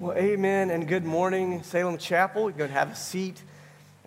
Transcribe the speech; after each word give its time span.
Well, 0.00 0.16
amen 0.16 0.70
and 0.70 0.88
good 0.88 1.04
morning, 1.04 1.62
Salem 1.62 1.98
Chapel. 1.98 2.50
You 2.50 2.64
and 2.64 2.72
have 2.72 2.90
a 2.90 2.96
seat. 2.96 3.42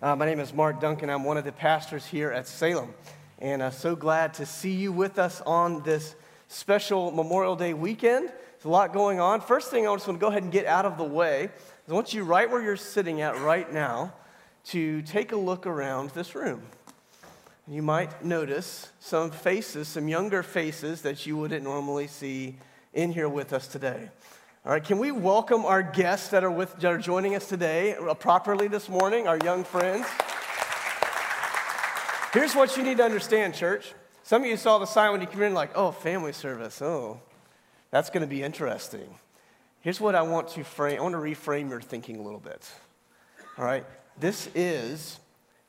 Uh, 0.02 0.16
my 0.16 0.26
name 0.26 0.40
is 0.40 0.52
Mark 0.52 0.80
Duncan. 0.80 1.08
I'm 1.08 1.22
one 1.22 1.36
of 1.36 1.44
the 1.44 1.52
pastors 1.52 2.04
here 2.04 2.32
at 2.32 2.48
Salem. 2.48 2.92
And 3.38 3.62
I'm 3.62 3.68
uh, 3.68 3.70
so 3.70 3.94
glad 3.94 4.34
to 4.34 4.44
see 4.44 4.72
you 4.72 4.90
with 4.90 5.20
us 5.20 5.40
on 5.42 5.84
this 5.84 6.16
special 6.48 7.12
Memorial 7.12 7.54
Day 7.54 7.74
weekend. 7.74 8.26
There's 8.26 8.64
a 8.64 8.68
lot 8.68 8.92
going 8.92 9.20
on. 9.20 9.40
First 9.40 9.70
thing 9.70 9.86
I 9.86 9.94
just 9.94 10.08
want 10.08 10.18
to 10.18 10.20
go 10.20 10.30
ahead 10.30 10.42
and 10.42 10.50
get 10.50 10.66
out 10.66 10.84
of 10.84 10.98
the 10.98 11.04
way 11.04 11.44
is 11.44 11.50
I 11.88 11.92
want 11.92 12.12
you 12.12 12.24
right 12.24 12.50
where 12.50 12.60
you're 12.60 12.76
sitting 12.76 13.20
at 13.20 13.38
right 13.38 13.72
now 13.72 14.14
to 14.70 15.00
take 15.02 15.30
a 15.30 15.36
look 15.36 15.64
around 15.64 16.10
this 16.10 16.34
room. 16.34 16.62
You 17.68 17.82
might 17.82 18.24
notice 18.24 18.90
some 18.98 19.30
faces, 19.30 19.86
some 19.86 20.08
younger 20.08 20.42
faces 20.42 21.02
that 21.02 21.24
you 21.24 21.36
wouldn't 21.36 21.62
normally 21.62 22.08
see 22.08 22.56
in 22.94 23.12
here 23.12 23.28
with 23.28 23.52
us 23.52 23.68
today. 23.68 24.08
All 24.66 24.72
right, 24.72 24.82
can 24.82 24.96
we 24.96 25.12
welcome 25.12 25.66
our 25.66 25.82
guests 25.82 26.28
that 26.28 26.42
are, 26.42 26.50
with, 26.50 26.74
that 26.76 26.90
are 26.90 26.96
joining 26.96 27.34
us 27.34 27.46
today 27.46 27.96
uh, 27.96 28.14
properly 28.14 28.66
this 28.66 28.88
morning, 28.88 29.28
our 29.28 29.36
young 29.36 29.62
friends? 29.62 30.06
Here's 32.32 32.54
what 32.54 32.74
you 32.74 32.82
need 32.82 32.96
to 32.96 33.04
understand, 33.04 33.54
church. 33.54 33.92
Some 34.22 34.40
of 34.40 34.48
you 34.48 34.56
saw 34.56 34.78
the 34.78 34.86
sign 34.86 35.12
when 35.12 35.20
you 35.20 35.26
came 35.26 35.42
in, 35.42 35.52
like, 35.52 35.72
oh, 35.74 35.90
family 35.90 36.32
service. 36.32 36.80
Oh, 36.80 37.20
that's 37.90 38.08
going 38.08 38.22
to 38.22 38.26
be 38.26 38.42
interesting. 38.42 39.06
Here's 39.80 40.00
what 40.00 40.14
I 40.14 40.22
want 40.22 40.48
to 40.52 40.64
frame 40.64 40.98
I 40.98 41.02
want 41.02 41.12
to 41.12 41.18
reframe 41.18 41.68
your 41.68 41.82
thinking 41.82 42.18
a 42.18 42.22
little 42.22 42.40
bit. 42.40 42.66
All 43.58 43.66
right, 43.66 43.84
this 44.18 44.48
is 44.54 45.20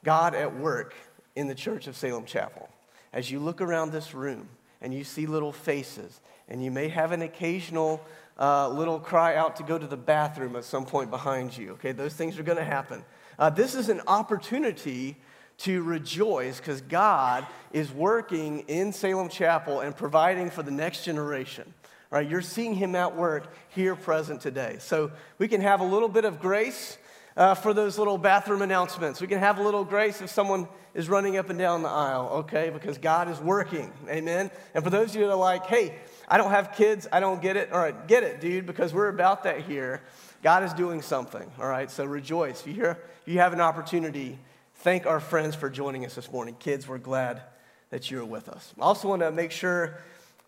God 0.06 0.36
at 0.36 0.56
work 0.56 0.96
in 1.36 1.48
the 1.50 1.56
church 1.56 1.88
of 1.88 1.98
Salem 1.98 2.24
Chapel. 2.24 2.70
As 3.12 3.30
you 3.30 3.42
look 3.42 3.60
around 3.60 3.92
this 3.92 4.14
room 4.14 4.48
and 4.80 4.94
you 4.94 5.04
see 5.04 5.26
little 5.26 5.52
faces, 5.52 6.22
and 6.48 6.64
you 6.64 6.72
may 6.72 6.88
have 6.88 7.12
an 7.12 7.22
occasional 7.22 8.02
uh, 8.40 8.70
little 8.70 9.00
cry 9.00 9.36
out 9.36 9.56
to 9.58 9.64
go 9.64 9.78
to 9.78 9.88
the 9.88 9.98
bathroom 9.98 10.56
at 10.56 10.64
some 10.64 10.86
point 10.86 11.10
behind 11.10 11.58
you. 11.58 11.72
Okay, 11.72 11.92
those 11.92 12.14
things 12.14 12.38
are 12.38 12.44
going 12.44 12.58
to 12.58 12.64
happen. 12.64 13.04
Uh, 13.38 13.50
this 13.50 13.76
is 13.76 13.90
an 13.90 14.02
opportunity 14.08 15.18
to 15.58 15.84
rejoice 15.84 16.58
because 16.58 16.82
God 16.82 17.46
is 17.72 17.92
working 17.92 18.60
in 18.68 18.92
Salem 18.92 19.30
Chapel 19.30 19.80
and 19.80 19.96
providing 19.96 20.50
for 20.50 20.64
the 20.64 20.72
next 20.72 21.06
generation. 21.06 21.74
All 22.12 22.20
right, 22.20 22.30
you're 22.30 22.42
seeing 22.42 22.76
Him 22.76 22.96
at 22.96 23.16
work 23.16 23.54
here 23.70 23.96
present 23.96 24.42
today. 24.42 24.78
So 24.80 25.12
we 25.38 25.48
can 25.48 25.62
have 25.62 25.80
a 25.80 25.86
little 25.86 26.10
bit 26.10 26.26
of 26.26 26.40
grace 26.40 26.98
uh, 27.38 27.54
for 27.54 27.74
those 27.74 27.98
little 27.98 28.18
bathroom 28.18 28.62
announcements. 28.62 29.22
We 29.22 29.28
can 29.28 29.40
have 29.40 29.58
a 29.58 29.64
little 29.64 29.84
grace 29.84 30.22
if 30.22 30.30
someone 30.30 30.68
is 30.94 31.10
running 31.10 31.38
up 31.38 31.50
and 31.50 31.60
down 31.60 31.84
the 31.84 31.90
aisle, 31.90 32.30
okay, 32.34 32.70
because 32.70 32.98
God 32.98 33.30
is 33.30 33.40
working. 33.40 33.92
Amen. 34.08 34.50
And 34.74 34.84
for 34.84 34.90
those 34.90 35.10
of 35.10 35.16
you 35.16 35.28
that 35.28 35.34
are 35.34 35.38
like, 35.38 35.66
hey, 35.66 35.96
I 36.28 36.38
don't 36.38 36.52
have 36.52 36.74
kids. 36.74 37.08
I 37.12 37.20
don't 37.20 37.42
get 37.42 37.56
it. 37.56 37.72
All 37.72 37.80
right, 37.80 38.08
get 38.08 38.24
it, 38.24 38.42
dude, 38.42 38.66
because 38.66 38.94
we're 38.94 39.10
about 39.10 39.44
that 39.44 39.62
here. 39.62 40.02
God 40.42 40.64
is 40.64 40.74
doing 40.74 41.02
something. 41.02 41.50
All 41.60 41.68
right, 41.68 41.90
so 41.90 42.06
rejoice. 42.06 42.62
If 42.62 42.68
you, 42.68 42.74
hear, 42.74 43.00
if 43.26 43.34
you 43.34 43.40
have 43.40 43.54
an 43.54 43.62
opportunity, 43.62 44.40
thank 44.76 45.06
our 45.06 45.20
friends 45.20 45.56
for 45.56 45.70
joining 45.70 46.06
us 46.06 46.16
this 46.16 46.32
morning. 46.32 46.56
Kids, 46.60 46.88
we're 46.88 46.98
glad 46.98 47.42
that 47.90 48.10
you're 48.10 48.26
with 48.26 48.50
us. 48.50 48.74
I 48.80 48.82
also 48.82 49.08
want 49.08 49.22
to 49.22 49.32
make 49.32 49.52
sure 49.52 50.00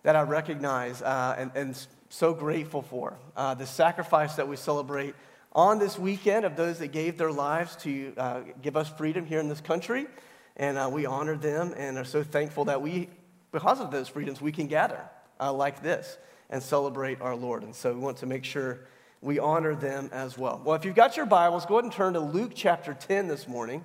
that 0.03 0.16
I 0.16 0.22
recognize 0.22 1.02
uh, 1.02 1.36
and, 1.38 1.52
and 1.56 1.88
so 2.09 2.34
grateful 2.34 2.81
for 2.81 3.17
uh, 3.36 3.53
the 3.53 3.66
sacrifice 3.66 4.36
that 4.36 4.47
we 4.47 4.56
celebrate 4.56 5.16
on 5.53 5.80
this 5.80 5.97
weekend 5.97 6.45
of 6.45 6.56
those 6.56 6.80
that 6.80 6.91
gave 6.91 7.17
their 7.17 7.31
lives 7.31 7.75
to 7.78 8.14
uh, 8.17 8.41
give 8.62 8.78
us 8.78 8.89
freedom 8.89 9.25
here 9.25 9.39
in 9.39 9.50
this 9.50 9.62
country. 9.62 10.08
And 10.56 10.78
uh, 10.78 10.89
we 10.91 11.06
honor 11.06 11.36
them 11.36 11.73
and 11.78 11.97
are 11.97 12.06
so 12.06 12.23
thankful 12.23 12.66
that 12.66 12.81
we, 12.81 13.09
because 13.52 13.80
of 13.80 13.91
those 13.91 14.08
freedoms, 14.08 14.41
we 14.41 14.52
can 14.52 14.67
gather 14.67 15.00
uh, 15.39 15.53
like 15.53 15.81
this 15.81 16.17
and 16.49 16.61
celebrate 16.61 17.21
our 17.21 17.35
Lord. 17.35 17.63
And 17.63 17.75
so 17.75 17.93
we 17.93 17.99
want 17.99 18.17
to 18.17 18.25
make 18.25 18.43
sure 18.43 18.80
we 19.21 19.39
honor 19.39 19.75
them 19.75 20.09
as 20.13 20.38
well. 20.38 20.61
Well, 20.63 20.75
if 20.75 20.85
you've 20.85 20.95
got 20.95 21.17
your 21.17 21.25
Bibles, 21.25 21.66
go 21.66 21.75
ahead 21.75 21.85
and 21.85 21.94
turn 21.94 22.13
to 22.13 22.19
Luke 22.19 22.52
chapter 22.55 22.94
10 22.94 23.27
this 23.27 23.47
morning. 23.47 23.83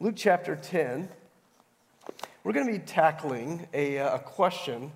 Luke 0.00 0.14
chapter 0.16 0.56
10. 0.56 1.08
We're 2.42 2.52
going 2.52 2.66
to 2.66 2.72
be 2.72 2.78
tackling 2.78 3.66
a, 3.72 3.98
uh, 3.98 4.16
a 4.16 4.18
question 4.18 4.92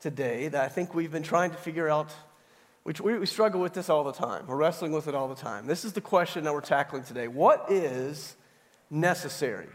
today 0.00 0.48
that 0.48 0.64
I 0.64 0.68
think 0.68 0.94
we've 0.94 1.12
been 1.12 1.22
trying 1.22 1.50
to 1.50 1.56
figure 1.56 1.88
out. 1.88 2.10
Which 2.84 3.02
we, 3.02 3.18
we 3.18 3.26
struggle 3.26 3.60
with 3.60 3.74
this 3.74 3.90
all 3.90 4.02
the 4.02 4.12
time. 4.12 4.46
We're 4.46 4.56
wrestling 4.56 4.92
with 4.92 5.08
it 5.08 5.14
all 5.14 5.28
the 5.28 5.34
time. 5.34 5.66
This 5.66 5.84
is 5.84 5.92
the 5.92 6.00
question 6.00 6.44
that 6.44 6.54
we're 6.54 6.62
tackling 6.62 7.02
today. 7.02 7.28
What 7.28 7.66
is 7.70 8.34
necessary? 8.90 9.68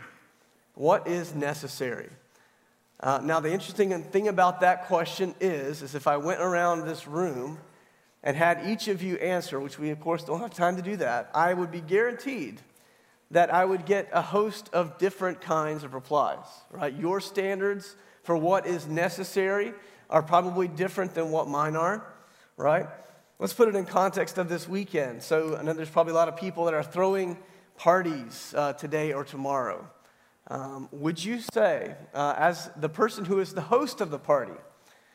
What 0.74 1.08
is 1.08 1.36
necessary? 1.36 2.10
Uh, 3.04 3.20
now, 3.22 3.42
the 3.42 3.52
interesting 3.52 4.02
thing 4.02 4.30
about 4.30 4.62
that 4.62 4.86
question 4.86 5.36
is, 5.42 5.82
is 5.82 5.94
if 5.94 6.08
I 6.08 6.16
went 6.16 6.40
around 6.40 6.86
this 6.86 7.06
room 7.06 7.60
and 8.24 8.38
had 8.38 8.66
each 8.66 8.88
of 8.88 9.04
you 9.04 9.18
answer, 9.18 9.60
which 9.60 9.78
we 9.78 9.90
of 9.90 10.00
course 10.00 10.24
don't 10.24 10.40
have 10.40 10.54
time 10.54 10.78
to 10.78 10.82
do 10.82 10.96
that, 10.96 11.30
I 11.34 11.54
would 11.54 11.70
be 11.70 11.82
guaranteed 11.82 12.62
that 13.32 13.54
I 13.54 13.66
would 13.66 13.86
get 13.86 14.08
a 14.14 14.22
host 14.22 14.70
of 14.72 14.98
different 15.00 15.42
kinds 15.42 15.84
of 15.84 15.94
replies, 15.94 16.46
right? 16.72 16.94
Your 16.94 17.20
standards 17.20 17.94
for 18.24 18.38
what 18.38 18.66
is 18.66 18.88
necessary 18.88 19.74
are 20.10 20.24
probably 20.24 20.70
different 20.70 21.14
than 21.14 21.30
what 21.30 21.50
mine 21.50 21.76
are, 21.76 22.06
right? 22.56 22.88
Let's 23.38 23.52
put 23.52 23.68
it 23.68 23.76
in 23.76 23.86
context 23.86 24.38
of 24.38 24.48
this 24.48 24.66
weekend. 24.66 25.24
So 25.24 25.58
I 25.58 25.62
know 25.64 25.74
there's 25.74 25.90
probably 25.90 26.12
a 26.12 26.16
lot 26.16 26.30
of 26.30 26.38
people 26.38 26.64
that 26.66 26.74
are 26.74 26.84
throwing 26.84 27.38
parties 27.76 28.54
uh, 28.56 28.72
today 28.72 29.12
or 29.12 29.26
tomorrow. 29.26 29.90
Um, 30.48 30.90
would 30.92 31.24
you 31.24 31.40
say, 31.40 31.96
uh, 32.14 32.36
as 32.38 32.70
the 32.76 32.90
person 32.90 33.26
who 33.26 33.40
is 33.40 33.54
the 33.54 33.62
host 33.62 34.02
of 34.02 34.12
the 34.12 34.20
party, 34.20 34.60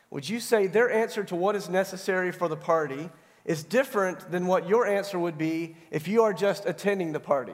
would 0.09 0.27
you 0.27 0.39
say 0.39 0.67
their 0.67 0.91
answer 0.91 1.23
to 1.25 1.35
what 1.35 1.55
is 1.55 1.69
necessary 1.69 2.31
for 2.31 2.47
the 2.47 2.57
party 2.57 3.09
is 3.45 3.63
different 3.63 4.31
than 4.31 4.47
what 4.47 4.67
your 4.67 4.87
answer 4.87 5.19
would 5.19 5.37
be 5.37 5.75
if 5.91 6.07
you 6.07 6.23
are 6.23 6.33
just 6.33 6.65
attending 6.65 7.11
the 7.11 7.19
party? 7.19 7.53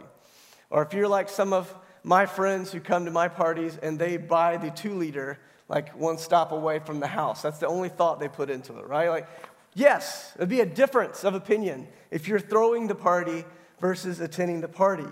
Or 0.70 0.84
if 0.84 0.94
you're 0.94 1.08
like 1.08 1.30
some 1.30 1.52
of 1.52 1.76
my 2.04 2.26
friends 2.26 2.72
who 2.72 2.80
come 2.80 3.06
to 3.06 3.12
my 3.12 3.28
parties 3.28 3.78
and 3.82 4.00
they 4.00 4.18
buy 4.18 4.58
the 4.58 4.72
two 4.72 4.94
liter 4.94 5.40
like 5.68 5.90
one 5.98 6.18
stop 6.18 6.52
away 6.52 6.80
from 6.80 7.00
the 7.00 7.08
house. 7.08 7.42
That's 7.42 7.58
the 7.58 7.68
only 7.68 7.90
thought 7.90 8.20
they 8.20 8.28
put 8.28 8.50
into 8.50 8.78
it, 8.78 8.88
right? 8.88 9.10
Like, 9.10 9.28
yes, 9.74 10.32
it'd 10.36 10.48
be 10.48 10.62
a 10.62 10.66
difference 10.66 11.24
of 11.24 11.34
opinion 11.34 11.88
if 12.12 12.28
you're 12.28 12.40
throwing 12.40 12.88
the 12.88 12.96
party 12.96 13.44
versus 13.80 14.20
attending 14.20 14.62
the 14.62 14.68
party 14.68 15.08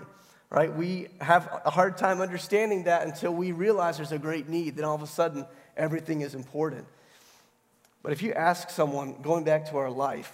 right? 0.54 0.72
We 0.72 1.08
have 1.20 1.62
a 1.64 1.70
hard 1.70 1.96
time 1.96 2.20
understanding 2.20 2.84
that 2.84 3.04
until 3.04 3.34
we 3.34 3.50
realize 3.50 3.96
there's 3.96 4.12
a 4.12 4.18
great 4.20 4.48
need. 4.48 4.76
Then 4.76 4.84
all 4.84 4.94
of 4.94 5.02
a 5.02 5.06
sudden, 5.06 5.46
everything 5.76 6.20
is 6.20 6.36
important. 6.36 6.86
But 8.04 8.12
if 8.12 8.22
you 8.22 8.32
ask 8.32 8.70
someone, 8.70 9.20
going 9.20 9.42
back 9.42 9.68
to 9.70 9.78
our 9.78 9.90
life, 9.90 10.32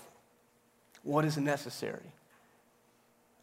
what 1.05 1.25
is 1.25 1.39
necessary? 1.39 2.13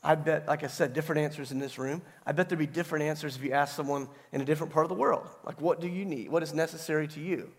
I 0.03 0.13
bet, 0.13 0.47
like 0.47 0.63
I 0.63 0.67
said, 0.67 0.93
different 0.93 1.21
answers 1.21 1.51
in 1.51 1.57
this 1.57 1.79
room. 1.79 2.03
I 2.27 2.31
bet 2.31 2.47
there'd 2.47 2.59
be 2.59 2.67
different 2.67 3.05
answers 3.05 3.35
if 3.35 3.43
you 3.43 3.53
ask 3.53 3.75
someone 3.75 4.07
in 4.31 4.41
a 4.41 4.45
different 4.45 4.71
part 4.71 4.85
of 4.85 4.89
the 4.89 4.95
world. 4.95 5.27
Like, 5.43 5.59
what 5.59 5.81
do 5.81 5.87
you 5.87 6.05
need? 6.05 6.29
What 6.29 6.43
is 6.43 6.53
necessary 6.53 7.07
to 7.07 7.19
you? 7.19 7.49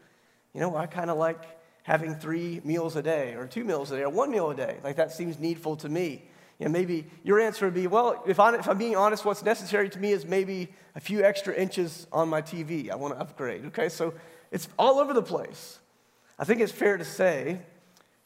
You 0.55 0.61
know, 0.61 0.77
I 0.77 0.87
kind 0.87 1.11
of 1.11 1.19
like 1.19 1.43
having 1.83 2.15
three 2.15 2.61
meals 2.63 2.95
a 2.95 3.03
day, 3.03 3.35
or 3.35 3.49
two 3.49 3.65
meals 3.65 3.91
a 3.91 3.97
day, 3.97 4.03
or 4.03 4.11
one 4.11 4.31
meal 4.31 4.51
a 4.51 4.55
day. 4.55 4.77
Like, 4.85 4.95
that 4.95 5.11
seems 5.11 5.41
needful 5.41 5.75
to 5.77 5.89
me. 5.89 6.23
Know, 6.61 6.69
maybe 6.69 7.07
your 7.23 7.41
answer 7.41 7.67
would 7.67 7.75
be, 7.75 7.87
well, 7.87 8.23
if, 8.27 8.41
I, 8.41 8.57
I'm 8.57 8.79
being 8.79 8.97
honest, 8.97 9.25
what's 9.25 9.45
necessary 9.45 9.89
to 9.91 9.99
me 9.99 10.11
is 10.11 10.27
maybe 10.27 10.69
a 10.97 11.01
few 11.01 11.23
extra 11.23 11.55
inches 11.55 12.07
on 12.13 12.29
my 12.29 12.43
TV. 12.43 12.91
I 12.91 12.97
want 12.97 13.15
to 13.15 13.21
upgrade. 13.21 13.67
Okay, 13.67 13.89
so 13.89 14.13
it's 14.51 14.69
all 14.79 14.99
over 14.99 15.13
the 15.13 15.23
place. 15.23 15.79
I 16.39 16.45
think 16.45 16.61
it's 16.61 16.73
fair 16.73 16.97
to 16.97 17.05
say 17.05 17.61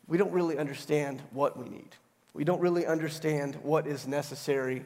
we 0.06 0.16
don't 0.16 0.32
really 0.32 0.56
understand 0.56 1.22
what 1.30 1.58
we 1.58 1.68
need. 1.68 1.90
We 2.34 2.44
don't 2.44 2.60
really 2.60 2.86
understand 2.86 3.56
what 3.56 3.86
is 3.86 4.06
necessary 4.06 4.84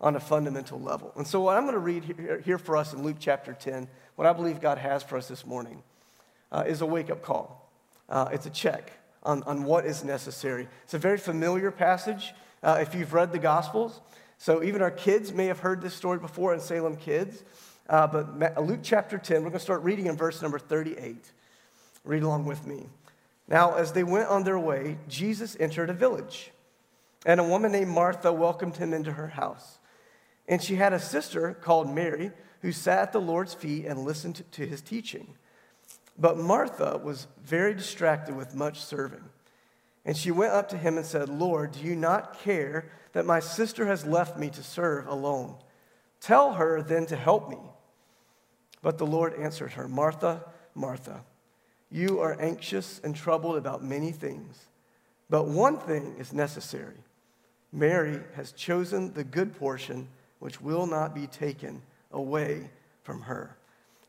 on 0.00 0.16
a 0.16 0.20
fundamental 0.20 0.80
level. 0.80 1.12
And 1.16 1.26
so, 1.26 1.40
what 1.40 1.56
I'm 1.56 1.62
going 1.62 1.74
to 1.74 1.80
read 1.80 2.04
here, 2.04 2.42
here 2.44 2.58
for 2.58 2.76
us 2.76 2.92
in 2.92 3.02
Luke 3.02 3.16
chapter 3.18 3.52
10, 3.52 3.88
what 4.16 4.26
I 4.26 4.32
believe 4.32 4.60
God 4.60 4.78
has 4.78 5.02
for 5.02 5.16
us 5.16 5.28
this 5.28 5.46
morning, 5.46 5.82
uh, 6.50 6.64
is 6.66 6.80
a 6.80 6.86
wake 6.86 7.10
up 7.10 7.22
call. 7.22 7.70
Uh, 8.08 8.28
it's 8.32 8.46
a 8.46 8.50
check 8.50 8.92
on, 9.22 9.42
on 9.44 9.64
what 9.64 9.84
is 9.86 10.04
necessary. 10.04 10.68
It's 10.84 10.94
a 10.94 10.98
very 10.98 11.18
familiar 11.18 11.70
passage 11.70 12.32
uh, 12.62 12.78
if 12.80 12.94
you've 12.94 13.12
read 13.12 13.32
the 13.32 13.38
Gospels. 13.38 14.00
So 14.38 14.62
even 14.62 14.82
our 14.82 14.90
kids 14.90 15.32
may 15.32 15.46
have 15.46 15.60
heard 15.60 15.82
this 15.82 15.94
story 15.94 16.18
before 16.18 16.54
in 16.54 16.60
Salem 16.60 16.96
Kids. 16.96 17.42
Uh, 17.88 18.06
but 18.06 18.62
Luke 18.64 18.80
chapter 18.82 19.18
10, 19.18 19.36
we're 19.36 19.50
going 19.50 19.52
to 19.54 19.58
start 19.58 19.82
reading 19.82 20.06
in 20.06 20.16
verse 20.16 20.42
number 20.42 20.58
38. 20.58 21.16
Read 22.04 22.22
along 22.22 22.44
with 22.44 22.66
me. 22.66 22.86
Now, 23.48 23.74
as 23.74 23.92
they 23.92 24.04
went 24.04 24.28
on 24.28 24.44
their 24.44 24.58
way, 24.58 24.98
Jesus 25.08 25.56
entered 25.58 25.88
a 25.88 25.94
village, 25.94 26.50
and 27.24 27.40
a 27.40 27.44
woman 27.44 27.72
named 27.72 27.90
Martha 27.90 28.30
welcomed 28.30 28.76
him 28.76 28.92
into 28.92 29.12
her 29.12 29.28
house. 29.28 29.78
And 30.46 30.62
she 30.62 30.76
had 30.76 30.92
a 30.92 31.00
sister 31.00 31.54
called 31.54 31.90
Mary 31.90 32.30
who 32.60 32.72
sat 32.72 32.98
at 32.98 33.12
the 33.12 33.20
Lord's 33.20 33.54
feet 33.54 33.86
and 33.86 34.04
listened 34.04 34.44
to 34.52 34.66
his 34.66 34.82
teaching. 34.82 35.34
But 36.18 36.36
Martha 36.36 37.00
was 37.02 37.26
very 37.42 37.74
distracted 37.74 38.36
with 38.36 38.54
much 38.54 38.80
serving. 38.80 39.24
And 40.04 40.16
she 40.16 40.30
went 40.30 40.52
up 40.52 40.68
to 40.70 40.78
him 40.78 40.96
and 40.96 41.04
said, 41.04 41.28
Lord, 41.28 41.72
do 41.72 41.80
you 41.80 41.94
not 41.94 42.40
care 42.40 42.90
that 43.12 43.26
my 43.26 43.40
sister 43.40 43.86
has 43.86 44.06
left 44.06 44.38
me 44.38 44.48
to 44.50 44.62
serve 44.62 45.06
alone? 45.06 45.56
Tell 46.20 46.54
her 46.54 46.82
then 46.82 47.06
to 47.06 47.16
help 47.16 47.48
me. 47.50 47.58
But 48.82 48.98
the 48.98 49.06
Lord 49.06 49.34
answered 49.34 49.72
her, 49.72 49.88
Martha, 49.88 50.44
Martha, 50.74 51.24
you 51.90 52.20
are 52.20 52.40
anxious 52.40 53.00
and 53.02 53.14
troubled 53.14 53.56
about 53.56 53.82
many 53.82 54.12
things, 54.12 54.66
But 55.30 55.46
one 55.46 55.78
thing 55.78 56.16
is 56.18 56.32
necessary. 56.32 56.96
Mary 57.72 58.20
has 58.34 58.52
chosen 58.52 59.12
the 59.12 59.24
good 59.24 59.54
portion 59.58 60.08
which 60.38 60.60
will 60.60 60.86
not 60.86 61.14
be 61.14 61.26
taken 61.26 61.82
away 62.12 62.70
from 63.02 63.22
her. 63.22 63.56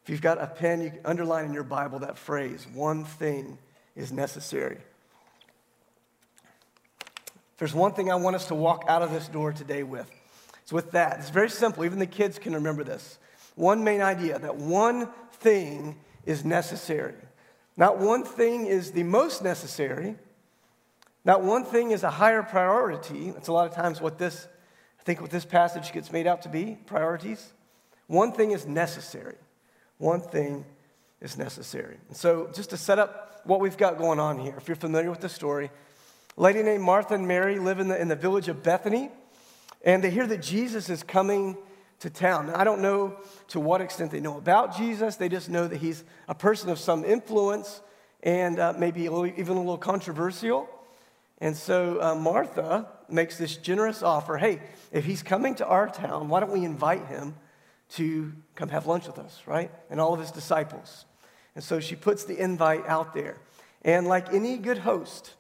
If 0.04 0.10
you've 0.10 0.22
got 0.22 0.42
a 0.42 0.48
pen, 0.48 0.82
you 0.82 0.94
underline 1.04 1.46
in 1.46 1.54
your 1.54 1.64
Bible 1.64 2.00
that 2.00 2.18
phrase, 2.18 2.66
one 2.74 3.04
thing 3.04 3.58
is 3.96 4.12
necessary. 4.12 4.78
There's 7.60 7.74
one 7.74 7.92
thing 7.92 8.10
I 8.10 8.16
want 8.16 8.38
us 8.38 8.48
to 8.48 8.56
walk 8.56 8.86
out 8.88 9.02
of 9.02 9.12
this 9.12 9.28
door 9.28 9.52
today 9.52 9.84
with. 9.84 10.10
It's 10.64 10.72
with 10.72 10.92
that. 10.92 11.20
It's 11.20 11.30
very 11.30 11.50
simple. 11.50 11.84
Even 11.84 12.00
the 12.00 12.06
kids 12.06 12.40
can 12.40 12.54
remember 12.54 12.86
this. 12.86 13.20
One 13.56 13.84
main 13.84 14.02
idea 14.02 14.40
that 14.40 14.56
one 14.56 15.10
thing 15.34 15.98
is 16.26 16.46
necessary. 16.46 17.16
Not 17.76 17.98
one 17.98 18.24
thing 18.24 18.66
is 18.66 18.92
the 18.92 19.04
most 19.04 19.44
necessary. 19.44 20.16
Not 21.26 21.44
one 21.44 21.66
thing 21.66 21.92
is 21.92 22.04
a 22.04 22.10
higher 22.10 22.44
priority. 22.44 23.32
That's 23.32 23.50
a 23.50 23.54
lot 23.54 23.68
of 23.68 23.76
times 23.76 24.00
what 24.00 24.18
this, 24.18 24.48
I 24.98 25.04
think, 25.04 25.20
what 25.20 25.30
this 25.30 25.44
passage 25.44 25.92
gets 25.92 26.14
made 26.14 26.28
out 26.28 26.42
to 26.44 26.50
be 26.50 26.78
priorities. 26.86 27.52
One 28.08 28.32
thing 28.32 28.52
is 28.52 28.66
necessary. 28.66 29.36
One 29.98 30.22
thing 30.22 30.64
is 31.20 31.38
necessary. 31.38 31.98
And 32.08 32.16
so, 32.16 32.50
just 32.54 32.70
to 32.70 32.78
set 32.78 33.00
up 33.00 33.42
what 33.44 33.60
we've 33.60 33.78
got 33.78 33.98
going 33.98 34.20
on 34.20 34.40
here, 34.40 34.56
if 34.58 34.70
you're 34.70 34.76
familiar 34.78 35.10
with 35.10 35.20
the 35.20 35.30
story, 35.30 35.70
lady 36.40 36.64
named 36.64 36.82
Martha 36.82 37.14
and 37.14 37.28
Mary 37.28 37.60
live 37.60 37.80
in 37.80 37.90
the, 37.90 38.02
in 38.02 38.08
the 38.08 38.16
village 38.16 38.48
of 38.48 38.64
Bethany, 38.64 39.12
and 39.84 40.02
they 40.02 40.10
hear 40.10 40.26
that 40.26 40.42
Jesus 40.42 40.90
is 40.90 41.04
coming 41.04 41.58
to 42.00 42.10
town. 42.10 42.48
Now, 42.48 42.58
I 42.58 42.64
don't 42.64 42.82
know 42.82 43.18
to 43.50 43.60
what 43.60 43.82
extent 43.82 44.12
they 44.12 44.22
know 44.22 44.38
about 44.38 44.78
Jesus. 44.78 45.18
They 45.18 45.28
just 45.28 45.50
know 45.50 45.68
that 45.68 45.78
he's 45.78 46.06
a 46.30 46.36
person 46.36 46.70
of 46.70 46.80
some 46.80 47.04
influence 47.04 47.82
and 48.24 48.58
uh, 48.58 48.74
maybe 48.78 49.06
a 49.06 49.12
little, 49.12 49.28
even 49.28 49.58
a 49.58 49.60
little 49.60 49.78
controversial. 49.78 50.70
And 51.40 51.56
so 51.56 52.02
uh, 52.02 52.16
Martha 52.16 52.88
makes 53.10 53.38
this 53.38 53.58
generous 53.58 54.02
offer 54.02 54.38
hey, 54.38 54.62
if 54.94 55.04
he's 55.04 55.22
coming 55.22 55.56
to 55.56 55.66
our 55.66 55.90
town, 55.90 56.30
why 56.30 56.40
don't 56.40 56.52
we 56.52 56.64
invite 56.64 57.06
him 57.08 57.36
to 57.96 58.32
come 58.56 58.70
have 58.70 58.88
lunch 58.88 59.08
with 59.08 59.20
us, 59.20 59.42
right? 59.46 59.72
And 59.90 60.00
all 60.00 60.14
of 60.14 60.22
his 60.22 60.32
disciples. 60.32 61.04
And 61.56 61.64
so 61.64 61.82
she 61.82 61.96
puts 61.96 62.24
the 62.24 62.38
invite 62.38 62.88
out 62.88 63.14
there. 63.14 63.38
And 63.82 64.08
like 64.08 64.34
any 64.34 64.58
good 64.58 64.80
host, 64.80 65.34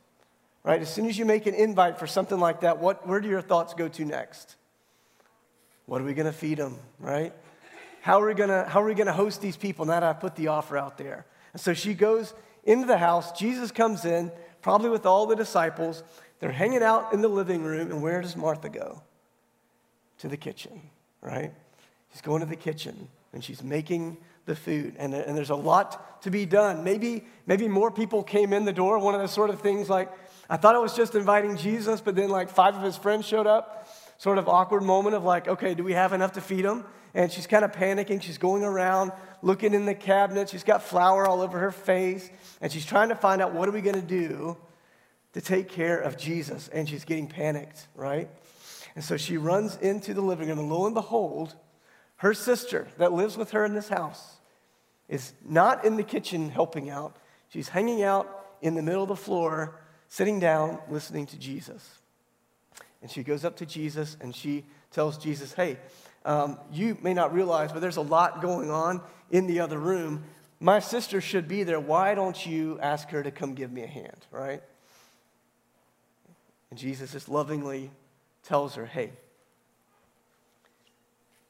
right, 0.63 0.81
as 0.81 0.93
soon 0.93 1.05
as 1.07 1.17
you 1.17 1.25
make 1.25 1.45
an 1.45 1.53
invite 1.53 1.99
for 1.99 2.07
something 2.07 2.39
like 2.39 2.61
that, 2.61 2.79
what, 2.79 3.07
where 3.07 3.19
do 3.19 3.27
your 3.27 3.41
thoughts 3.41 3.73
go 3.73 3.87
to 3.87 4.05
next? 4.05 4.55
What 5.85 6.01
are 6.01 6.03
we 6.03 6.13
going 6.13 6.25
to 6.25 6.33
feed 6.33 6.57
them, 6.57 6.77
right? 6.99 7.33
How 8.01 8.21
are 8.21 8.27
we 8.27 8.33
going 8.33 8.49
to 8.49 8.63
how 8.69 8.81
are 8.81 8.85
we 8.85 8.93
going 8.93 9.07
to 9.07 9.13
host 9.13 9.41
these 9.41 9.57
people 9.57 9.85
now 9.85 9.99
that 9.99 10.03
I 10.03 10.13
put 10.13 10.35
the 10.35 10.47
offer 10.47 10.77
out 10.77 10.97
there? 10.97 11.25
And 11.53 11.61
so 11.61 11.73
she 11.73 11.93
goes 11.93 12.33
into 12.63 12.87
the 12.87 12.97
house. 12.97 13.31
Jesus 13.37 13.71
comes 13.71 14.05
in, 14.05 14.31
probably 14.61 14.89
with 14.89 15.05
all 15.05 15.25
the 15.25 15.35
disciples. 15.35 16.03
They're 16.39 16.51
hanging 16.51 16.83
out 16.83 17.13
in 17.13 17.21
the 17.21 17.27
living 17.27 17.63
room, 17.63 17.91
and 17.91 18.01
where 18.01 18.21
does 18.21 18.35
Martha 18.35 18.69
go? 18.69 19.01
To 20.19 20.27
the 20.27 20.37
kitchen, 20.37 20.81
right? 21.21 21.53
She's 22.11 22.21
going 22.21 22.41
to 22.41 22.45
the 22.45 22.55
kitchen 22.55 23.09
and 23.33 23.43
she's 23.43 23.63
making 23.63 24.17
the 24.45 24.55
food. 24.55 24.95
And, 24.97 25.13
and 25.13 25.37
there's 25.37 25.49
a 25.49 25.55
lot 25.55 26.21
to 26.23 26.31
be 26.31 26.45
done. 26.45 26.83
Maybe, 26.83 27.25
maybe 27.45 27.67
more 27.67 27.91
people 27.91 28.23
came 28.23 28.53
in 28.53 28.65
the 28.65 28.73
door. 28.73 28.97
One 28.99 29.15
of 29.15 29.21
the 29.21 29.27
sort 29.27 29.49
of 29.49 29.61
things 29.61 29.89
like, 29.89 30.11
I 30.49 30.57
thought 30.57 30.75
I 30.75 30.79
was 30.79 30.95
just 30.95 31.13
inviting 31.15 31.57
Jesus, 31.57 32.01
but 32.01 32.15
then 32.15 32.29
like 32.29 32.49
five 32.49 32.75
of 32.75 32.81
his 32.81 32.97
friends 32.97 33.25
showed 33.25 33.47
up. 33.47 33.87
Sort 34.17 34.37
of 34.37 34.49
awkward 34.49 34.83
moment 34.83 35.15
of 35.15 35.23
like, 35.23 35.47
okay, 35.47 35.73
do 35.73 35.83
we 35.83 35.93
have 35.93 36.11
enough 36.11 36.33
to 36.33 36.41
feed 36.41 36.65
them? 36.65 36.85
And 37.13 37.31
she's 37.31 37.47
kind 37.47 37.63
of 37.63 37.71
panicking. 37.71 38.21
She's 38.21 38.37
going 38.37 38.63
around 38.63 39.11
looking 39.41 39.73
in 39.73 39.85
the 39.85 39.95
cabinet. 39.95 40.49
She's 40.49 40.63
got 40.63 40.83
flour 40.83 41.25
all 41.25 41.41
over 41.41 41.57
her 41.59 41.71
face. 41.71 42.29
And 42.61 42.71
she's 42.71 42.85
trying 42.85 43.09
to 43.09 43.15
find 43.15 43.41
out 43.41 43.53
what 43.53 43.69
are 43.69 43.71
we 43.71 43.81
going 43.81 43.95
to 43.95 44.01
do 44.01 44.57
to 45.33 45.41
take 45.41 45.69
care 45.69 45.99
of 45.99 46.17
Jesus. 46.17 46.67
And 46.69 46.89
she's 46.89 47.05
getting 47.05 47.27
panicked, 47.27 47.87
right? 47.95 48.29
And 48.95 49.03
so 49.03 49.17
she 49.17 49.37
runs 49.37 49.77
into 49.77 50.13
the 50.13 50.21
living 50.21 50.49
room, 50.49 50.59
and 50.59 50.69
lo 50.69 50.85
and 50.85 50.95
behold, 50.95 51.55
her 52.17 52.33
sister 52.33 52.87
that 52.97 53.13
lives 53.13 53.37
with 53.37 53.51
her 53.51 53.63
in 53.63 53.73
this 53.73 53.87
house 53.87 54.39
is 55.07 55.33
not 55.47 55.85
in 55.85 55.95
the 55.95 56.03
kitchen 56.03 56.49
helping 56.49 56.89
out. 56.89 57.15
She's 57.47 57.69
hanging 57.69 58.03
out 58.03 58.45
in 58.61 58.75
the 58.75 58.81
middle 58.81 59.03
of 59.03 59.09
the 59.09 59.15
floor, 59.15 59.79
sitting 60.09 60.39
down, 60.39 60.79
listening 60.89 61.27
to 61.27 61.37
Jesus. 61.37 61.99
And 63.01 63.09
she 63.09 63.23
goes 63.23 63.45
up 63.45 63.55
to 63.57 63.65
Jesus 63.65 64.17
and 64.19 64.35
she 64.35 64.65
tells 64.91 65.17
Jesus, 65.17 65.53
Hey, 65.53 65.77
um, 66.25 66.57
you 66.71 66.97
may 67.01 67.13
not 67.13 67.33
realize, 67.33 67.71
but 67.71 67.79
there's 67.79 67.97
a 67.97 68.01
lot 68.01 68.41
going 68.41 68.69
on 68.69 69.01
in 69.31 69.47
the 69.47 69.61
other 69.61 69.77
room. 69.77 70.23
My 70.59 70.79
sister 70.79 71.21
should 71.21 71.47
be 71.47 71.63
there. 71.63 71.79
Why 71.79 72.15
don't 72.15 72.45
you 72.45 72.77
ask 72.81 73.09
her 73.09 73.23
to 73.23 73.31
come 73.31 73.53
give 73.53 73.71
me 73.71 73.83
a 73.83 73.87
hand, 73.87 74.25
right? 74.31 74.61
And 76.69 76.77
Jesus 76.77 77.13
just 77.13 77.29
lovingly 77.29 77.91
tells 78.43 78.75
her, 78.75 78.85
Hey, 78.85 79.11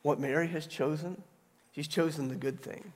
what 0.03 0.19
Mary 0.19 0.47
has 0.47 0.67
chosen, 0.67 1.21
she's 1.71 1.87
chosen 1.87 2.27
the 2.27 2.35
good 2.35 2.61
thing 2.61 2.93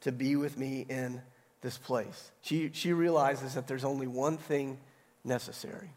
to 0.00 0.12
be 0.12 0.36
with 0.36 0.56
me 0.56 0.86
in 0.88 1.20
this 1.60 1.76
place. 1.76 2.30
She, 2.40 2.70
she 2.72 2.92
realizes 2.92 3.54
that 3.54 3.66
there's 3.66 3.84
only 3.84 4.06
one 4.06 4.38
thing 4.38 4.78
necessary, 5.24 5.90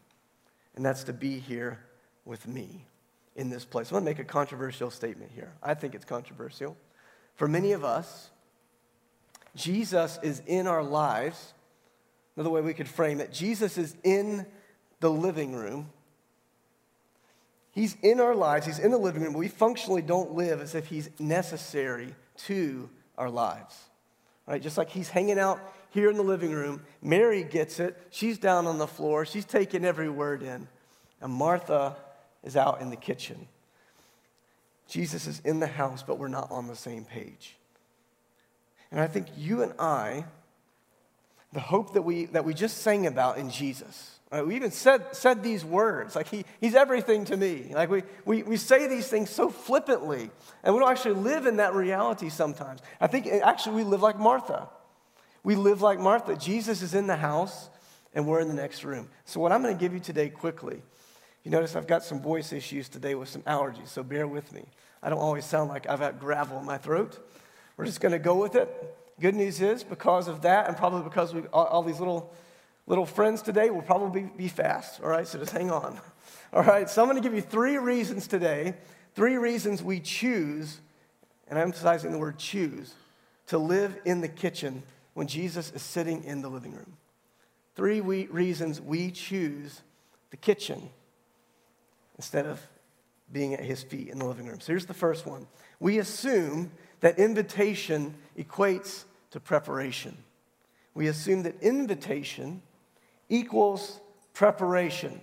and 0.76 0.84
that's 0.84 1.04
to 1.04 1.12
be 1.12 1.38
here 1.38 1.78
with 2.24 2.46
me 2.46 2.86
in 3.36 3.50
this 3.50 3.64
place. 3.64 3.90
I 3.90 3.94
want 3.94 4.04
to 4.04 4.10
make 4.10 4.18
a 4.18 4.24
controversial 4.24 4.90
statement 4.90 5.32
here. 5.34 5.52
I 5.62 5.74
think 5.74 5.94
it's 5.94 6.04
controversial. 6.04 6.76
For 7.36 7.48
many 7.48 7.72
of 7.72 7.84
us, 7.84 8.30
Jesus 9.56 10.18
is 10.22 10.42
in 10.46 10.66
our 10.66 10.82
lives. 10.82 11.54
Another 12.36 12.50
way 12.50 12.60
we 12.60 12.74
could 12.74 12.88
frame 12.88 13.20
it 13.20 13.32
Jesus 13.32 13.78
is 13.78 13.96
in 14.02 14.46
the 15.00 15.10
living 15.10 15.54
room 15.54 15.90
He's 17.74 17.96
in 18.02 18.20
our 18.20 18.36
lives, 18.36 18.66
He's 18.66 18.78
in 18.78 18.92
the 18.92 18.98
living 18.98 19.22
room, 19.22 19.32
but 19.32 19.40
we 19.40 19.48
functionally 19.48 20.02
don't 20.02 20.32
live 20.34 20.60
as 20.60 20.76
if 20.76 20.86
He's 20.86 21.10
necessary 21.18 22.14
to 22.46 22.88
our 23.18 23.28
lives. 23.28 23.76
Right? 24.46 24.62
Just 24.62 24.78
like 24.78 24.90
He's 24.90 25.08
hanging 25.08 25.40
out 25.40 25.58
here 25.94 26.10
in 26.10 26.16
the 26.16 26.24
living 26.24 26.52
room, 26.52 26.82
Mary 27.00 27.44
gets 27.44 27.78
it. 27.78 27.96
She's 28.10 28.36
down 28.36 28.66
on 28.66 28.78
the 28.78 28.86
floor, 28.86 29.24
she's 29.24 29.44
taking 29.44 29.84
every 29.84 30.10
word 30.10 30.42
in. 30.42 30.68
And 31.20 31.32
Martha 31.32 31.96
is 32.42 32.56
out 32.56 32.82
in 32.82 32.90
the 32.90 32.96
kitchen. 32.96 33.46
Jesus 34.88 35.26
is 35.26 35.40
in 35.44 35.60
the 35.60 35.66
house, 35.66 36.02
but 36.02 36.18
we're 36.18 36.28
not 36.28 36.50
on 36.50 36.66
the 36.66 36.76
same 36.76 37.04
page. 37.04 37.56
And 38.90 39.00
I 39.00 39.06
think 39.06 39.28
you 39.36 39.62
and 39.62 39.72
I, 39.78 40.24
the 41.52 41.60
hope 41.60 41.94
that 41.94 42.02
we, 42.02 42.26
that 42.26 42.44
we 42.44 42.52
just 42.52 42.78
sang 42.78 43.06
about 43.06 43.38
in 43.38 43.48
Jesus, 43.48 44.18
Right? 44.32 44.44
We 44.44 44.56
even 44.56 44.72
said, 44.72 45.14
said 45.14 45.44
these 45.44 45.64
words, 45.64 46.16
like 46.16 46.26
he, 46.26 46.44
he's 46.60 46.74
everything 46.74 47.24
to 47.26 47.36
me. 47.36 47.70
Like 47.72 47.88
we, 47.88 48.02
we, 48.24 48.42
we 48.42 48.56
say 48.56 48.88
these 48.88 49.06
things 49.06 49.30
so 49.30 49.48
flippantly, 49.48 50.28
and 50.64 50.74
we 50.74 50.80
don't 50.80 50.90
actually 50.90 51.14
live 51.14 51.46
in 51.46 51.58
that 51.58 51.72
reality 51.72 52.30
sometimes. 52.30 52.80
I 53.00 53.06
think 53.06 53.28
actually 53.28 53.76
we 53.76 53.84
live 53.84 54.02
like 54.02 54.18
Martha. 54.18 54.68
We 55.44 55.56
live 55.56 55.82
like 55.82 56.00
Martha. 56.00 56.36
Jesus 56.36 56.80
is 56.80 56.94
in 56.94 57.06
the 57.06 57.16
house, 57.16 57.68
and 58.14 58.26
we're 58.26 58.40
in 58.40 58.48
the 58.48 58.54
next 58.54 58.82
room. 58.82 59.10
So, 59.26 59.40
what 59.40 59.52
I'm 59.52 59.62
going 59.62 59.76
to 59.76 59.80
give 59.80 59.92
you 59.92 60.00
today 60.00 60.30
quickly, 60.30 60.82
you 61.44 61.50
notice 61.50 61.76
I've 61.76 61.86
got 61.86 62.02
some 62.02 62.22
voice 62.22 62.50
issues 62.50 62.88
today 62.88 63.14
with 63.14 63.28
some 63.28 63.42
allergies, 63.42 63.88
so 63.88 64.02
bear 64.02 64.26
with 64.26 64.50
me. 64.52 64.64
I 65.02 65.10
don't 65.10 65.18
always 65.18 65.44
sound 65.44 65.68
like 65.68 65.86
I've 65.86 66.00
got 66.00 66.18
gravel 66.18 66.58
in 66.58 66.64
my 66.64 66.78
throat. 66.78 67.18
We're 67.76 67.84
just 67.84 68.00
going 68.00 68.12
to 68.12 68.18
go 68.18 68.36
with 68.36 68.54
it. 68.54 68.96
Good 69.20 69.34
news 69.34 69.60
is, 69.60 69.84
because 69.84 70.28
of 70.28 70.40
that, 70.42 70.66
and 70.66 70.78
probably 70.78 71.02
because 71.02 71.34
we 71.34 71.42
all, 71.52 71.66
all 71.66 71.82
these 71.82 71.98
little 71.98 72.32
little 72.86 73.06
friends 73.06 73.42
today 73.42 73.68
will 73.68 73.82
probably 73.82 74.30
be 74.36 74.48
fast, 74.48 75.02
all 75.02 75.08
right? 75.08 75.28
So 75.28 75.38
just 75.38 75.52
hang 75.52 75.70
on. 75.70 76.00
All 76.52 76.62
right, 76.62 76.88
so 76.88 77.02
I'm 77.02 77.08
going 77.08 77.20
to 77.20 77.28
give 77.28 77.34
you 77.34 77.42
three 77.42 77.78
reasons 77.78 78.28
today, 78.28 78.74
three 79.16 79.36
reasons 79.38 79.82
we 79.82 79.98
choose, 79.98 80.80
and 81.48 81.58
I'm 81.58 81.66
emphasizing 81.66 82.12
the 82.12 82.18
word 82.18 82.38
choose, 82.38 82.94
to 83.48 83.58
live 83.58 83.98
in 84.04 84.20
the 84.20 84.28
kitchen 84.28 84.84
when 85.14 85.26
Jesus 85.26 85.72
is 85.72 85.82
sitting 85.82 86.22
in 86.24 86.42
the 86.42 86.48
living 86.48 86.72
room. 86.72 86.96
Three 87.74 88.00
we, 88.00 88.26
reasons 88.26 88.80
we 88.80 89.10
choose 89.10 89.82
the 90.30 90.36
kitchen 90.36 90.90
instead 92.16 92.46
of 92.46 92.60
being 93.32 93.54
at 93.54 93.60
his 93.60 93.82
feet 93.82 94.08
in 94.08 94.18
the 94.18 94.26
living 94.26 94.46
room. 94.46 94.60
So 94.60 94.72
here's 94.72 94.86
the 94.86 94.94
first 94.94 95.26
one 95.26 95.46
we 95.80 95.98
assume 95.98 96.70
that 97.00 97.18
invitation 97.18 98.14
equates 98.38 99.04
to 99.30 99.40
preparation. 99.40 100.16
We 100.94 101.08
assume 101.08 101.42
that 101.42 101.60
invitation 101.60 102.62
equals 103.28 104.00
preparation. 104.32 105.20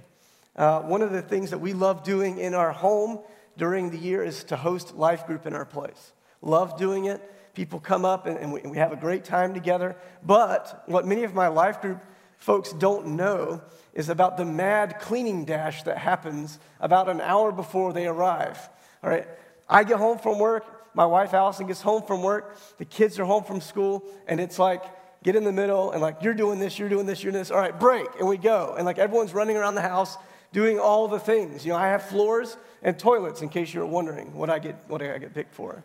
Uh, 0.56 0.82
one 0.82 1.02
of 1.02 1.12
the 1.12 1.22
things 1.22 1.52
that 1.52 1.60
we 1.60 1.74
love 1.74 2.04
doing 2.04 2.38
in 2.40 2.54
our 2.54 2.74
home 2.74 3.20
during 3.58 3.90
the 3.90 3.98
year 3.98 4.24
is 4.24 4.44
to 4.46 4.58
host 4.58 4.96
life 4.96 5.26
group 5.26 5.46
in 5.46 5.54
our 5.54 5.66
place. 5.66 6.12
Love 6.42 6.78
doing 6.78 7.06
it. 7.06 7.22
People 7.54 7.80
come 7.80 8.06
up 8.06 8.26
and, 8.26 8.38
and, 8.38 8.54
we, 8.54 8.62
we 8.62 8.78
have 8.78 8.92
a 8.92 8.96
great 8.96 9.24
time 9.24 9.54
together. 9.54 9.96
But 10.24 10.84
what 10.86 11.06
many 11.06 11.24
of 11.24 11.34
my 11.34 11.48
life 11.48 11.82
group 11.82 12.00
folks 12.38 12.74
don't 12.74 13.08
know 13.16 13.62
is 13.94 14.10
about 14.10 14.38
the 14.38 14.46
mad 14.46 15.00
cleaning 15.00 15.46
dash 15.46 15.84
that 15.84 15.98
happens 15.98 16.60
about 16.80 17.10
an 17.10 17.22
hour 17.22 17.52
before 17.52 17.94
they 17.94 18.08
arrive. 18.08 18.58
All 19.04 19.10
right, 19.10 19.28
I 19.70 19.84
get 19.84 19.98
home 19.98 20.18
from 20.18 20.40
work, 20.40 20.66
my 20.96 21.06
wife 21.06 21.34
Allison 21.34 21.68
gets 21.68 21.82
home 21.82 22.04
from 22.04 22.22
work, 22.22 22.58
the 22.78 22.86
kids 22.86 23.20
are 23.20 23.26
home 23.26 23.44
from 23.44 23.62
school, 23.62 24.04
and 24.28 24.40
it's 24.40 24.60
like 24.60 24.84
get 25.24 25.36
in 25.36 25.44
the 25.44 25.52
middle, 25.52 25.92
and 25.92 26.02
like, 26.02 26.24
you're 26.24 26.34
doing 26.34 26.60
this, 26.60 26.80
you're 26.80 26.90
doing 26.90 27.06
this, 27.06 27.24
you're 27.24 27.32
doing 27.32 27.42
this. 27.42 27.52
All 27.52 27.60
right, 27.60 27.78
break, 27.80 28.08
and 28.20 28.28
we 28.28 28.38
go. 28.38 28.76
And 28.76 28.86
like, 28.86 28.98
everyone's 28.98 29.34
running 29.34 29.56
around 29.56 29.76
the 29.76 29.82
house 29.82 30.18
doing 30.52 30.80
all 30.80 31.08
the 31.08 31.20
things. 31.20 31.66
You 31.66 31.74
know, 31.74 31.78
I 31.78 31.88
have 31.88 32.04
floors 32.04 32.58
and 32.82 32.98
toilets 32.98 33.42
in 33.42 33.50
case 33.50 33.74
you're 33.74 33.86
wondering 33.86 34.34
what 34.34 34.50
I 34.50 34.60
get, 34.60 34.84
what 34.88 35.02
I 35.02 35.18
get 35.18 35.34
picked 35.34 35.54
for. 35.54 35.84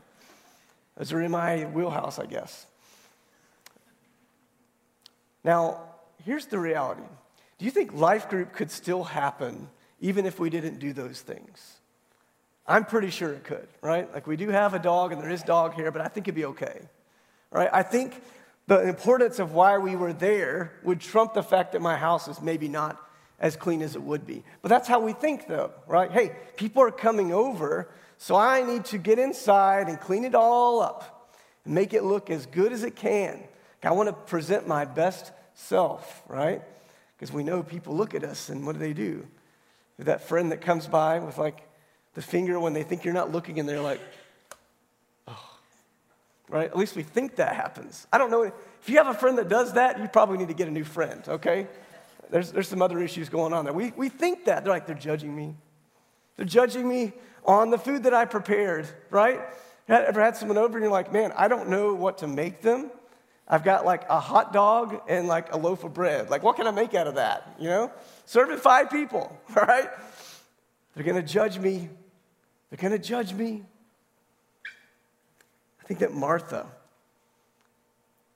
Those 0.97 1.13
are 1.13 1.21
in 1.21 1.31
my 1.31 1.65
wheelhouse, 1.65 2.19
I 2.19 2.27
guess. 2.27 2.67
Now, 5.45 5.83
here's 6.25 6.47
the 6.47 6.59
reality. 6.59 7.03
Do 7.59 7.65
you 7.65 7.71
think 7.71 7.93
life 7.93 8.29
group 8.29 8.53
could 8.53 8.71
still 8.71 9.05
happen 9.05 9.69
even 10.01 10.27
if 10.27 10.39
we 10.39 10.51
didn't 10.51 10.79
do 10.79 10.93
those 10.93 11.21
things? 11.21 11.77
I'm 12.67 12.85
pretty 12.85 13.11
sure 13.11 13.33
it 13.33 13.45
could, 13.45 13.69
right? 13.81 14.13
Like 14.13 14.27
we 14.27 14.37
do 14.37 14.49
have 14.49 14.75
a 14.75 14.79
dog 14.79 15.13
and 15.13 15.23
there 15.23 15.31
is 15.31 15.43
dog 15.43 15.75
here, 15.75 15.91
but 15.91 16.03
I 16.03 16.09
think 16.09 16.27
it'd 16.27 16.35
be 16.35 16.47
okay. 16.47 16.81
Right? 17.51 17.71
I 17.73 17.83
think 17.83 18.21
the 18.67 18.81
importance 18.89 19.39
of 19.39 19.53
why 19.53 19.79
we 19.79 19.95
were 19.95 20.13
there 20.13 20.73
would 20.83 21.01
trump 21.01 21.35
the 21.35 21.43
fact 21.43 21.73
that 21.73 21.81
my 21.81 21.97
house 21.97 22.27
is 22.27 22.43
maybe 22.43 22.69
not 22.69 23.01
as 23.39 23.55
clean 23.55 23.83
as 23.83 23.95
it 23.95 24.03
would 24.03 24.27
be. 24.27 24.43
But 24.63 24.71
that's 24.71 24.89
how 24.89 24.99
we 25.01 25.13
think 25.13 25.47
though, 25.47 25.71
right? 25.87 26.11
Hey, 26.11 26.33
people 26.57 26.83
are 26.83 26.91
coming 26.91 27.33
over, 27.33 27.89
so 28.19 28.37
I 28.37 28.63
need 28.63 28.87
to 28.87 28.99
get 28.99 29.19
inside 29.19 29.89
and 29.89 30.01
clean 30.01 30.25
it 30.25 30.35
all 30.35 30.81
up 30.81 31.33
and 31.65 31.75
make 31.75 31.93
it 31.93 32.03
look 32.03 32.31
as 32.31 32.47
good 32.47 32.73
as 32.73 32.83
it 32.83 32.97
can. 32.97 33.43
I 33.83 33.93
want 33.93 34.09
to 34.09 34.13
present 34.13 34.67
my 34.67 34.85
best 34.85 35.31
self, 35.55 36.23
right? 36.27 36.61
Because 37.17 37.33
we 37.33 37.45
know 37.45 37.63
people 37.63 37.95
look 37.95 38.15
at 38.15 38.25
us 38.25 38.49
and 38.49 38.67
what 38.67 38.73
do 38.73 38.79
they 38.79 38.93
do? 38.93 39.27
That 39.99 40.23
friend 40.23 40.51
that 40.53 40.61
comes 40.61 40.87
by 40.87 41.21
with 41.21 41.39
like 41.39 41.67
the 42.15 42.23
finger 42.23 42.59
when 42.59 42.73
they 42.73 42.83
think 42.83 43.05
you're 43.05 43.15
not 43.15 43.31
looking 43.31 43.61
and 43.61 43.69
they're 43.69 43.81
like, 43.81 44.01
oh, 45.29 45.51
right? 46.49 46.69
At 46.69 46.77
least 46.77 46.97
we 46.97 47.03
think 47.03 47.37
that 47.37 47.55
happens. 47.55 48.07
I 48.13 48.19
don't 48.19 48.31
know. 48.31 48.43
If 48.43 48.89
you 48.89 48.97
have 48.97 49.07
a 49.07 49.15
friend 49.15 49.39
that 49.39 49.49
does 49.49 49.75
that, 49.75 50.01
you 50.01 50.09
probably 50.09 50.39
need 50.39 50.49
to 50.49 50.55
get 50.55 50.69
a 50.69 50.73
new 50.73 50.85
friend, 50.85 51.23
okay? 51.29 51.69
There's, 52.31 52.51
there's 52.51 52.69
some 52.69 52.83
other 52.83 52.99
issues 52.99 53.29
going 53.29 53.53
on 53.53 53.65
there. 53.65 53.73
We, 53.73 53.93
we 53.97 54.09
think 54.09 54.47
that. 54.47 54.65
They're 54.65 54.73
like, 54.73 54.87
they're 54.87 54.97
judging 54.97 55.35
me. 55.35 55.55
They're 56.37 56.47
judging 56.47 56.89
me 56.89 57.13
on 57.45 57.71
the 57.71 57.79
food 57.79 58.05
that 58.05 58.15
I 58.15 58.25
prepared, 58.25 58.87
right? 59.11 59.41
Ever 59.89 60.21
had 60.21 60.37
someone 60.37 60.59
over 60.59 60.77
and 60.77 60.85
you're 60.85 60.93
like, 60.93 61.13
man, 61.13 61.33
I 61.37 61.49
don't 61.49 61.69
know 61.69 61.95
what 61.95 62.19
to 62.19 62.27
make 62.27 62.61
them. 62.61 62.91
I've 63.49 63.63
got 63.63 63.85
like 63.85 64.09
a 64.09 64.19
hot 64.19 64.53
dog 64.53 65.01
and 65.09 65.29
like 65.29 65.53
a 65.53 65.57
loaf 65.57 65.85
of 65.85 65.95
bread. 65.95 66.29
Like, 66.31 66.43
what 66.43 66.57
can 66.57 66.67
I 66.67 66.73
make 66.73 66.95
out 66.95 67.07
of 67.07 67.15
that? 67.15 67.57
You 67.61 67.69
know? 67.69 67.93
Serving 68.25 68.59
five 68.59 68.91
people, 68.91 69.41
right? 69.55 69.89
They're 70.95 71.05
to 71.05 71.23
judge 71.23 71.59
me 71.59 71.89
they're 72.71 72.91
to 72.91 72.99
judge 72.99 73.33
me. 73.33 73.65
I 75.81 75.85
think 75.87 76.01
that 76.01 76.13
Martha, 76.13 76.67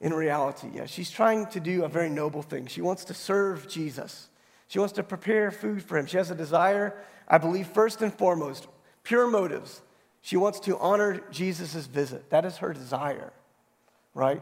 in 0.01 0.15
reality, 0.15 0.71
yeah, 0.73 0.87
she's 0.87 1.11
trying 1.11 1.47
to 1.47 1.61
do 1.61 1.85
a 1.85 1.89
very 1.89 2.09
noble 2.09 2.43
thing. 2.43 2.67
She 2.67 2.81
wants 2.81 3.05
to 3.07 3.15
serve 3.15 3.69
Jesus. 3.69 4.29
She 4.71 4.79
wants 4.79 4.95
to 4.95 5.03
prepare 5.03 5.51
food 5.51 5.83
for 5.83 5.99
him. 5.99 6.07
She 6.07 6.17
has 6.17 6.31
a 6.31 6.35
desire, 6.37 6.97
I 7.27 7.39
believe, 7.39 7.67
first 7.67 8.03
and 8.03 8.15
foremost, 8.15 8.69
pure 9.03 9.27
motives. 9.27 9.83
She 10.23 10.37
wants 10.37 10.61
to 10.61 10.79
honor 10.79 11.25
Jesus' 11.33 11.87
visit. 11.87 12.31
That 12.31 12.45
is 12.45 12.59
her 12.59 12.73
desire, 12.73 13.33
right? 14.15 14.41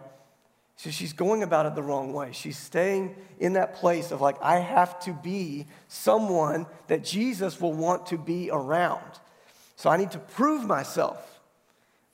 So 0.76 0.90
she's 0.90 1.14
going 1.14 1.42
about 1.42 1.64
it 1.64 1.74
the 1.74 1.82
wrong 1.82 2.12
way. 2.12 2.32
She's 2.32 2.58
staying 2.58 3.16
in 3.40 3.54
that 3.54 3.76
place 3.76 4.10
of 4.10 4.20
like, 4.20 4.36
I 4.42 4.58
have 4.58 5.00
to 5.04 5.14
be 5.14 5.64
someone 5.88 6.66
that 6.88 7.02
Jesus 7.02 7.58
will 7.58 7.72
want 7.72 8.04
to 8.08 8.18
be 8.18 8.50
around. 8.52 9.10
So 9.76 9.88
I 9.88 9.96
need 9.96 10.10
to 10.10 10.18
prove 10.18 10.62
myself. 10.62 11.40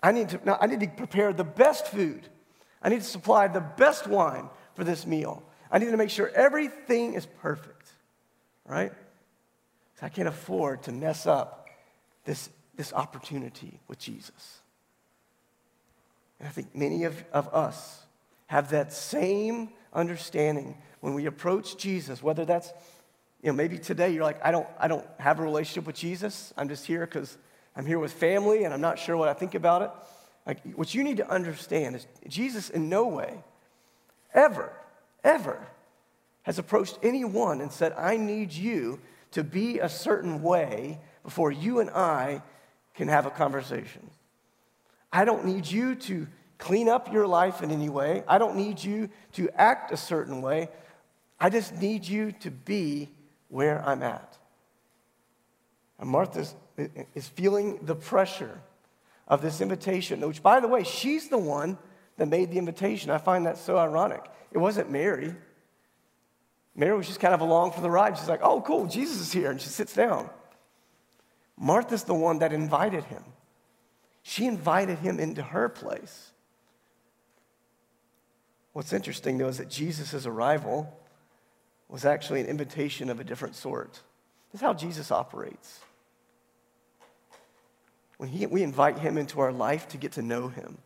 I 0.00 0.12
need 0.12 0.28
to, 0.28 0.40
now 0.44 0.56
I 0.60 0.68
need 0.68 0.78
to 0.78 0.86
prepare 0.86 1.32
the 1.32 1.42
best 1.42 1.88
food. 1.88 2.28
I 2.80 2.90
need 2.90 3.00
to 3.00 3.08
supply 3.08 3.48
the 3.48 3.60
best 3.60 4.06
wine 4.06 4.48
for 4.74 4.84
this 4.84 5.04
meal. 5.04 5.42
I 5.68 5.78
need 5.78 5.90
to 5.90 5.96
make 5.96 6.10
sure 6.10 6.28
everything 6.28 7.14
is 7.14 7.26
perfect, 7.26 7.73
right? 8.66 8.92
I 10.04 10.10
can't 10.10 10.28
afford 10.28 10.82
to 10.82 10.92
mess 10.92 11.26
up 11.26 11.68
this, 12.26 12.50
this 12.76 12.92
opportunity 12.92 13.80
with 13.88 13.98
Jesus. 13.98 14.60
And 16.38 16.46
I 16.46 16.50
think 16.50 16.74
many 16.74 17.04
of, 17.04 17.24
of 17.32 17.48
us 17.54 18.04
have 18.48 18.70
that 18.70 18.92
same 18.92 19.70
understanding 19.94 20.76
when 21.00 21.14
we 21.14 21.24
approach 21.24 21.78
Jesus, 21.78 22.22
whether 22.22 22.44
that's, 22.44 22.70
you 23.42 23.46
know, 23.46 23.54
maybe 23.54 23.78
today 23.78 24.10
you're 24.10 24.24
like, 24.24 24.44
I 24.44 24.50
don't, 24.50 24.66
I 24.78 24.88
don't 24.88 25.06
have 25.18 25.40
a 25.40 25.42
relationship 25.42 25.86
with 25.86 25.96
Jesus. 25.96 26.52
I'm 26.58 26.68
just 26.68 26.84
here 26.84 27.06
because 27.06 27.38
I'm 27.74 27.86
here 27.86 27.98
with 27.98 28.12
family 28.12 28.64
and 28.64 28.74
I'm 28.74 28.82
not 28.82 28.98
sure 28.98 29.16
what 29.16 29.30
I 29.30 29.34
think 29.34 29.54
about 29.54 29.82
it. 29.82 29.90
Like, 30.46 30.74
what 30.74 30.94
you 30.94 31.02
need 31.02 31.16
to 31.16 31.30
understand 31.30 31.96
is 31.96 32.06
Jesus, 32.28 32.68
in 32.68 32.90
no 32.90 33.06
way, 33.06 33.42
ever, 34.34 34.70
ever, 35.22 35.66
has 36.44 36.58
approached 36.58 36.98
anyone 37.02 37.60
and 37.60 37.70
said, 37.70 37.92
I 37.98 38.16
need 38.16 38.52
you 38.52 39.00
to 39.32 39.42
be 39.42 39.80
a 39.80 39.88
certain 39.88 40.42
way 40.42 41.00
before 41.24 41.50
you 41.50 41.80
and 41.80 41.90
I 41.90 42.42
can 42.94 43.08
have 43.08 43.26
a 43.26 43.30
conversation. 43.30 44.10
I 45.12 45.24
don't 45.24 45.44
need 45.44 45.66
you 45.66 45.96
to 45.96 46.26
clean 46.58 46.88
up 46.88 47.12
your 47.12 47.26
life 47.26 47.62
in 47.62 47.70
any 47.70 47.88
way. 47.88 48.22
I 48.28 48.38
don't 48.38 48.56
need 48.56 48.82
you 48.82 49.10
to 49.32 49.50
act 49.60 49.90
a 49.90 49.96
certain 49.96 50.40
way. 50.40 50.68
I 51.40 51.50
just 51.50 51.80
need 51.80 52.06
you 52.06 52.32
to 52.40 52.50
be 52.50 53.08
where 53.48 53.82
I'm 53.86 54.02
at. 54.02 54.38
And 55.98 56.08
Martha 56.08 56.46
is 57.14 57.28
feeling 57.28 57.80
the 57.82 57.94
pressure 57.94 58.60
of 59.26 59.40
this 59.42 59.60
invitation, 59.60 60.20
which, 60.20 60.42
by 60.42 60.60
the 60.60 60.68
way, 60.68 60.84
she's 60.84 61.28
the 61.28 61.38
one 61.38 61.78
that 62.16 62.28
made 62.28 62.50
the 62.50 62.58
invitation. 62.58 63.10
I 63.10 63.18
find 63.18 63.46
that 63.46 63.58
so 63.58 63.78
ironic. 63.78 64.24
It 64.52 64.58
wasn't 64.58 64.90
Mary. 64.90 65.34
Mary 66.76 66.96
was 66.96 67.06
just 67.06 67.20
kind 67.20 67.34
of 67.34 67.40
along 67.40 67.72
for 67.72 67.80
the 67.80 67.90
ride. 67.90 68.18
She's 68.18 68.28
like, 68.28 68.42
oh, 68.42 68.60
cool, 68.60 68.86
Jesus 68.86 69.20
is 69.20 69.32
here. 69.32 69.50
And 69.50 69.60
she 69.60 69.68
sits 69.68 69.94
down. 69.94 70.28
Martha's 71.56 72.04
the 72.04 72.14
one 72.14 72.40
that 72.40 72.52
invited 72.52 73.04
him. 73.04 73.22
She 74.22 74.46
invited 74.46 74.98
him 74.98 75.20
into 75.20 75.42
her 75.42 75.68
place. 75.68 76.32
What's 78.72 78.92
interesting, 78.92 79.38
though, 79.38 79.48
is 79.48 79.58
that 79.58 79.68
Jesus' 79.68 80.26
arrival 80.26 80.98
was 81.88 82.04
actually 82.04 82.40
an 82.40 82.46
invitation 82.46 83.08
of 83.08 83.20
a 83.20 83.24
different 83.24 83.54
sort. 83.54 84.00
This 84.50 84.60
is 84.60 84.60
how 84.60 84.74
Jesus 84.74 85.12
operates. 85.12 85.80
When 88.16 88.28
he, 88.28 88.46
we 88.46 88.62
invite 88.62 88.98
him 88.98 89.16
into 89.16 89.40
our 89.40 89.52
life 89.52 89.86
to 89.88 89.96
get 89.96 90.12
to 90.12 90.22
know 90.22 90.48
him, 90.48 90.78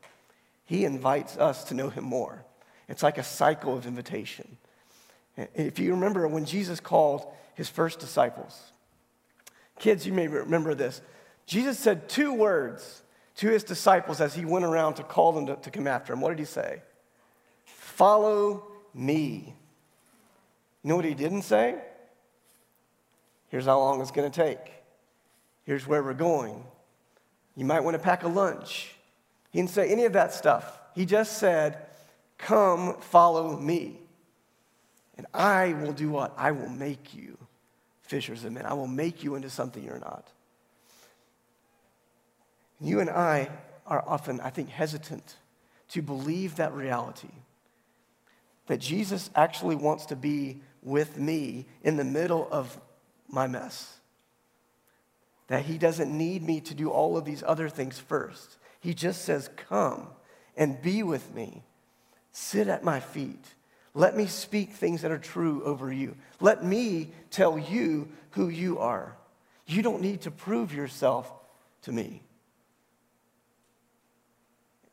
he 0.67 0.85
invites 0.85 1.39
us 1.39 1.65
to 1.65 1.75
know 1.75 1.89
him 1.89 2.05
more. 2.05 2.45
It's 2.89 3.03
like 3.03 3.17
a 3.17 3.23
cycle 3.23 3.75
of 3.75 3.87
invitation. 3.87 4.59
If 5.55 5.79
you 5.79 5.93
remember 5.93 6.27
when 6.27 6.45
Jesus 6.45 6.81
called 6.81 7.27
his 7.55 7.69
first 7.69 8.01
disciples, 8.01 8.73
kids, 9.79 10.07
you 10.07 10.13
may 10.13 10.27
remember 10.27 10.75
this. 10.75 11.01
Jesus 11.47 11.79
said 11.79 12.09
two 12.09 12.35
words 12.35 13.03
to 13.37 13.49
his 13.49 13.63
disciples 13.63 14.21
as 14.21 14.35
he 14.35 14.45
went 14.45 14.65
around 14.65 14.95
to 14.95 15.05
call 15.05 15.33
them 15.33 15.47
to, 15.47 15.57
to 15.57 15.71
come 15.71 15.87
after 15.87 16.13
him. 16.13 16.21
What 16.21 16.31
did 16.31 16.41
he 16.41 16.45
say? 16.45 16.83
Follow 17.65 18.65
me. 18.93 19.55
You 20.83 20.89
know 20.89 20.97
what 20.97 21.05
he 21.05 21.15
didn't 21.15 21.43
say? 21.43 21.77
Here's 23.49 23.67
how 23.67 23.79
long 23.79 24.01
it's 24.01 24.11
going 24.11 24.31
to 24.31 24.43
take. 24.45 24.73
Here's 25.65 25.87
where 25.87 26.03
we're 26.03 26.15
going. 26.15 26.65
You 27.57 27.65
might 27.65 27.81
want 27.81 27.95
to 27.95 28.03
pack 28.03 28.25
a 28.25 28.29
lunch. 28.29 28.95
He 29.51 29.59
didn't 29.59 29.71
say 29.71 29.91
any 29.91 30.05
of 30.05 30.13
that 30.15 30.33
stuff. 30.33 30.81
He 30.95 31.07
just 31.07 31.39
said, 31.39 31.79
Come, 32.39 32.97
follow 33.01 33.59
me. 33.59 34.01
And 35.19 35.27
I 35.35 35.75
will 35.75 35.93
do 35.93 36.09
what? 36.09 36.33
I 36.37 36.53
will 36.53 36.71
make 36.71 37.15
you 37.15 37.37
fishers 38.01 38.45
of 38.45 38.53
men. 38.53 38.65
I 38.65 38.73
will 38.73 38.87
make 38.87 39.23
you 39.23 39.35
into 39.35 39.51
something 39.51 39.85
you're 39.85 39.99
not. 39.99 40.27
You 42.81 43.01
and 43.01 43.11
I 43.11 43.51
are 43.87 44.03
often, 44.07 44.41
I 44.41 44.49
think, 44.49 44.71
hesitant 44.71 45.37
to 45.91 46.01
believe 46.01 46.57
that 46.57 46.73
reality 46.73 47.29
that 48.69 48.79
Jesus 48.79 49.31
actually 49.35 49.77
wants 49.77 50.07
to 50.07 50.17
be 50.17 50.61
with 50.83 51.19
me 51.19 51.67
in 51.83 51.97
the 51.97 52.05
middle 52.05 52.47
of 52.51 52.79
my 53.27 53.47
mess 53.47 53.99
that 55.49 55.65
he 55.65 55.79
doesn't 55.79 56.17
need 56.17 56.43
me 56.43 56.61
to 56.61 56.75
do 56.75 56.91
all 56.91 57.17
of 57.17 57.25
these 57.25 57.43
other 57.47 57.69
things 57.69 57.99
first. 57.99 58.59
He 58.81 58.95
just 58.95 59.25
says, 59.25 59.51
Come 59.69 60.09
and 60.57 60.81
be 60.81 61.03
with 61.03 61.35
me. 61.35 61.65
Sit 62.33 62.69
at 62.69 62.85
my 62.85 63.01
feet. 63.01 63.55
Let 63.99 64.17
me 64.17 64.27
speak 64.27 64.71
things 64.71 65.03
that 65.03 65.11
are 65.11 65.19
true 65.19 65.61
over 65.65 65.93
you. 65.93 66.15
Let 66.41 66.63
me 66.65 67.11
tell 67.33 67.59
you 67.59 68.09
who 68.31 68.49
you 68.49 68.79
are. 68.79 69.17
You 69.67 69.83
don't 69.83 70.01
need 70.01 70.21
to 70.21 70.31
prove 70.31 70.73
yourself 70.73 71.29
to 71.83 71.91
me. 71.91 72.23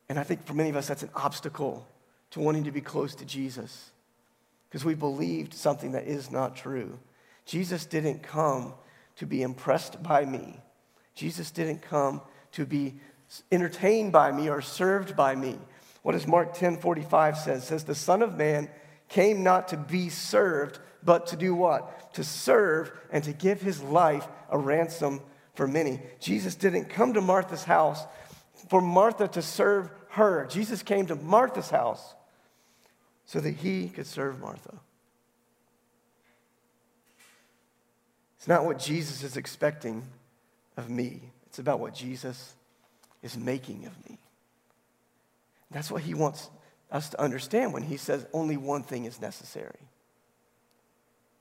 And 0.08 0.18
I 0.18 0.24
think 0.24 0.44
for 0.44 0.54
many 0.54 0.70
of 0.70 0.76
us, 0.76 0.88
that's 0.88 1.04
an 1.04 1.10
obstacle 1.14 1.86
to 2.32 2.40
wanting 2.40 2.64
to 2.64 2.72
be 2.72 2.80
close 2.80 3.14
to 3.14 3.24
Jesus 3.24 3.92
because 4.68 4.84
we 4.84 4.94
believed 4.94 5.54
something 5.54 5.92
that 5.92 6.08
is 6.08 6.32
not 6.32 6.56
true. 6.56 6.98
Jesus 7.44 7.86
didn't 7.86 8.24
come 8.24 8.74
to 9.18 9.24
be 9.24 9.42
impressed 9.42 10.02
by 10.02 10.24
me. 10.24 10.58
Jesus 11.14 11.52
didn't 11.52 11.80
come 11.80 12.22
to 12.50 12.66
be 12.66 12.96
entertained 13.52 14.10
by 14.10 14.32
me 14.32 14.50
or 14.50 14.60
served 14.60 15.14
by 15.14 15.36
me. 15.36 15.60
What 16.02 16.12
does 16.12 16.26
Mark 16.26 16.54
10 16.54 16.78
45 16.78 17.38
says? 17.38 17.62
It 17.62 17.66
says, 17.66 17.84
The 17.84 17.94
Son 17.94 18.20
of 18.20 18.36
Man 18.36 18.68
came 19.08 19.42
not 19.42 19.68
to 19.68 19.76
be 19.76 20.08
served, 20.08 20.78
but 21.02 21.28
to 21.28 21.36
do 21.36 21.54
what? 21.54 22.12
To 22.14 22.24
serve 22.24 22.92
and 23.10 23.22
to 23.24 23.32
give 23.32 23.60
his 23.60 23.82
life 23.82 24.26
a 24.50 24.58
ransom 24.58 25.20
for 25.54 25.66
many. 25.66 26.00
Jesus 26.20 26.54
didn't 26.54 26.86
come 26.86 27.14
to 27.14 27.20
Martha's 27.20 27.64
house 27.64 28.04
for 28.68 28.80
Martha 28.80 29.28
to 29.28 29.42
serve 29.42 29.90
her. 30.10 30.46
Jesus 30.46 30.82
came 30.82 31.06
to 31.06 31.14
Martha's 31.14 31.70
house 31.70 32.14
so 33.24 33.40
that 33.40 33.52
he 33.52 33.88
could 33.88 34.06
serve 34.06 34.40
Martha. 34.40 34.74
It's 38.36 38.48
not 38.48 38.64
what 38.64 38.78
Jesus 38.78 39.22
is 39.22 39.36
expecting 39.36 40.04
of 40.76 40.90
me, 40.90 41.20
it's 41.46 41.58
about 41.58 41.80
what 41.80 41.94
Jesus 41.94 42.54
is 43.22 43.36
making 43.36 43.86
of 43.86 44.08
me. 44.08 44.18
That's 45.70 45.90
what 45.90 46.02
he 46.02 46.14
wants 46.14 46.48
us 46.90 47.08
to 47.10 47.20
understand 47.20 47.72
when 47.72 47.82
he 47.82 47.96
says 47.96 48.26
only 48.32 48.56
one 48.56 48.82
thing 48.82 49.04
is 49.04 49.20
necessary. 49.20 49.78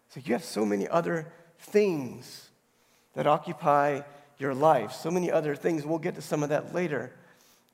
So 0.10 0.22
you 0.24 0.34
have 0.34 0.44
so 0.44 0.66
many 0.66 0.88
other 0.88 1.32
things 1.60 2.50
that 3.14 3.28
occupy 3.28 4.02
your 4.38 4.54
life, 4.54 4.92
so 4.92 5.12
many 5.12 5.32
other 5.32 5.56
things. 5.56 5.86
We'll 5.86 6.00
get 6.00 6.16
to 6.16 6.22
some 6.22 6.44
of 6.44 6.50
that 6.50 6.74
later 6.74 7.12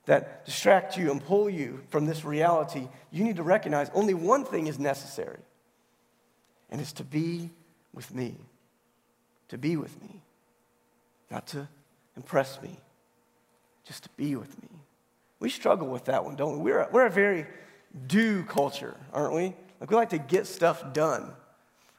that 0.06 0.46
distract 0.46 0.98
you 0.98 1.12
and 1.12 1.24
pull 1.24 1.50
you 1.50 1.82
from 1.90 2.06
this 2.06 2.26
reality. 2.26 2.88
You 3.12 3.24
need 3.24 3.36
to 3.38 3.44
recognize 3.44 3.90
only 3.94 4.14
one 4.14 4.46
thing 4.46 4.68
is 4.68 4.80
necessary, 4.80 5.40
and 6.70 6.82
it's 6.82 6.94
to 6.94 7.04
be 7.04 7.50
with 7.94 8.14
me. 8.14 8.36
To 9.50 9.58
be 9.58 9.78
with 9.78 10.02
me. 10.02 10.22
Not 11.30 11.48
to 11.48 11.68
impress 12.18 12.62
me, 12.62 12.78
just 13.86 14.04
to 14.04 14.10
be 14.18 14.36
with 14.36 14.62
me. 14.62 14.70
We 15.42 15.50
struggle 15.50 15.88
with 15.88 16.06
that 16.06 16.24
one, 16.24 16.36
don't 16.36 16.60
we? 16.60 16.72
We're 16.72 16.82
a, 16.82 16.90
we're 16.92 17.08
a 17.08 17.10
very 17.10 17.48
do 18.08 18.44
culture, 18.44 18.96
aren't 19.12 19.34
we? 19.34 19.56
Like 19.82 19.90
we 19.90 19.96
like 19.96 20.12
to 20.12 20.20
get 20.20 20.46
stuff 20.46 20.94
done. 20.94 21.34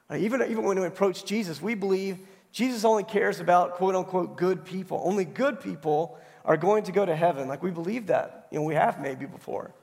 Uh, 0.08 0.16
even, 0.16 0.40
even 0.42 0.62
when 0.62 0.80
we 0.80 0.86
approach 0.86 1.24
Jesus, 1.24 1.60
we 1.60 1.74
believe 1.74 2.18
Jesus 2.52 2.84
only 2.84 3.02
cares 3.02 3.40
about 3.40 3.74
quote 3.74 3.96
unquote 3.96 4.36
good 4.36 4.64
people. 4.64 5.02
Only 5.04 5.24
good 5.24 5.60
people 5.60 6.18
are 6.44 6.56
going 6.56 6.84
to 6.84 6.92
go 6.92 7.04
to 7.04 7.16
heaven. 7.16 7.48
Like 7.48 7.64
we 7.64 7.72
believe 7.72 8.06
that. 8.06 8.46
You 8.52 8.60
know, 8.60 8.64
we 8.64 8.76
have 8.76 9.00
maybe 9.00 9.26
before. 9.26 9.74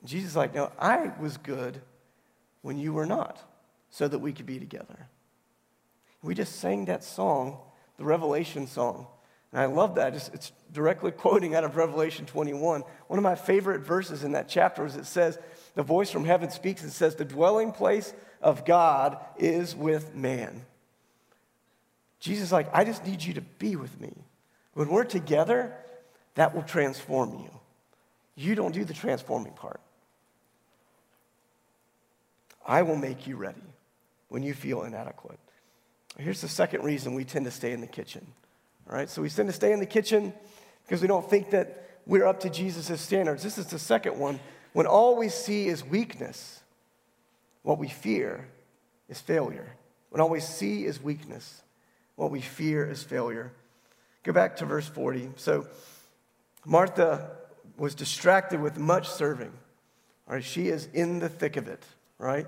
And 0.00 0.08
Jesus 0.08 0.30
is 0.30 0.36
like, 0.36 0.54
no, 0.54 0.70
I 0.78 1.12
was 1.18 1.38
good 1.38 1.80
when 2.60 2.76
you 2.76 2.92
were 2.92 3.06
not, 3.06 3.42
so 3.88 4.06
that 4.06 4.18
we 4.18 4.34
could 4.34 4.46
be 4.46 4.58
together. 4.58 5.08
We 6.22 6.34
just 6.34 6.56
sang 6.56 6.84
that 6.84 7.02
song, 7.02 7.56
the 7.96 8.04
Revelation 8.04 8.66
song. 8.66 9.06
And 9.52 9.60
I 9.60 9.66
love 9.66 9.94
that. 9.94 10.14
It's, 10.14 10.28
it's 10.28 10.52
directly 10.72 11.10
quoting 11.10 11.54
out 11.54 11.64
of 11.64 11.76
Revelation 11.76 12.26
21. 12.26 12.82
One 13.06 13.18
of 13.18 13.22
my 13.22 13.34
favorite 13.34 13.80
verses 13.80 14.24
in 14.24 14.32
that 14.32 14.48
chapter 14.48 14.84
is 14.84 14.96
it 14.96 15.06
says, 15.06 15.38
The 15.74 15.82
voice 15.82 16.10
from 16.10 16.24
heaven 16.24 16.50
speaks 16.50 16.82
and 16.82 16.92
says, 16.92 17.14
The 17.14 17.24
dwelling 17.24 17.72
place 17.72 18.12
of 18.42 18.64
God 18.64 19.18
is 19.38 19.74
with 19.74 20.14
man. 20.14 20.64
Jesus 22.20 22.46
is 22.46 22.52
like, 22.52 22.68
I 22.72 22.84
just 22.84 23.06
need 23.06 23.22
you 23.22 23.34
to 23.34 23.40
be 23.40 23.76
with 23.76 23.98
me. 24.00 24.12
When 24.74 24.88
we're 24.88 25.04
together, 25.04 25.74
that 26.34 26.54
will 26.54 26.62
transform 26.62 27.38
you. 27.38 27.50
You 28.34 28.54
don't 28.54 28.72
do 28.72 28.84
the 28.84 28.94
transforming 28.94 29.52
part. 29.52 29.80
I 32.66 32.82
will 32.82 32.96
make 32.96 33.26
you 33.26 33.36
ready 33.36 33.62
when 34.28 34.42
you 34.42 34.52
feel 34.52 34.82
inadequate. 34.82 35.38
Here's 36.18 36.40
the 36.40 36.48
second 36.48 36.84
reason 36.84 37.14
we 37.14 37.24
tend 37.24 37.46
to 37.46 37.50
stay 37.50 37.72
in 37.72 37.80
the 37.80 37.86
kitchen. 37.86 38.26
Right, 38.90 39.08
so 39.10 39.20
we 39.20 39.28
tend 39.28 39.50
to 39.50 39.52
stay 39.52 39.72
in 39.72 39.80
the 39.80 39.86
kitchen 39.86 40.32
because 40.84 41.02
we 41.02 41.08
don't 41.08 41.28
think 41.28 41.50
that 41.50 42.00
we're 42.06 42.26
up 42.26 42.40
to 42.40 42.50
Jesus' 42.50 43.00
standards. 43.00 43.42
This 43.42 43.58
is 43.58 43.66
the 43.66 43.78
second 43.78 44.18
one. 44.18 44.40
When 44.72 44.86
all 44.86 45.16
we 45.16 45.28
see 45.28 45.68
is 45.68 45.84
weakness, 45.84 46.60
what 47.62 47.78
we 47.78 47.88
fear 47.88 48.48
is 49.10 49.20
failure. 49.20 49.76
When 50.08 50.22
all 50.22 50.30
we 50.30 50.40
see 50.40 50.86
is 50.86 51.02
weakness, 51.02 51.62
what 52.16 52.30
we 52.30 52.40
fear 52.40 52.88
is 52.88 53.02
failure. 53.02 53.52
Go 54.22 54.32
back 54.32 54.56
to 54.56 54.64
verse 54.64 54.88
40. 54.88 55.32
So 55.36 55.66
Martha 56.64 57.30
was 57.76 57.94
distracted 57.94 58.58
with 58.58 58.78
much 58.78 59.06
serving. 59.06 59.52
All 60.26 60.34
right, 60.34 60.44
she 60.44 60.68
is 60.68 60.88
in 60.94 61.18
the 61.18 61.28
thick 61.28 61.58
of 61.58 61.68
it, 61.68 61.82
right? 62.18 62.46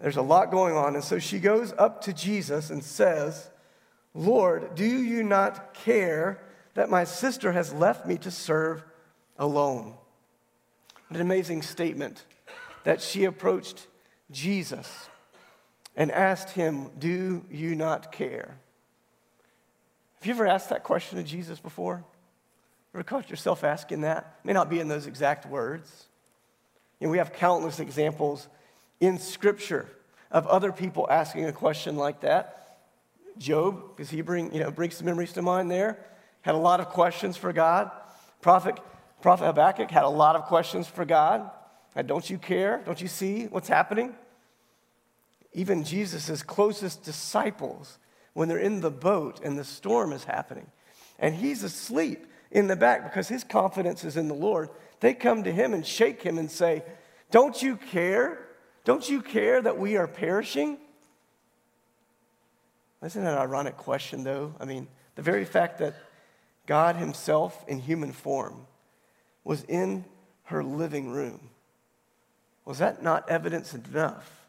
There's 0.00 0.16
a 0.16 0.22
lot 0.22 0.50
going 0.50 0.74
on. 0.74 0.94
And 0.94 1.04
so 1.04 1.18
she 1.18 1.38
goes 1.38 1.74
up 1.76 2.00
to 2.02 2.14
Jesus 2.14 2.70
and 2.70 2.82
says, 2.82 3.50
Lord, 4.16 4.74
do 4.74 4.86
you 4.86 5.22
not 5.22 5.74
care 5.74 6.40
that 6.72 6.88
my 6.88 7.04
sister 7.04 7.52
has 7.52 7.72
left 7.72 8.06
me 8.06 8.16
to 8.18 8.30
serve 8.30 8.82
alone? 9.38 9.94
What 11.08 11.16
an 11.16 11.20
amazing 11.20 11.60
statement 11.60 12.24
that 12.84 13.02
she 13.02 13.24
approached 13.24 13.86
Jesus 14.30 15.08
and 15.94 16.10
asked 16.10 16.50
him, 16.50 16.90
Do 16.98 17.44
you 17.50 17.74
not 17.74 18.10
care? 18.10 18.56
Have 20.16 20.26
you 20.26 20.32
ever 20.32 20.46
asked 20.46 20.70
that 20.70 20.82
question 20.82 21.18
to 21.18 21.24
Jesus 21.24 21.60
before? 21.60 22.02
Ever 22.94 23.04
caught 23.04 23.28
yourself 23.28 23.64
asking 23.64 24.00
that? 24.00 24.38
May 24.44 24.54
not 24.54 24.70
be 24.70 24.80
in 24.80 24.88
those 24.88 25.06
exact 25.06 25.44
words. 25.44 26.06
You 27.00 27.06
know, 27.06 27.10
we 27.10 27.18
have 27.18 27.34
countless 27.34 27.80
examples 27.80 28.48
in 28.98 29.18
Scripture 29.18 29.86
of 30.30 30.46
other 30.46 30.72
people 30.72 31.06
asking 31.10 31.44
a 31.44 31.52
question 31.52 31.96
like 31.96 32.22
that. 32.22 32.65
Job, 33.38 33.96
because 33.96 34.10
he 34.10 34.20
bring, 34.20 34.52
you 34.52 34.60
know, 34.60 34.70
brings 34.70 34.96
some 34.96 35.06
memories 35.06 35.32
to 35.34 35.42
mind 35.42 35.70
there, 35.70 35.98
had 36.42 36.54
a 36.54 36.58
lot 36.58 36.80
of 36.80 36.88
questions 36.88 37.36
for 37.36 37.52
God. 37.52 37.90
Prophet, 38.40 38.78
Prophet 39.20 39.46
Habakkuk 39.46 39.90
had 39.90 40.04
a 40.04 40.08
lot 40.08 40.36
of 40.36 40.44
questions 40.44 40.86
for 40.86 41.04
God. 41.04 41.50
Don't 42.04 42.28
you 42.28 42.38
care? 42.38 42.82
Don't 42.84 43.00
you 43.00 43.08
see 43.08 43.46
what's 43.46 43.68
happening? 43.68 44.14
Even 45.52 45.84
Jesus' 45.84 46.42
closest 46.42 47.02
disciples, 47.02 47.98
when 48.34 48.48
they're 48.48 48.58
in 48.58 48.82
the 48.82 48.90
boat 48.90 49.40
and 49.42 49.58
the 49.58 49.64
storm 49.64 50.12
is 50.12 50.24
happening, 50.24 50.66
and 51.18 51.34
he's 51.34 51.62
asleep 51.62 52.26
in 52.50 52.66
the 52.66 52.76
back 52.76 53.04
because 53.04 53.28
his 53.28 53.42
confidence 53.42 54.04
is 54.04 54.16
in 54.16 54.28
the 54.28 54.34
Lord, 54.34 54.68
they 55.00 55.14
come 55.14 55.44
to 55.44 55.52
him 55.52 55.72
and 55.72 55.86
shake 55.86 56.22
him 56.22 56.36
and 56.36 56.50
say, 56.50 56.84
Don't 57.30 57.62
you 57.62 57.76
care? 57.76 58.46
Don't 58.84 59.08
you 59.08 59.22
care 59.22 59.60
that 59.62 59.78
we 59.78 59.96
are 59.96 60.06
perishing? 60.06 60.78
Isn't 63.04 63.24
that 63.24 63.34
an 63.34 63.38
ironic 63.38 63.76
question, 63.76 64.24
though? 64.24 64.54
I 64.58 64.64
mean, 64.64 64.88
the 65.14 65.22
very 65.22 65.44
fact 65.44 65.78
that 65.78 65.94
God 66.66 66.96
Himself 66.96 67.64
in 67.68 67.78
human 67.78 68.12
form 68.12 68.66
was 69.44 69.62
in 69.64 70.04
her 70.44 70.62
living 70.62 71.10
room, 71.10 71.50
was 72.64 72.78
that 72.78 73.02
not 73.02 73.28
evidence 73.28 73.74
enough 73.74 74.46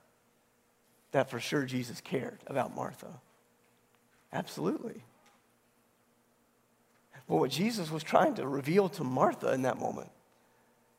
that 1.12 1.30
for 1.30 1.40
sure 1.40 1.66
Jesus 1.66 2.02
cared 2.02 2.40
about 2.48 2.76
Martha? 2.76 3.20
Absolutely. 4.34 5.04
But 7.28 7.38
what 7.38 7.52
Jesus 7.52 7.92
was 7.92 8.04
trying 8.04 8.36
to 8.36 8.48
reveal 8.48 8.90
to 8.90 9.04
Martha 9.04 9.52
in 9.54 9.64
that 9.64 9.80
moment 9.80 10.10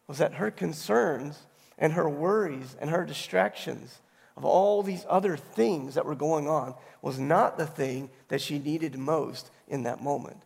was 0.07 0.19
that 0.19 0.35
her 0.35 0.51
concerns 0.51 1.47
and 1.79 1.93
her 1.95 2.09
worries 2.09 2.77
and 2.81 2.91
her 2.91 3.05
distractions 3.05 4.01
of 4.38 4.44
all 4.44 4.85
these 4.85 5.05
other 5.09 5.37
things 5.37 5.96
that 5.96 6.07
were 6.07 6.14
going 6.14 6.46
on 6.46 6.72
was 7.03 7.18
not 7.18 7.59
the 7.59 7.66
thing 7.66 8.09
that 8.29 8.40
she 8.40 8.61
needed 8.61 8.96
most 8.96 9.51
in 9.66 9.83
that 9.83 10.01
moment. 10.01 10.40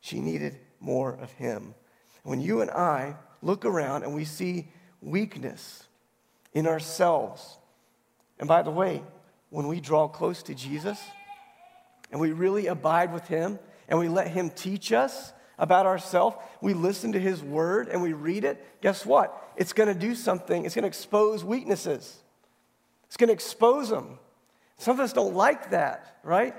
She 0.00 0.20
needed 0.20 0.58
more 0.80 1.12
of 1.12 1.30
Him. 1.32 1.74
When 2.22 2.40
you 2.40 2.62
and 2.62 2.70
I 2.70 3.16
look 3.42 3.66
around 3.66 4.04
and 4.04 4.14
we 4.14 4.24
see 4.24 4.68
weakness 5.02 5.84
in 6.54 6.66
ourselves, 6.66 7.58
and 8.38 8.48
by 8.48 8.62
the 8.62 8.70
way, 8.70 9.02
when 9.50 9.68
we 9.68 9.80
draw 9.80 10.08
close 10.08 10.42
to 10.44 10.54
Jesus 10.54 10.98
and 12.10 12.22
we 12.22 12.32
really 12.32 12.68
abide 12.68 13.12
with 13.12 13.28
Him 13.28 13.58
and 13.86 13.98
we 13.98 14.08
let 14.08 14.28
Him 14.28 14.48
teach 14.48 14.94
us 14.94 15.34
about 15.58 15.84
ourselves, 15.84 16.38
we 16.62 16.72
listen 16.72 17.12
to 17.12 17.20
His 17.20 17.42
Word 17.42 17.88
and 17.88 18.00
we 18.00 18.14
read 18.14 18.44
it, 18.44 18.80
guess 18.80 19.04
what? 19.04 19.52
It's 19.56 19.74
going 19.74 19.92
to 19.92 20.00
do 20.00 20.14
something. 20.14 20.64
It's 20.64 20.74
going 20.74 20.84
to 20.84 20.88
expose 20.88 21.44
weaknesses. 21.44 22.19
It's 23.10 23.16
going 23.16 23.26
to 23.26 23.34
expose 23.34 23.88
them. 23.88 24.20
Some 24.78 24.94
of 24.94 25.00
us 25.00 25.12
don't 25.12 25.34
like 25.34 25.70
that, 25.70 26.20
right? 26.22 26.54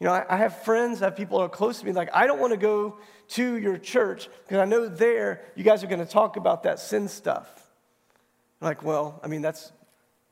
You 0.00 0.08
know, 0.08 0.14
I, 0.14 0.26
I 0.28 0.36
have 0.38 0.64
friends, 0.64 1.00
I 1.00 1.04
have 1.04 1.16
people 1.16 1.38
who 1.38 1.44
are 1.44 1.48
close 1.48 1.78
to 1.78 1.86
me, 1.86 1.92
like, 1.92 2.10
I 2.12 2.26
don't 2.26 2.40
want 2.40 2.52
to 2.52 2.56
go 2.56 2.98
to 3.28 3.56
your 3.56 3.78
church 3.78 4.28
because 4.42 4.58
I 4.58 4.64
know 4.64 4.88
there 4.88 5.42
you 5.54 5.62
guys 5.62 5.84
are 5.84 5.86
going 5.86 6.04
to 6.04 6.12
talk 6.12 6.36
about 6.36 6.64
that 6.64 6.80
sin 6.80 7.06
stuff. 7.06 7.48
I'm 8.60 8.66
like, 8.66 8.82
well, 8.82 9.20
I 9.22 9.28
mean, 9.28 9.42
that's 9.42 9.70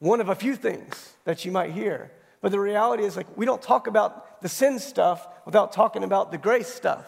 one 0.00 0.20
of 0.20 0.28
a 0.28 0.34
few 0.34 0.56
things 0.56 1.14
that 1.22 1.44
you 1.44 1.52
might 1.52 1.70
hear. 1.70 2.10
But 2.40 2.50
the 2.50 2.58
reality 2.58 3.04
is, 3.04 3.16
like, 3.16 3.36
we 3.36 3.46
don't 3.46 3.62
talk 3.62 3.86
about 3.86 4.42
the 4.42 4.48
sin 4.48 4.80
stuff 4.80 5.24
without 5.46 5.72
talking 5.72 6.02
about 6.02 6.32
the 6.32 6.38
grace 6.38 6.66
stuff, 6.66 7.06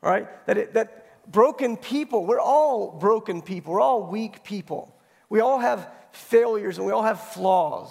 right? 0.00 0.28
That, 0.46 0.58
it, 0.58 0.74
that 0.74 1.30
broken 1.32 1.76
people. 1.76 2.24
We're 2.24 2.38
all 2.38 2.92
broken 2.92 3.42
people. 3.42 3.74
We're 3.74 3.80
all 3.80 4.04
weak 4.06 4.44
people. 4.44 4.94
We 5.28 5.40
all 5.40 5.58
have 5.58 5.90
failures 6.18 6.78
and 6.78 6.86
we 6.86 6.92
all 6.92 7.02
have 7.02 7.20
flaws. 7.20 7.90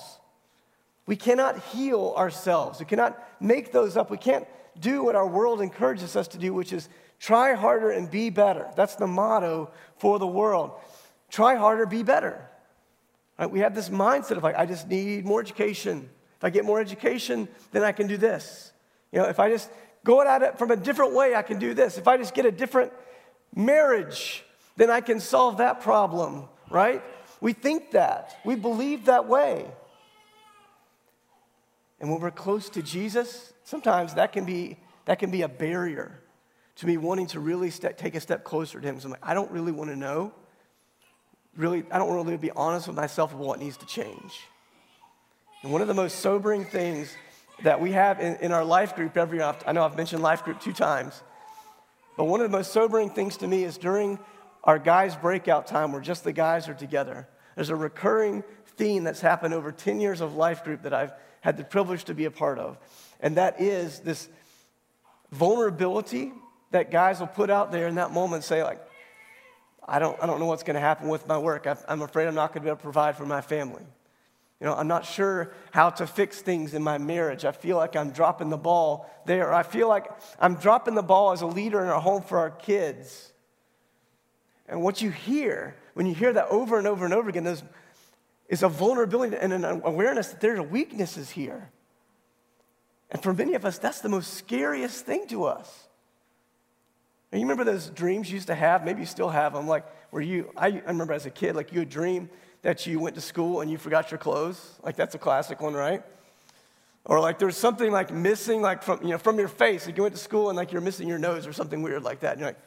We 1.06 1.16
cannot 1.16 1.60
heal 1.60 2.14
ourselves. 2.18 2.80
We 2.80 2.86
cannot 2.86 3.18
make 3.40 3.72
those 3.72 3.96
up. 3.96 4.12
We 4.12 4.18
can't 4.18 4.46
do 4.80 5.04
what 5.04 5.16
our 5.16 5.28
world 5.28 5.62
encourages 5.62 6.16
us 6.16 6.28
to 6.30 6.38
do, 6.38 6.54
which 6.54 6.74
is 6.74 6.90
Try 7.20 7.54
harder 7.54 7.90
and 7.90 8.10
be 8.10 8.30
better. 8.30 8.68
That's 8.76 8.96
the 8.96 9.08
motto 9.08 9.72
for 9.98 10.20
the 10.20 10.28
world. 10.28 10.72
Try 11.30 11.56
harder, 11.56 11.86
be 11.86 12.04
better. 12.04 12.48
Right? 13.40 13.50
We 13.50 13.60
have 13.60 13.74
this 13.74 13.90
mindset 13.90 14.38
of 14.38 14.44
like, 14.44 14.56
I 14.56 14.66
just 14.66 14.88
need 14.88 15.26
more 15.26 15.42
education. 15.42 16.10
If 16.38 16.44
I 16.44 16.50
get 16.50 16.66
more 16.66 16.80
education, 16.80 17.48
then 17.72 17.84
I 17.84 17.92
can 17.92 18.08
do 18.08 18.18
this. 18.18 18.72
You 19.12 19.20
know, 19.20 19.26
if 19.26 19.40
I 19.40 19.50
just 19.50 19.70
go 20.04 20.22
at 20.22 20.42
it 20.44 20.60
from 20.60 20.72
a 20.72 20.76
different 20.76 21.14
way, 21.16 21.36
I 21.36 21.42
can 21.42 21.58
do 21.58 21.74
this. 21.74 21.98
If 21.98 22.08
I 22.08 22.18
just 22.18 22.36
get 22.36 22.46
a 22.46 22.52
different 22.52 22.94
marriage, 23.56 24.44
then 24.76 24.92
I 24.92 25.02
can 25.02 25.20
solve 25.20 25.58
that 25.58 25.82
problem, 25.82 26.48
right? 26.70 27.02
We 27.42 27.54
think 27.54 27.92
that. 27.92 28.38
We 28.46 28.56
believe 28.56 29.06
that 29.06 29.28
way. 29.28 29.66
And 32.00 32.12
when 32.12 32.20
we're 32.20 32.32
close 32.32 32.70
to 32.70 32.82
Jesus, 32.82 33.54
sometimes 33.64 34.16
that 34.16 34.32
can 34.32 34.46
be, 34.46 34.78
that 35.06 35.20
can 35.20 35.32
be 35.32 35.42
a 35.42 35.48
barrier 35.48 36.20
to 36.78 36.86
me 36.86 36.98
wanting 36.98 37.28
to 37.28 37.40
really 37.40 37.72
take 37.72 38.16
a 38.16 38.20
step 38.20 38.44
closer 38.44 38.80
to 38.80 38.88
Him. 38.88 39.00
So 39.00 39.06
I'm 39.08 39.12
like, 39.12 39.26
I 39.26 39.34
don't 39.34 39.52
really 39.52 39.72
want 39.72 39.90
to 39.90 39.96
know. 39.96 40.32
Really, 41.56 41.84
I 41.90 41.98
don't 41.98 42.08
want 42.08 42.22
to 42.22 42.26
really 42.26 42.38
be 42.38 42.52
honest 42.52 42.88
with 42.88 42.96
myself 42.96 43.34
about 43.34 43.46
what 43.46 43.60
needs 43.60 43.78
to 43.78 43.86
change. 43.88 44.42
And 45.64 45.72
one 45.72 45.82
of 45.82 45.88
the 45.88 45.96
most 45.96 46.20
sobering 46.20 46.66
things 46.66 47.16
that 47.64 47.82
we 47.82 47.92
have 47.94 48.20
in, 48.20 48.36
in 48.38 48.52
our 48.52 48.64
life 48.64 48.96
group 48.96 49.18
every 49.18 49.42
I 49.42 49.72
know 49.72 49.84
I've 49.84 49.98
mentioned 49.98 50.22
life 50.22 50.44
group 50.44 50.62
two 50.62 50.74
times, 50.74 51.24
but 52.16 52.26
one 52.26 52.42
of 52.42 52.52
the 52.52 52.56
most 52.56 52.72
sobering 52.72 53.10
things 53.10 53.38
to 53.38 53.48
me 53.48 53.64
is 53.64 53.80
during 53.80 54.20
our 54.68 54.78
guys' 54.78 55.16
breakout 55.16 55.66
time 55.66 55.94
where 55.94 56.02
just 56.02 56.24
the 56.24 56.34
guys 56.34 56.68
are 56.70 56.74
together, 56.76 57.28
there's 57.56 57.70
a 57.70 57.76
recurring 57.76 58.44
theme 58.76 59.04
that's 59.04 59.22
happened 59.22 59.54
over 59.54 59.72
10 59.72 60.00
years 60.00 60.22
of 60.22 60.36
life 60.36 60.64
group 60.64 60.84
that 60.84 60.94
I've 60.94 61.14
had 61.42 61.58
the 61.58 61.64
privilege 61.64 62.04
to 62.04 62.14
be 62.14 62.26
a 62.26 62.32
part 62.32 62.60
of. 62.60 62.78
And 63.20 63.38
that 63.38 63.60
is 63.60 64.02
this 64.02 64.28
vulnerability 65.32 66.34
that 66.72 66.92
guys 66.92 67.20
will 67.20 67.28
put 67.28 67.50
out 67.50 67.72
there 67.72 67.88
in 67.88 67.96
that 67.96 68.12
moment 68.12 68.44
say, 68.44 68.64
like, 68.64 68.86
I 69.88 70.00
don't, 70.00 70.22
I 70.22 70.28
don't 70.28 70.40
know 70.40 70.46
what's 70.46 70.64
going 70.64 70.76
to 70.76 70.82
happen 70.82 71.08
with 71.08 71.28
my 71.28 71.38
work. 71.38 71.66
I'm 71.88 72.02
afraid 72.02 72.28
I'm 72.28 72.36
not 72.36 72.50
going 72.50 72.62
to 72.62 72.66
be 72.66 72.68
able 72.68 72.78
to 72.78 72.84
provide 72.84 73.16
for 73.16 73.26
my 73.26 73.40
family. 73.40 73.84
You 74.60 74.66
know, 74.68 74.74
I'm 74.74 74.88
not 74.88 75.06
sure 75.06 75.54
how 75.72 75.92
to 75.92 76.08
fix 76.08 76.42
things 76.42 76.74
in 76.74 76.84
my 76.84 76.98
marriage. 76.98 77.46
I 77.46 77.54
feel 77.54 77.78
like 77.78 77.96
I'm 77.96 78.12
dropping 78.12 78.50
the 78.50 78.58
ball 78.58 79.10
there. 79.26 79.54
I 79.54 79.64
feel 79.64 79.88
like 79.88 80.08
I'm 80.40 80.56
dropping 80.56 80.96
the 80.96 81.04
ball 81.04 81.32
as 81.32 81.42
a 81.42 81.48
leader 81.48 81.82
in 81.82 81.88
our 81.88 82.02
home 82.02 82.22
for 82.22 82.40
our 82.40 82.50
kids. 82.50 83.32
And 84.68 84.82
what 84.82 85.02
you 85.02 85.12
hear, 85.12 85.76
when 85.94 86.06
you 86.06 86.14
hear 86.14 86.34
that 86.34 86.48
over 86.50 86.78
and 86.78 86.88
over 86.88 87.06
and 87.06 87.14
over 87.14 87.30
again, 87.30 87.48
is, 87.48 87.64
is 88.50 88.64
a 88.64 88.70
vulnerability 88.70 89.36
and 89.38 89.54
an 89.54 89.64
awareness 89.64 90.30
that 90.30 90.42
there 90.42 90.58
are 90.58 90.64
weaknesses 90.64 91.30
here. 91.30 91.70
And 93.10 93.24
for 93.24 93.34
many 93.34 93.54
of 93.54 93.66
us, 93.66 93.78
that's 93.78 94.02
the 94.02 94.10
most 94.10 94.34
scariest 94.34 95.06
thing 95.06 95.28
to 95.28 95.46
us. 95.46 95.88
And 97.32 97.40
you 97.42 97.48
remember 97.48 97.64
those 97.64 97.90
dreams 97.90 98.30
you 98.30 98.36
used 98.36 98.48
to 98.48 98.56
have? 98.56 98.84
Maybe 98.84 99.02
you 99.02 99.06
still 99.06 99.30
have 99.30 99.54
them. 99.54 99.68
Like, 99.68 99.86
where 100.12 100.22
you, 100.22 100.52
I, 100.56 100.68
I 100.68 100.88
remember 100.88 101.14
as 101.14 101.26
a 101.26 101.30
kid, 101.30 101.56
like 101.56 101.72
you 101.72 101.80
would 101.80 101.90
dream 101.90 102.30
that 102.62 102.86
you 102.86 103.00
went 103.00 103.16
to 103.16 103.22
school 103.22 103.62
and 103.62 103.72
you 103.72 103.78
forgot 103.78 104.12
your 104.12 104.18
clothes. 104.18 104.80
Like, 104.84 104.96
that's 104.96 105.16
a 105.16 105.18
classic 105.18 105.62
one, 105.62 105.74
right? 105.74 106.04
Or 107.08 107.22
like 107.22 107.40
there's 107.40 107.56
something 107.56 107.90
like 107.90 108.14
missing, 108.14 108.62
like 108.62 108.84
from, 108.84 109.02
you 109.02 109.10
know, 109.10 109.18
from 109.18 109.40
your 109.40 109.48
face. 109.48 109.86
Like 109.86 109.96
you 109.96 110.04
went 110.04 110.16
to 110.16 110.22
school 110.22 110.50
and 110.50 110.58
like 110.58 110.74
you're 110.74 110.82
missing 110.82 111.08
your 111.08 111.18
nose 111.18 111.48
or 111.48 111.54
something 111.54 111.82
weird 111.82 112.04
like 112.04 112.20
that. 112.20 112.34
And 112.34 112.42
you're 112.42 112.50
like, 112.50 112.60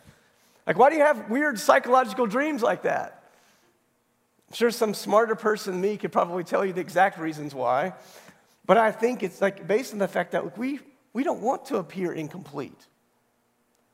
like, 0.71 0.79
why 0.79 0.89
do 0.89 0.95
you 0.95 1.03
have 1.03 1.29
weird 1.29 1.59
psychological 1.59 2.29
dreams 2.29 2.63
like 2.63 2.83
that? 2.83 3.25
I'm 4.49 4.55
sure 4.55 4.71
some 4.71 4.95
smarter 4.95 5.35
person 5.35 5.73
than 5.73 5.81
me 5.81 5.97
could 5.97 6.13
probably 6.13 6.45
tell 6.45 6.65
you 6.65 6.73
the 6.73 6.81
exact 6.81 7.19
reasons 7.19 7.57
why. 7.57 7.93
But 8.67 8.79
I 8.79 8.93
think 8.93 9.25
it's 9.25 9.41
like 9.41 9.67
based 9.67 9.93
on 9.95 9.99
the 9.99 10.07
fact 10.07 10.31
that 10.31 10.57
we, 10.57 10.79
we 11.13 11.25
don't 11.25 11.41
want 11.41 11.65
to 11.67 11.79
appear 11.79 12.13
incomplete. 12.13 12.87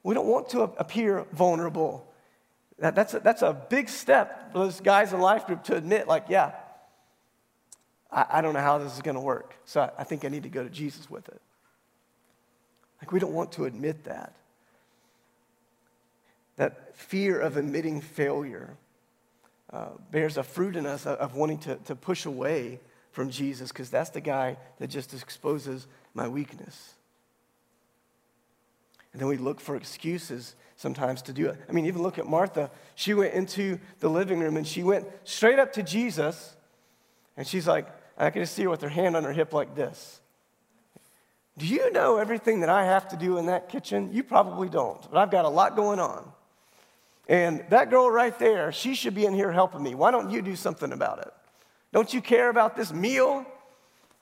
We 0.02 0.12
don't 0.12 0.26
want 0.26 0.50
to 0.50 0.64
appear 0.64 1.24
vulnerable. 1.32 2.12
That, 2.78 2.94
that's, 2.94 3.14
a, 3.14 3.20
that's 3.20 3.40
a 3.40 3.54
big 3.54 3.88
step 3.88 4.52
for 4.52 4.58
those 4.58 4.78
guys 4.80 5.14
in 5.14 5.20
life 5.22 5.46
group 5.46 5.64
to 5.64 5.76
admit, 5.76 6.06
like, 6.06 6.26
yeah, 6.28 6.52
I, 8.12 8.26
I 8.32 8.40
don't 8.42 8.52
know 8.52 8.60
how 8.60 8.76
this 8.76 8.94
is 8.94 9.00
going 9.00 9.14
to 9.14 9.22
work. 9.22 9.54
So 9.64 9.80
I, 9.80 9.92
I 10.00 10.04
think 10.04 10.26
I 10.26 10.28
need 10.28 10.42
to 10.42 10.50
go 10.50 10.62
to 10.62 10.68
Jesus 10.68 11.08
with 11.08 11.26
it. 11.30 11.40
Like, 13.00 13.12
we 13.12 13.18
don't 13.18 13.32
want 13.32 13.52
to 13.52 13.64
admit 13.64 14.04
that. 14.04 14.34
That 16.56 16.96
fear 16.96 17.38
of 17.38 17.56
admitting 17.56 18.00
failure 18.00 18.76
uh, 19.70 19.90
bears 20.10 20.36
a 20.36 20.42
fruit 20.42 20.76
in 20.76 20.86
us 20.86 21.06
of 21.06 21.34
wanting 21.34 21.58
to, 21.58 21.76
to 21.76 21.94
push 21.94 22.24
away 22.24 22.80
from 23.10 23.30
Jesus 23.30 23.72
because 23.72 23.90
that's 23.90 24.10
the 24.10 24.20
guy 24.20 24.56
that 24.78 24.88
just 24.88 25.12
exposes 25.14 25.86
my 26.14 26.28
weakness. 26.28 26.94
And 29.12 29.20
then 29.20 29.28
we 29.28 29.38
look 29.38 29.60
for 29.60 29.76
excuses 29.76 30.54
sometimes 30.76 31.22
to 31.22 31.32
do 31.32 31.46
it. 31.46 31.58
I 31.68 31.72
mean, 31.72 31.86
even 31.86 32.02
look 32.02 32.18
at 32.18 32.26
Martha. 32.26 32.70
She 32.94 33.14
went 33.14 33.32
into 33.32 33.78
the 34.00 34.10
living 34.10 34.40
room 34.40 34.58
and 34.58 34.66
she 34.66 34.82
went 34.82 35.06
straight 35.24 35.58
up 35.58 35.72
to 35.72 35.82
Jesus. 35.82 36.54
And 37.36 37.46
she's 37.46 37.66
like, 37.66 37.88
I 38.18 38.28
can 38.28 38.42
just 38.42 38.54
see 38.54 38.64
her 38.64 38.70
with 38.70 38.82
her 38.82 38.90
hand 38.90 39.16
on 39.16 39.24
her 39.24 39.32
hip 39.32 39.54
like 39.54 39.74
this. 39.74 40.20
Do 41.58 41.66
you 41.66 41.90
know 41.92 42.18
everything 42.18 42.60
that 42.60 42.68
I 42.68 42.84
have 42.84 43.08
to 43.08 43.16
do 43.16 43.38
in 43.38 43.46
that 43.46 43.70
kitchen? 43.70 44.10
You 44.12 44.22
probably 44.22 44.68
don't, 44.68 45.00
but 45.10 45.18
I've 45.18 45.30
got 45.30 45.46
a 45.46 45.48
lot 45.48 45.74
going 45.74 45.98
on. 45.98 46.30
And 47.28 47.64
that 47.70 47.90
girl 47.90 48.10
right 48.10 48.38
there, 48.38 48.70
she 48.72 48.94
should 48.94 49.14
be 49.14 49.26
in 49.26 49.34
here 49.34 49.50
helping 49.50 49.82
me. 49.82 49.94
Why 49.94 50.10
don't 50.10 50.30
you 50.30 50.42
do 50.42 50.54
something 50.54 50.92
about 50.92 51.18
it? 51.20 51.32
Don't 51.92 52.12
you 52.12 52.20
care 52.20 52.48
about 52.50 52.76
this 52.76 52.92
meal? 52.92 53.44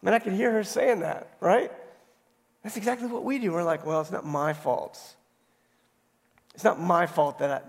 Mean, 0.04 0.12
I 0.12 0.18
can 0.18 0.36
hear 0.36 0.52
her 0.52 0.62
saying 0.62 1.00
that, 1.00 1.34
right? 1.40 1.72
That's 2.62 2.76
exactly 2.76 3.08
what 3.08 3.24
we 3.24 3.38
do. 3.38 3.52
We're 3.52 3.64
like, 3.64 3.86
well, 3.86 4.02
it's 4.02 4.10
not 4.10 4.26
my 4.26 4.52
fault. 4.52 4.98
It's 6.54 6.62
not 6.64 6.78
my 6.78 7.06
fault 7.06 7.38
that 7.38 7.50
I, 7.50 7.60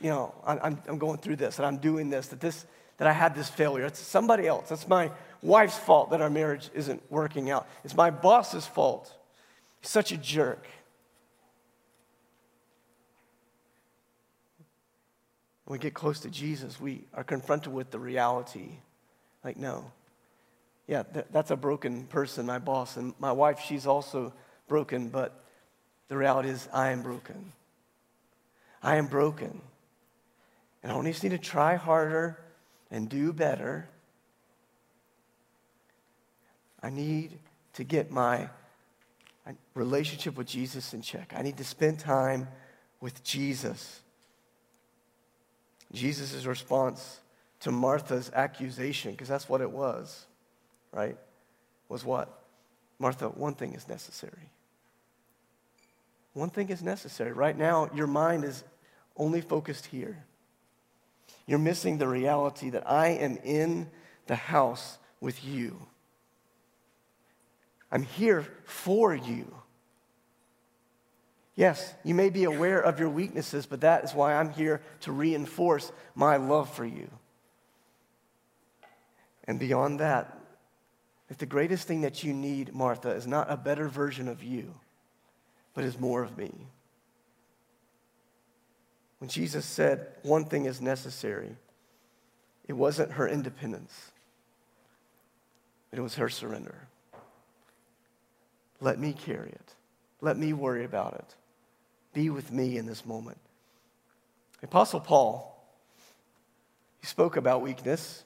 you 0.00 0.10
know, 0.10 0.34
I'm, 0.44 0.78
I'm 0.88 0.98
going 0.98 1.18
through 1.18 1.36
this, 1.36 1.56
that 1.56 1.64
I'm 1.64 1.78
doing 1.78 2.10
this, 2.10 2.26
that 2.28 2.40
this, 2.40 2.66
that 2.98 3.06
I 3.06 3.12
had 3.12 3.36
this 3.36 3.48
failure. 3.48 3.86
It's 3.86 4.00
somebody 4.00 4.48
else. 4.48 4.72
It's 4.72 4.88
my 4.88 5.12
wife's 5.42 5.78
fault 5.78 6.10
that 6.10 6.20
our 6.20 6.28
marriage 6.28 6.70
isn't 6.74 7.00
working 7.08 7.50
out. 7.50 7.68
It's 7.84 7.94
my 7.94 8.10
boss's 8.10 8.66
fault. 8.66 9.14
He's 9.80 9.90
such 9.90 10.10
a 10.10 10.16
jerk. 10.16 10.66
When 15.66 15.78
we 15.78 15.82
get 15.82 15.94
close 15.94 16.20
to 16.20 16.30
Jesus, 16.30 16.80
we 16.80 17.04
are 17.12 17.24
confronted 17.24 17.72
with 17.72 17.90
the 17.90 17.98
reality. 17.98 18.68
Like, 19.44 19.56
no, 19.56 19.90
yeah, 20.86 21.02
th- 21.02 21.26
that's 21.32 21.50
a 21.50 21.56
broken 21.56 22.04
person, 22.06 22.46
my 22.46 22.60
boss. 22.60 22.96
And 22.96 23.14
my 23.18 23.32
wife, 23.32 23.60
she's 23.60 23.86
also 23.86 24.32
broken, 24.68 25.08
but 25.08 25.44
the 26.08 26.16
reality 26.16 26.50
is, 26.50 26.68
I 26.72 26.90
am 26.90 27.02
broken. 27.02 27.52
I 28.80 28.96
am 28.96 29.06
broken. 29.08 29.60
And 30.82 30.92
I 30.92 30.94
only 30.94 31.10
just 31.10 31.24
need 31.24 31.30
to 31.30 31.38
try 31.38 31.74
harder 31.74 32.38
and 32.92 33.08
do 33.08 33.32
better. 33.32 33.88
I 36.80 36.90
need 36.90 37.40
to 37.72 37.82
get 37.82 38.12
my 38.12 38.48
relationship 39.74 40.36
with 40.36 40.46
Jesus 40.46 40.94
in 40.94 41.02
check. 41.02 41.32
I 41.36 41.42
need 41.42 41.56
to 41.56 41.64
spend 41.64 41.98
time 41.98 42.46
with 43.00 43.24
Jesus. 43.24 44.02
Jesus' 45.96 46.44
response 46.44 47.20
to 47.60 47.72
Martha's 47.72 48.30
accusation, 48.34 49.12
because 49.12 49.28
that's 49.28 49.48
what 49.48 49.60
it 49.60 49.70
was 49.70 50.26
right, 50.92 51.16
was 51.88 52.04
what? 52.04 52.42
Martha, 52.98 53.28
one 53.28 53.54
thing 53.54 53.74
is 53.74 53.88
necessary. 53.88 54.50
One 56.32 56.50
thing 56.50 56.68
is 56.70 56.82
necessary. 56.82 57.32
Right 57.32 57.56
now, 57.56 57.90
your 57.94 58.06
mind 58.06 58.44
is 58.44 58.64
only 59.16 59.40
focused 59.40 59.86
here. 59.86 60.24
You're 61.46 61.58
missing 61.58 61.98
the 61.98 62.08
reality 62.08 62.70
that 62.70 62.90
I 62.90 63.08
am 63.08 63.38
in 63.44 63.88
the 64.26 64.34
house 64.36 64.98
with 65.20 65.44
you. 65.44 65.86
I'm 67.90 68.02
here 68.02 68.46
for 68.64 69.14
you. 69.14 69.54
Yes, 71.56 71.94
you 72.04 72.14
may 72.14 72.28
be 72.28 72.44
aware 72.44 72.80
of 72.80 73.00
your 73.00 73.08
weaknesses, 73.08 73.64
but 73.64 73.80
that 73.80 74.04
is 74.04 74.14
why 74.14 74.34
I'm 74.34 74.50
here 74.50 74.82
to 75.00 75.12
reinforce 75.12 75.90
my 76.14 76.36
love 76.36 76.72
for 76.72 76.84
you. 76.84 77.10
And 79.44 79.58
beyond 79.58 80.00
that, 80.00 80.38
if 81.30 81.38
the 81.38 81.46
greatest 81.46 81.88
thing 81.88 82.02
that 82.02 82.22
you 82.22 82.34
need, 82.34 82.74
Martha, 82.74 83.10
is 83.10 83.26
not 83.26 83.50
a 83.50 83.56
better 83.56 83.88
version 83.88 84.28
of 84.28 84.42
you, 84.42 84.74
but 85.72 85.82
is 85.82 85.98
more 85.98 86.22
of 86.22 86.36
me. 86.36 86.52
When 89.18 89.30
Jesus 89.30 89.64
said 89.64 90.08
one 90.22 90.44
thing 90.44 90.66
is 90.66 90.82
necessary, 90.82 91.56
it 92.68 92.74
wasn't 92.74 93.12
her 93.12 93.26
independence, 93.26 94.12
it 95.90 96.00
was 96.00 96.16
her 96.16 96.28
surrender. 96.28 96.88
Let 98.78 98.98
me 98.98 99.14
carry 99.14 99.48
it. 99.48 99.74
Let 100.20 100.36
me 100.36 100.52
worry 100.52 100.84
about 100.84 101.14
it. 101.14 101.34
Be 102.16 102.30
with 102.30 102.50
me 102.50 102.78
in 102.78 102.86
this 102.86 103.04
moment. 103.04 103.36
The 104.62 104.68
Apostle 104.68 105.00
Paul, 105.00 105.62
he 106.98 107.06
spoke 107.06 107.36
about 107.36 107.60
weakness 107.60 108.24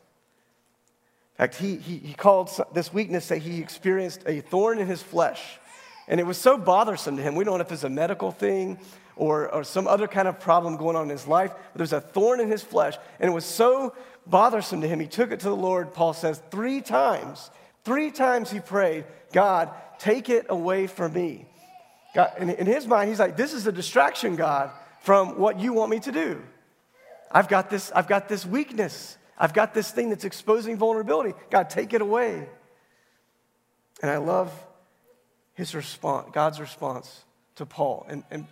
In 1.33 1.37
fact, 1.39 1.57
he, 1.57 1.75
he, 1.75 1.99
he 1.99 2.15
called 2.15 2.51
this 2.73 2.93
weakness 2.93 3.27
that 3.29 3.39
he 3.39 3.59
experienced 3.61 4.23
a 4.27 4.43
thorn 4.43 4.79
in 4.79 4.87
his 4.87 5.03
flesh. 5.03 5.59
And 6.07 6.21
it 6.21 6.23
was 6.23 6.39
so 6.39 6.57
bothersome 6.57 7.17
to 7.17 7.23
him. 7.23 7.35
We 7.35 7.43
don't 7.43 7.59
know 7.59 7.65
if 7.65 7.73
it's 7.73 7.83
a 7.83 7.91
medical 7.91 8.31
thing 8.31 8.79
or, 9.17 9.53
or 9.53 9.65
some 9.65 9.89
other 9.89 10.07
kind 10.07 10.29
of 10.29 10.39
problem 10.39 10.77
going 10.77 10.95
on 10.95 11.03
in 11.05 11.11
his 11.11 11.27
life, 11.27 11.51
but 11.53 11.79
there 11.79 11.83
was 11.83 11.93
a 11.93 12.01
thorn 12.01 12.39
in 12.39 12.49
his 12.49 12.63
flesh. 12.63 12.97
And 13.19 13.29
it 13.29 13.35
was 13.35 13.45
so 13.45 13.93
bothersome 14.25 14.83
to 14.83 14.87
him. 14.87 15.01
He 15.01 15.09
took 15.09 15.33
it 15.33 15.41
to 15.41 15.49
the 15.49 15.57
Lord, 15.57 15.95
Paul 15.95 16.13
says, 16.13 16.41
three 16.53 16.81
times. 16.81 17.51
Three 17.85 18.13
times 18.13 18.53
he 18.53 18.61
prayed, 18.61 19.05
God, 19.33 19.71
take 19.99 20.29
it 20.29 20.47
away 20.49 20.87
from 20.87 21.13
me. 21.13 21.47
God, 22.15 22.33
in, 22.39 22.51
in 22.51 22.67
his 22.67 22.87
mind, 22.87 23.09
he's 23.09 23.21
like, 23.21 23.37
this 23.37 23.53
is 23.53 23.67
a 23.67 23.73
distraction, 23.73 24.37
God, 24.37 24.71
from 25.03 25.39
what 25.39 25.61
you 25.61 25.73
want 25.73 25.91
me 25.91 26.01
to 26.01 26.13
do. 26.13 26.43
I've 27.31 27.49
got 27.49 27.71
this, 27.71 27.93
I've 27.93 28.09
got 28.09 28.29
this 28.29 28.45
weakness. 28.45 29.17
I've 29.39 29.55
got 29.55 29.73
this 29.73 29.91
thing 29.91 30.11
that's 30.11 30.25
exposing 30.25 30.77
vulnerability. 30.77 31.35
God, 31.51 31.71
take 31.71 31.93
it 31.95 32.03
away. 32.03 32.49
And 34.03 34.11
I 34.11 34.19
love 34.19 34.53
his 35.55 35.75
response, 35.75 36.29
God's 36.33 36.61
response 36.61 37.25
to 37.57 37.67
Paul. 37.67 38.07
And, 38.09 38.25
and 38.31 38.47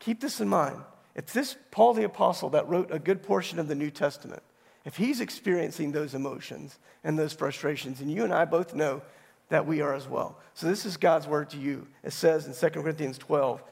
keep 0.00 0.20
this 0.20 0.40
in 0.40 0.48
mind. 0.48 0.78
It's 1.14 1.32
this 1.32 1.56
Paul 1.70 1.94
the 1.94 2.04
Apostle 2.04 2.50
that 2.50 2.68
wrote 2.68 2.90
a 2.90 2.98
good 2.98 3.22
portion 3.22 3.58
of 3.58 3.68
the 3.68 3.74
New 3.74 3.90
Testament. 3.90 4.42
If 4.84 4.96
he's 4.96 5.20
experiencing 5.20 5.92
those 5.92 6.14
emotions 6.14 6.78
and 7.02 7.18
those 7.18 7.32
frustrations, 7.32 8.00
and 8.00 8.10
you 8.10 8.24
and 8.24 8.32
I 8.32 8.44
both 8.44 8.74
know 8.74 9.02
that 9.48 9.66
we 9.66 9.80
are 9.80 9.94
as 9.94 10.08
well. 10.08 10.38
So 10.54 10.66
this 10.66 10.86
is 10.86 10.96
God's 10.96 11.26
word 11.26 11.50
to 11.50 11.58
you. 11.58 11.86
It 12.02 12.12
says 12.12 12.46
in 12.46 12.70
2 12.70 12.80
Corinthians 12.80 13.18
12, 13.18 13.62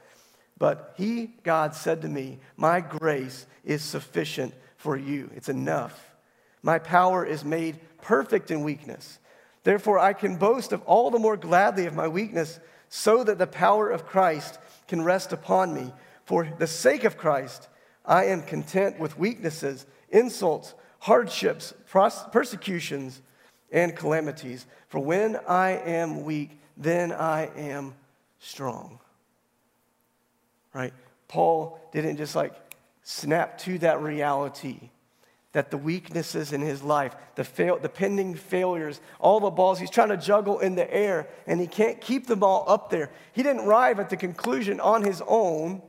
but 0.58 0.94
he, 0.96 1.34
God, 1.42 1.74
said 1.74 2.02
to 2.02 2.08
me, 2.08 2.38
My 2.56 2.80
grace 2.80 3.46
is 3.64 3.82
sufficient 3.82 4.54
for 4.76 4.96
you. 4.96 5.30
It's 5.34 5.48
enough. 5.48 6.14
My 6.62 6.78
power 6.78 7.24
is 7.24 7.44
made 7.44 7.80
perfect 8.00 8.50
in 8.50 8.62
weakness. 8.62 9.18
Therefore, 9.64 9.98
I 9.98 10.12
can 10.12 10.36
boast 10.36 10.72
of 10.72 10.82
all 10.82 11.10
the 11.10 11.18
more 11.18 11.36
gladly 11.36 11.86
of 11.86 11.94
my 11.94 12.06
weakness, 12.06 12.60
so 12.88 13.24
that 13.24 13.38
the 13.38 13.46
power 13.46 13.90
of 13.90 14.06
Christ 14.06 14.58
can 14.86 15.02
rest 15.02 15.32
upon 15.32 15.74
me. 15.74 15.92
For 16.26 16.48
the 16.58 16.66
sake 16.66 17.04
of 17.04 17.16
Christ, 17.16 17.68
I 18.04 18.26
am 18.26 18.42
content 18.42 18.98
with 18.98 19.18
weaknesses, 19.18 19.86
insults, 20.10 20.74
hardships, 21.00 21.74
persecutions, 21.90 23.20
and 23.74 23.94
calamities. 23.94 24.64
For 24.88 25.00
when 25.00 25.36
I 25.46 25.72
am 25.72 26.24
weak, 26.24 26.58
then 26.78 27.12
I 27.12 27.50
am 27.56 27.94
strong. 28.38 29.00
Right? 30.72 30.94
Paul 31.28 31.78
didn't 31.92 32.16
just 32.16 32.34
like 32.34 32.54
snap 33.02 33.58
to 33.58 33.78
that 33.80 34.00
reality 34.00 34.90
that 35.52 35.70
the 35.70 35.76
weaknesses 35.76 36.52
in 36.52 36.60
his 36.60 36.82
life, 36.82 37.14
the, 37.34 37.44
fail, 37.44 37.78
the 37.78 37.88
pending 37.88 38.34
failures, 38.34 39.00
all 39.20 39.38
the 39.38 39.50
balls 39.50 39.78
he's 39.78 39.90
trying 39.90 40.08
to 40.08 40.16
juggle 40.16 40.58
in 40.58 40.74
the 40.74 40.92
air, 40.92 41.28
and 41.46 41.60
he 41.60 41.66
can't 41.66 42.00
keep 42.00 42.26
them 42.26 42.42
all 42.42 42.64
up 42.66 42.90
there. 42.90 43.10
He 43.32 43.42
didn't 43.42 43.64
arrive 43.64 44.00
at 44.00 44.10
the 44.10 44.16
conclusion 44.16 44.80
on 44.80 45.02
his 45.02 45.22
own 45.26 45.82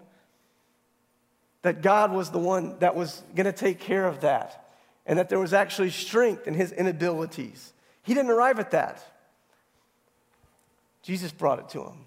that 1.63 1.81
God 1.81 2.11
was 2.11 2.29
the 2.29 2.37
one 2.37 2.77
that 2.79 2.95
was 2.95 3.23
going 3.35 3.45
to 3.45 3.51
take 3.51 3.79
care 3.79 4.05
of 4.05 4.21
that 4.21 4.65
and 5.07 5.17
that 5.17 5.29
there 5.29 5.39
was 5.39 5.53
actually 5.53 5.89
strength 5.89 6.47
in 6.47 6.53
his 6.53 6.71
inabilities. 6.71 7.73
He 8.05 8.13
didn't 8.13 8.31
arrive 8.31 8.59
at 8.59 8.71
that. 8.71 9.03
Jesus 11.01 11.31
brought 11.31 11.59
it 11.59 11.69
to 11.69 11.83
him. 11.83 12.05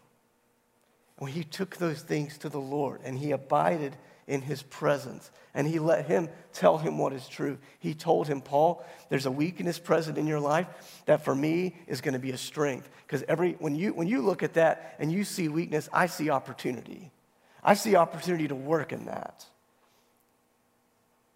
When 1.18 1.32
he 1.32 1.42
took 1.42 1.76
those 1.76 2.00
things 2.00 2.38
to 2.38 2.48
the 2.48 2.60
Lord 2.60 3.00
and 3.04 3.18
he 3.18 3.32
abided 3.32 3.96
in 4.28 4.40
his 4.40 4.62
presence 4.62 5.30
and 5.54 5.66
he 5.66 5.80
let 5.80 6.06
him 6.06 6.28
tell 6.52 6.78
him 6.78 6.98
what 6.98 7.12
is 7.12 7.26
true, 7.26 7.58
he 7.80 7.94
told 7.94 8.28
him, 8.28 8.40
Paul, 8.40 8.84
there's 9.08 9.26
a 9.26 9.30
weakness 9.30 9.80
present 9.80 10.18
in 10.18 10.28
your 10.28 10.38
life 10.38 10.68
that 11.06 11.24
for 11.24 11.34
me 11.34 11.74
is 11.88 12.00
going 12.00 12.12
to 12.12 12.20
be 12.20 12.30
a 12.30 12.38
strength. 12.38 12.88
Because 13.04 13.24
every 13.26 13.52
when 13.58 13.74
you 13.74 13.92
when 13.92 14.06
you 14.06 14.22
look 14.22 14.44
at 14.44 14.54
that 14.54 14.94
and 15.00 15.10
you 15.10 15.24
see 15.24 15.48
weakness, 15.48 15.88
I 15.92 16.06
see 16.06 16.30
opportunity. 16.30 17.10
I 17.64 17.74
see 17.74 17.96
opportunity 17.96 18.46
to 18.46 18.54
work 18.54 18.92
in 18.92 19.06
that. 19.06 19.44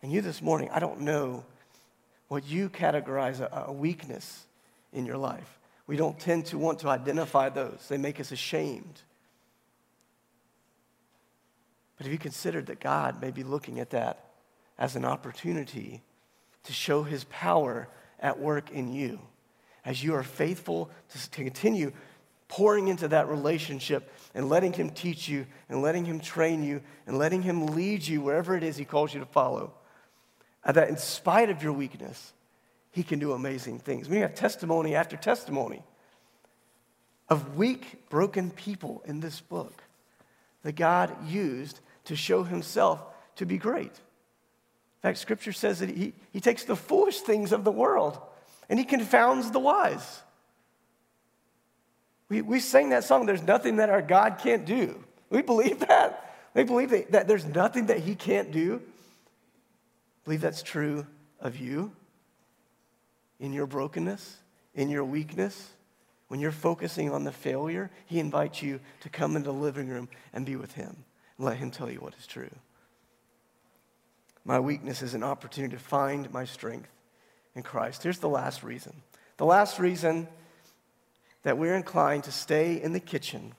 And 0.02 0.12
you 0.12 0.20
this 0.20 0.40
morning, 0.40 0.68
I 0.72 0.78
don't 0.78 1.00
know 1.00 1.44
what 2.28 2.46
you 2.46 2.68
categorize 2.68 3.40
a, 3.40 3.64
a 3.66 3.72
weakness 3.72 4.46
in 4.92 5.06
your 5.06 5.16
life. 5.16 5.58
We 5.86 5.96
don't 5.96 6.18
tend 6.18 6.46
to 6.46 6.58
want 6.58 6.80
to 6.80 6.88
identify 6.88 7.48
those, 7.48 7.86
they 7.88 7.98
make 7.98 8.20
us 8.20 8.32
ashamed. 8.32 9.02
But 11.96 12.06
have 12.06 12.12
you 12.12 12.18
considered 12.18 12.66
that 12.66 12.80
God 12.80 13.20
may 13.20 13.30
be 13.30 13.44
looking 13.44 13.78
at 13.78 13.90
that 13.90 14.24
as 14.78 14.96
an 14.96 15.04
opportunity 15.04 16.02
to 16.64 16.72
show 16.72 17.02
his 17.02 17.24
power 17.24 17.88
at 18.18 18.40
work 18.40 18.70
in 18.70 18.92
you? 18.92 19.20
As 19.84 20.02
you 20.02 20.14
are 20.14 20.22
faithful 20.22 20.90
to, 21.10 21.42
continue 21.42 21.92
pouring 22.48 22.88
into 22.88 23.08
that 23.08 23.28
relationship 23.28 24.12
and 24.34 24.48
letting 24.48 24.72
him 24.72 24.90
teach 24.90 25.28
you 25.28 25.46
and 25.68 25.82
letting 25.82 26.04
him 26.04 26.20
train 26.20 26.62
you 26.62 26.80
and 27.06 27.18
letting 27.18 27.42
him 27.42 27.66
lead 27.66 28.06
you 28.06 28.20
wherever 28.20 28.56
it 28.56 28.62
is 28.62 28.76
he 28.76 28.84
calls 28.84 29.12
you 29.12 29.20
to 29.20 29.26
follow 29.26 29.72
and 30.64 30.76
that 30.76 30.88
in 30.88 30.96
spite 30.96 31.50
of 31.50 31.62
your 31.62 31.72
weakness, 31.72 32.32
he 32.92 33.02
can 33.02 33.18
do 33.18 33.32
amazing 33.32 33.78
things. 33.78 34.08
We 34.08 34.18
have 34.18 34.34
testimony 34.34 34.94
after 34.94 35.16
testimony 35.16 35.82
of 37.28 37.56
weak, 37.56 38.08
broken 38.10 38.50
people 38.50 39.02
in 39.06 39.20
this 39.20 39.40
book 39.40 39.82
that 40.62 40.76
God 40.76 41.26
used 41.26 41.80
to 42.04 42.14
show 42.14 42.42
himself 42.42 43.02
to 43.36 43.46
be 43.46 43.56
great. 43.56 43.86
In 43.86 45.08
fact, 45.08 45.18
scripture 45.18 45.52
says 45.52 45.80
that 45.80 45.88
he, 45.88 46.12
he 46.32 46.40
takes 46.40 46.64
the 46.64 46.76
foolish 46.76 47.20
things 47.20 47.50
of 47.52 47.64
the 47.64 47.72
world 47.72 48.20
and 48.68 48.78
he 48.78 48.84
confounds 48.84 49.50
the 49.50 49.58
wise. 49.58 50.22
We, 52.28 52.42
we 52.42 52.60
sang 52.60 52.90
that 52.90 53.04
song, 53.04 53.24
There's 53.24 53.42
Nothing 53.42 53.76
That 53.76 53.90
Our 53.90 54.02
God 54.02 54.38
Can't 54.38 54.66
Do. 54.66 55.02
We 55.30 55.40
believe 55.40 55.80
that. 55.80 56.34
We 56.54 56.64
believe 56.64 56.90
that, 56.90 57.12
that 57.12 57.28
there's 57.28 57.46
nothing 57.46 57.86
that 57.86 58.00
he 58.00 58.14
can't 58.14 58.52
do. 58.52 58.82
Believe 60.24 60.42
that's 60.42 60.62
true 60.62 61.06
of 61.40 61.58
you 61.58 61.92
in 63.42 63.52
your 63.52 63.66
brokenness, 63.66 64.38
in 64.74 64.88
your 64.88 65.04
weakness. 65.04 65.70
When 66.28 66.40
you're 66.40 66.52
focusing 66.52 67.10
on 67.10 67.24
the 67.24 67.32
failure, 67.32 67.90
He 68.06 68.18
invites 68.20 68.62
you 68.62 68.80
to 69.00 69.10
come 69.10 69.36
into 69.36 69.50
the 69.50 69.58
living 69.58 69.88
room 69.88 70.08
and 70.32 70.46
be 70.46 70.56
with 70.56 70.72
Him 70.72 71.04
and 71.36 71.46
let 71.46 71.58
Him 71.58 71.70
tell 71.70 71.90
you 71.90 71.98
what 71.98 72.14
is 72.18 72.26
true. 72.26 72.48
My 74.44 74.58
weakness 74.58 75.02
is 75.02 75.12
an 75.12 75.24
opportunity 75.24 75.76
to 75.76 75.82
find 75.82 76.32
my 76.32 76.44
strength 76.44 76.88
in 77.54 77.62
Christ. 77.62 78.04
Here's 78.04 78.18
the 78.18 78.28
last 78.28 78.62
reason. 78.62 79.02
The 79.36 79.44
last 79.44 79.78
reason 79.78 80.28
that 81.42 81.58
we're 81.58 81.74
inclined 81.74 82.24
to 82.24 82.32
stay 82.32 82.80
in 82.80 82.92
the 82.92 83.00
kitchen 83.00 83.54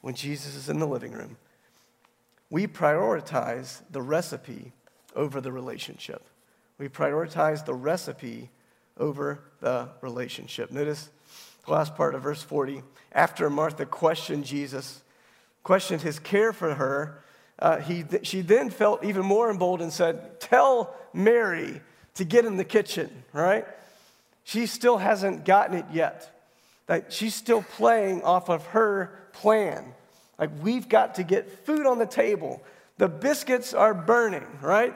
when 0.00 0.14
Jesus 0.14 0.54
is 0.54 0.68
in 0.68 0.78
the 0.78 0.86
living 0.86 1.12
room, 1.12 1.36
we 2.48 2.68
prioritize 2.68 3.82
the 3.90 4.00
recipe 4.00 4.72
over 5.16 5.40
the 5.40 5.52
relationship. 5.52 6.22
We 6.78 6.88
prioritize 6.88 7.64
the 7.66 7.74
recipe 7.74 8.50
over 8.98 9.40
the 9.60 9.88
relationship. 10.00 10.70
Notice 10.70 11.08
the 11.66 11.72
last 11.72 11.94
part 11.94 12.14
of 12.14 12.22
verse 12.22 12.42
40. 12.42 12.82
After 13.12 13.48
Martha 13.50 13.86
questioned 13.86 14.44
Jesus, 14.44 15.02
questioned 15.62 16.02
his 16.02 16.18
care 16.18 16.52
for 16.52 16.74
her, 16.74 17.22
uh, 17.58 17.78
he, 17.78 18.04
she 18.22 18.40
then 18.40 18.70
felt 18.70 19.04
even 19.04 19.24
more 19.24 19.50
emboldened 19.50 19.84
and 19.84 19.92
said, 19.92 20.40
Tell 20.40 20.94
Mary 21.12 21.80
to 22.14 22.24
get 22.24 22.44
in 22.44 22.56
the 22.56 22.64
kitchen, 22.64 23.10
right? 23.32 23.66
She 24.44 24.66
still 24.66 24.98
hasn't 24.98 25.44
gotten 25.44 25.76
it 25.76 25.86
yet. 25.92 26.34
That 26.86 27.12
she's 27.12 27.34
still 27.34 27.62
playing 27.62 28.22
off 28.22 28.48
of 28.48 28.64
her 28.68 29.28
plan. 29.32 29.92
Like, 30.38 30.50
we've 30.62 30.88
got 30.88 31.16
to 31.16 31.22
get 31.22 31.66
food 31.66 31.86
on 31.86 31.98
the 31.98 32.06
table. 32.06 32.62
The 32.96 33.08
biscuits 33.08 33.74
are 33.74 33.92
burning, 33.92 34.46
right? 34.62 34.94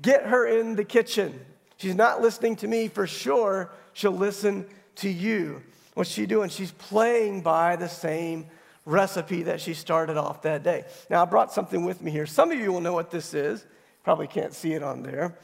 Get 0.00 0.26
her 0.26 0.46
in 0.46 0.74
the 0.74 0.84
kitchen. 0.84 1.38
She's 1.82 1.96
not 1.96 2.22
listening 2.22 2.54
to 2.56 2.68
me 2.68 2.86
for 2.86 3.08
sure. 3.08 3.72
She'll 3.92 4.12
listen 4.12 4.66
to 4.96 5.08
you. 5.08 5.64
What's 5.94 6.10
she 6.10 6.26
doing? 6.26 6.48
She's 6.48 6.70
playing 6.70 7.40
by 7.40 7.74
the 7.74 7.88
same 7.88 8.46
recipe 8.84 9.42
that 9.42 9.60
she 9.60 9.74
started 9.74 10.16
off 10.16 10.42
that 10.42 10.62
day. 10.62 10.84
Now, 11.10 11.22
I 11.22 11.24
brought 11.24 11.52
something 11.52 11.84
with 11.84 12.00
me 12.00 12.12
here. 12.12 12.24
Some 12.24 12.52
of 12.52 12.60
you 12.60 12.72
will 12.72 12.80
know 12.80 12.92
what 12.92 13.10
this 13.10 13.34
is. 13.34 13.66
Probably 14.04 14.28
can't 14.28 14.54
see 14.54 14.74
it 14.74 14.84
on 14.84 15.02
there. 15.02 15.36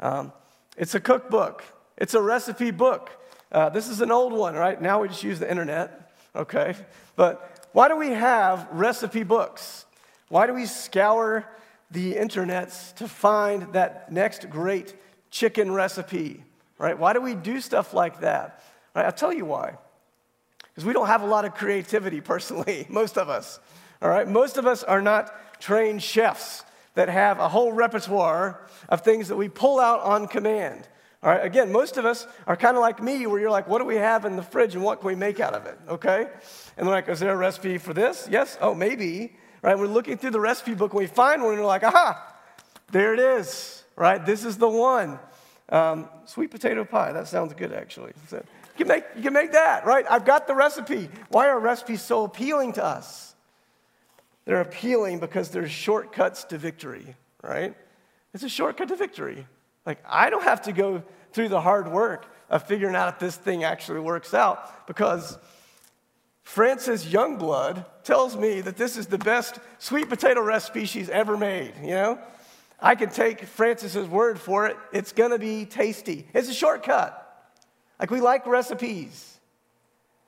Um, 0.00 0.32
it's 0.76 0.96
a 0.96 1.00
cookbook, 1.00 1.62
it's 1.96 2.14
a 2.14 2.20
recipe 2.20 2.72
book. 2.72 3.12
Uh, 3.52 3.68
this 3.68 3.88
is 3.88 4.00
an 4.00 4.10
old 4.10 4.32
one, 4.32 4.56
right? 4.56 4.82
Now 4.82 5.00
we 5.00 5.06
just 5.06 5.22
use 5.22 5.38
the 5.38 5.48
internet, 5.48 6.10
okay? 6.34 6.74
But 7.14 7.68
why 7.70 7.86
do 7.86 7.96
we 7.96 8.08
have 8.08 8.66
recipe 8.72 9.22
books? 9.22 9.86
Why 10.28 10.48
do 10.48 10.54
we 10.54 10.66
scour 10.66 11.48
the 11.92 12.14
internets 12.14 12.92
to 12.96 13.06
find 13.06 13.72
that 13.74 14.10
next 14.10 14.50
great 14.50 14.96
chicken 15.34 15.72
recipe? 15.72 16.42
Right? 16.78 16.96
Why 16.96 17.12
do 17.12 17.20
we 17.20 17.34
do 17.34 17.60
stuff 17.60 17.92
like 17.92 18.20
that? 18.20 18.62
Right? 18.94 19.04
I'll 19.04 19.12
tell 19.12 19.32
you 19.32 19.44
why. 19.44 19.76
Because 20.62 20.84
we 20.84 20.92
don't 20.92 21.08
have 21.08 21.22
a 21.22 21.26
lot 21.26 21.44
of 21.44 21.54
creativity 21.54 22.20
personally, 22.20 22.86
most 22.90 23.18
of 23.18 23.28
us. 23.28 23.58
All 24.00 24.08
right? 24.08 24.26
Most 24.26 24.56
of 24.56 24.66
us 24.66 24.82
are 24.84 25.02
not 25.02 25.60
trained 25.60 26.02
chefs 26.02 26.64
that 26.94 27.08
have 27.08 27.40
a 27.40 27.48
whole 27.48 27.72
repertoire 27.72 28.60
of 28.88 29.00
things 29.00 29.28
that 29.28 29.36
we 29.36 29.48
pull 29.48 29.80
out 29.80 30.00
on 30.00 30.28
command. 30.28 30.88
All 31.22 31.30
right, 31.30 31.44
again, 31.44 31.72
most 31.72 31.96
of 31.96 32.04
us 32.04 32.26
are 32.46 32.54
kind 32.54 32.76
of 32.76 32.82
like 32.82 33.02
me, 33.02 33.26
where 33.26 33.40
you're 33.40 33.50
like, 33.50 33.66
what 33.66 33.78
do 33.78 33.86
we 33.86 33.96
have 33.96 34.26
in 34.26 34.36
the 34.36 34.42
fridge 34.42 34.74
and 34.74 34.84
what 34.84 35.00
can 35.00 35.08
we 35.08 35.14
make 35.14 35.40
out 35.40 35.54
of 35.54 35.64
it? 35.64 35.78
Okay? 35.88 36.28
And 36.76 36.86
we're 36.86 36.92
like, 36.92 37.08
is 37.08 37.18
there 37.18 37.32
a 37.32 37.36
recipe 37.36 37.78
for 37.78 37.94
this? 37.94 38.28
Yes? 38.30 38.58
Oh, 38.60 38.74
maybe. 38.74 39.34
Right? 39.62 39.76
We're 39.76 39.86
looking 39.86 40.18
through 40.18 40.32
the 40.32 40.40
recipe 40.40 40.74
book 40.74 40.92
and 40.92 40.98
we 40.98 41.06
find 41.06 41.42
one 41.42 41.52
and 41.52 41.60
we're 41.60 41.66
like, 41.66 41.82
aha, 41.82 42.36
there 42.92 43.14
it 43.14 43.20
is. 43.20 43.83
Right? 43.96 44.24
This 44.24 44.44
is 44.44 44.56
the 44.58 44.68
one. 44.68 45.18
Um, 45.68 46.08
sweet 46.26 46.50
potato 46.50 46.84
pie. 46.84 47.12
That 47.12 47.28
sounds 47.28 47.54
good, 47.54 47.72
actually. 47.72 48.12
So 48.28 48.36
you, 48.36 48.84
can 48.84 48.88
make, 48.88 49.04
you 49.16 49.22
can 49.22 49.32
make 49.32 49.52
that, 49.52 49.86
right? 49.86 50.04
I've 50.08 50.24
got 50.24 50.46
the 50.46 50.54
recipe. 50.54 51.08
Why 51.28 51.48
are 51.48 51.58
recipes 51.58 52.02
so 52.02 52.24
appealing 52.24 52.74
to 52.74 52.84
us? 52.84 53.34
They're 54.44 54.60
appealing 54.60 55.20
because 55.20 55.50
there's 55.50 55.70
shortcuts 55.70 56.44
to 56.44 56.58
victory, 56.58 57.16
right? 57.42 57.74
It's 58.34 58.42
a 58.42 58.48
shortcut 58.48 58.88
to 58.88 58.96
victory. 58.96 59.46
Like, 59.86 59.98
I 60.06 60.28
don't 60.28 60.42
have 60.42 60.62
to 60.62 60.72
go 60.72 61.02
through 61.32 61.48
the 61.48 61.60
hard 61.60 61.88
work 61.88 62.26
of 62.50 62.64
figuring 62.64 62.94
out 62.94 63.14
if 63.14 63.18
this 63.18 63.36
thing 63.36 63.64
actually 63.64 64.00
works 64.00 64.34
out 64.34 64.86
because 64.86 65.38
Frances 66.42 67.06
Youngblood 67.06 67.86
tells 68.02 68.36
me 68.36 68.60
that 68.60 68.76
this 68.76 68.96
is 68.96 69.06
the 69.06 69.18
best 69.18 69.58
sweet 69.78 70.08
potato 70.08 70.42
recipe 70.42 70.84
she's 70.84 71.08
ever 71.08 71.36
made, 71.36 71.72
you 71.82 71.90
know? 71.90 72.18
I 72.84 72.96
can 72.96 73.08
take 73.08 73.44
Francis's 73.44 74.06
word 74.06 74.38
for 74.38 74.66
it. 74.66 74.76
It's 74.92 75.12
going 75.12 75.30
to 75.30 75.38
be 75.38 75.64
tasty. 75.64 76.28
It's 76.34 76.50
a 76.50 76.54
shortcut. 76.54 77.20
Like 77.98 78.10
we 78.10 78.20
like 78.20 78.46
recipes. 78.46 79.38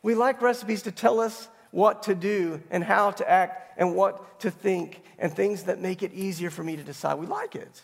We 0.02 0.14
like 0.14 0.40
recipes 0.40 0.80
to 0.82 0.90
tell 0.90 1.20
us 1.20 1.48
what 1.70 2.04
to 2.04 2.14
do 2.14 2.62
and 2.70 2.82
how 2.82 3.10
to 3.10 3.30
act 3.30 3.78
and 3.78 3.94
what 3.94 4.40
to 4.40 4.50
think 4.50 5.02
and 5.18 5.30
things 5.30 5.64
that 5.64 5.82
make 5.82 6.02
it 6.02 6.14
easier 6.14 6.48
for 6.48 6.64
me 6.64 6.76
to 6.76 6.82
decide. 6.82 7.18
We 7.18 7.26
like 7.26 7.54
it. 7.56 7.82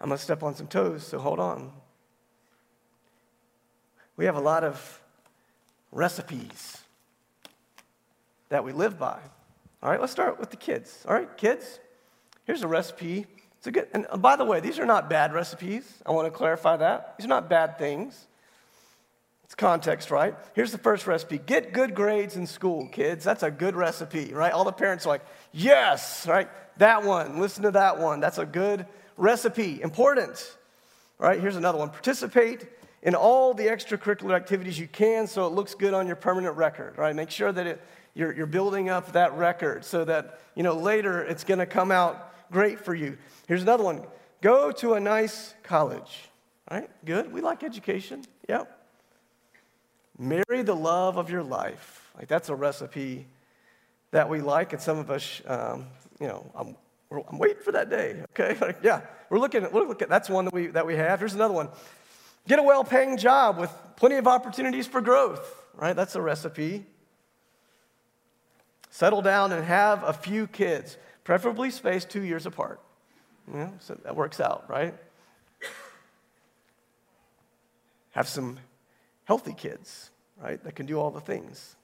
I'm 0.00 0.08
going 0.08 0.18
to 0.18 0.22
step 0.22 0.44
on 0.44 0.54
some 0.54 0.68
toes, 0.68 1.04
so 1.04 1.18
hold 1.18 1.40
on. 1.40 1.72
We 4.16 4.26
have 4.26 4.36
a 4.36 4.40
lot 4.40 4.62
of 4.62 5.02
recipes 5.90 6.78
that 8.50 8.62
we 8.62 8.70
live 8.70 9.00
by. 9.00 9.18
All 9.86 9.92
right, 9.92 10.00
let's 10.00 10.12
start 10.12 10.40
with 10.40 10.50
the 10.50 10.56
kids. 10.56 11.04
All 11.06 11.14
right, 11.14 11.28
kids, 11.36 11.78
here's 12.44 12.62
a 12.62 12.66
recipe. 12.66 13.24
It's 13.58 13.68
a 13.68 13.70
good, 13.70 13.86
and 13.94 14.04
uh, 14.10 14.16
by 14.16 14.34
the 14.34 14.44
way, 14.44 14.58
these 14.58 14.80
are 14.80 14.84
not 14.84 15.08
bad 15.08 15.32
recipes. 15.32 16.02
I 16.04 16.10
want 16.10 16.26
to 16.26 16.36
clarify 16.36 16.76
that. 16.78 17.16
These 17.16 17.26
are 17.26 17.28
not 17.28 17.48
bad 17.48 17.78
things. 17.78 18.26
It's 19.44 19.54
context, 19.54 20.10
right? 20.10 20.34
Here's 20.54 20.72
the 20.72 20.78
first 20.78 21.06
recipe 21.06 21.38
get 21.38 21.72
good 21.72 21.94
grades 21.94 22.34
in 22.34 22.48
school, 22.48 22.88
kids. 22.88 23.22
That's 23.22 23.44
a 23.44 23.50
good 23.52 23.76
recipe, 23.76 24.34
right? 24.34 24.52
All 24.52 24.64
the 24.64 24.72
parents 24.72 25.06
are 25.06 25.10
like, 25.10 25.24
yes, 25.52 26.26
right? 26.26 26.48
That 26.78 27.04
one, 27.04 27.38
listen 27.38 27.62
to 27.62 27.70
that 27.70 28.00
one. 28.00 28.18
That's 28.18 28.38
a 28.38 28.44
good 28.44 28.86
recipe, 29.16 29.80
important. 29.80 30.56
All 31.20 31.28
right, 31.28 31.38
here's 31.38 31.54
another 31.54 31.78
one. 31.78 31.90
Participate 31.90 32.66
in 33.04 33.14
all 33.14 33.54
the 33.54 33.66
extracurricular 33.66 34.34
activities 34.34 34.80
you 34.80 34.88
can 34.88 35.28
so 35.28 35.46
it 35.46 35.52
looks 35.52 35.76
good 35.76 35.94
on 35.94 36.08
your 36.08 36.16
permanent 36.16 36.56
record, 36.56 36.98
right? 36.98 37.14
Make 37.14 37.30
sure 37.30 37.52
that 37.52 37.68
it, 37.68 37.80
you're, 38.16 38.32
you're 38.32 38.46
building 38.46 38.88
up 38.88 39.12
that 39.12 39.34
record 39.34 39.84
so 39.84 40.04
that, 40.06 40.40
you 40.54 40.62
know, 40.62 40.74
later 40.74 41.22
it's 41.22 41.44
going 41.44 41.58
to 41.58 41.66
come 41.66 41.92
out 41.92 42.32
great 42.50 42.80
for 42.80 42.94
you. 42.94 43.18
Here's 43.46 43.62
another 43.62 43.84
one. 43.84 44.02
Go 44.40 44.72
to 44.72 44.94
a 44.94 45.00
nice 45.00 45.54
college. 45.62 46.30
All 46.68 46.78
right, 46.78 46.90
good. 47.04 47.30
We 47.30 47.42
like 47.42 47.62
education. 47.62 48.24
Yep. 48.48 48.72
Marry 50.18 50.62
the 50.62 50.74
love 50.74 51.18
of 51.18 51.28
your 51.28 51.42
life. 51.42 52.10
Like 52.16 52.26
that's 52.26 52.48
a 52.48 52.54
recipe 52.54 53.26
that 54.12 54.30
we 54.30 54.40
like, 54.40 54.72
and 54.72 54.80
some 54.80 54.98
of 54.98 55.10
us, 55.10 55.42
um, 55.46 55.86
you 56.18 56.26
know, 56.26 56.50
I'm 56.54 56.74
I'm 57.10 57.38
waiting 57.38 57.62
for 57.62 57.72
that 57.72 57.88
day, 57.88 58.22
okay? 58.30 58.56
Like, 58.60 58.78
yeah, 58.82 59.02
we're 59.30 59.38
looking 59.38 59.62
at, 59.62 59.72
look 59.72 60.02
at, 60.02 60.08
that's 60.08 60.28
one 60.28 60.46
that 60.46 60.54
we, 60.54 60.68
that 60.68 60.86
we 60.86 60.96
have. 60.96 61.20
Here's 61.20 61.34
another 61.34 61.54
one. 61.54 61.68
Get 62.48 62.58
a 62.58 62.62
well 62.62 62.82
paying 62.82 63.16
job 63.16 63.58
with 63.58 63.70
plenty 63.96 64.16
of 64.16 64.26
opportunities 64.26 64.86
for 64.86 65.00
growth, 65.00 65.62
right? 65.74 65.94
That's 65.94 66.16
a 66.16 66.22
recipe. 66.22 66.84
Settle 68.96 69.20
down 69.20 69.52
and 69.52 69.62
have 69.62 70.04
a 70.04 70.12
few 70.14 70.46
kids, 70.46 70.96
preferably 71.22 71.70
spaced 71.70 72.08
two 72.08 72.22
years 72.22 72.46
apart. 72.46 72.80
Yeah, 73.52 73.68
so 73.78 73.94
that 74.04 74.16
works 74.16 74.40
out, 74.40 74.64
right? 74.70 74.94
Have 78.12 78.26
some 78.26 78.58
healthy 79.24 79.52
kids, 79.52 80.08
right, 80.42 80.64
that 80.64 80.76
can 80.76 80.86
do 80.86 80.98
all 80.98 81.10
the 81.10 81.20
things. 81.20 81.76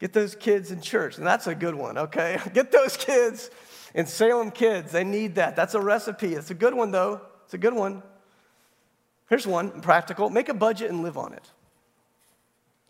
Get 0.00 0.12
those 0.14 0.34
kids 0.34 0.72
in 0.72 0.80
church. 0.80 1.16
And 1.16 1.24
that's 1.24 1.46
a 1.46 1.54
good 1.54 1.76
one, 1.76 1.96
okay? 1.96 2.40
Get 2.52 2.72
those 2.72 2.96
kids 2.96 3.50
in 3.94 4.06
Salem 4.06 4.50
Kids. 4.50 4.90
They 4.90 5.04
need 5.04 5.36
that. 5.36 5.54
That's 5.54 5.74
a 5.74 5.80
recipe. 5.80 6.34
It's 6.34 6.50
a 6.50 6.54
good 6.54 6.74
one, 6.74 6.90
though. 6.90 7.20
It's 7.44 7.54
a 7.54 7.58
good 7.58 7.74
one. 7.74 8.02
Here's 9.28 9.46
one 9.46 9.80
practical 9.80 10.28
make 10.28 10.48
a 10.48 10.54
budget 10.54 10.90
and 10.90 11.04
live 11.04 11.16
on 11.16 11.34
it. 11.34 11.48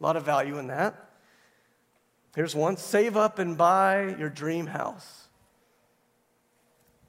A 0.00 0.02
lot 0.02 0.16
of 0.16 0.24
value 0.24 0.56
in 0.56 0.68
that. 0.68 1.10
Here's 2.34 2.54
one 2.54 2.76
save 2.76 3.16
up 3.16 3.38
and 3.38 3.56
buy 3.56 4.14
your 4.18 4.30
dream 4.30 4.66
house. 4.66 5.28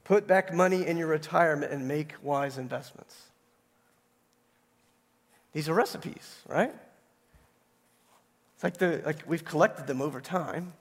Put 0.04 0.28
back 0.28 0.54
money 0.54 0.86
in 0.86 0.98
your 0.98 1.08
retirement 1.08 1.72
and 1.72 1.88
make 1.88 2.14
wise 2.22 2.58
investments. 2.58 3.16
These 5.54 5.70
are 5.70 5.74
recipes, 5.74 6.42
right? 6.48 6.74
It's 8.56 8.64
like, 8.64 8.78
the, 8.78 9.02
like 9.06 9.24
we've 9.28 9.46
collected 9.46 9.88
them 9.88 10.02
over 10.02 10.20
time. 10.20 10.74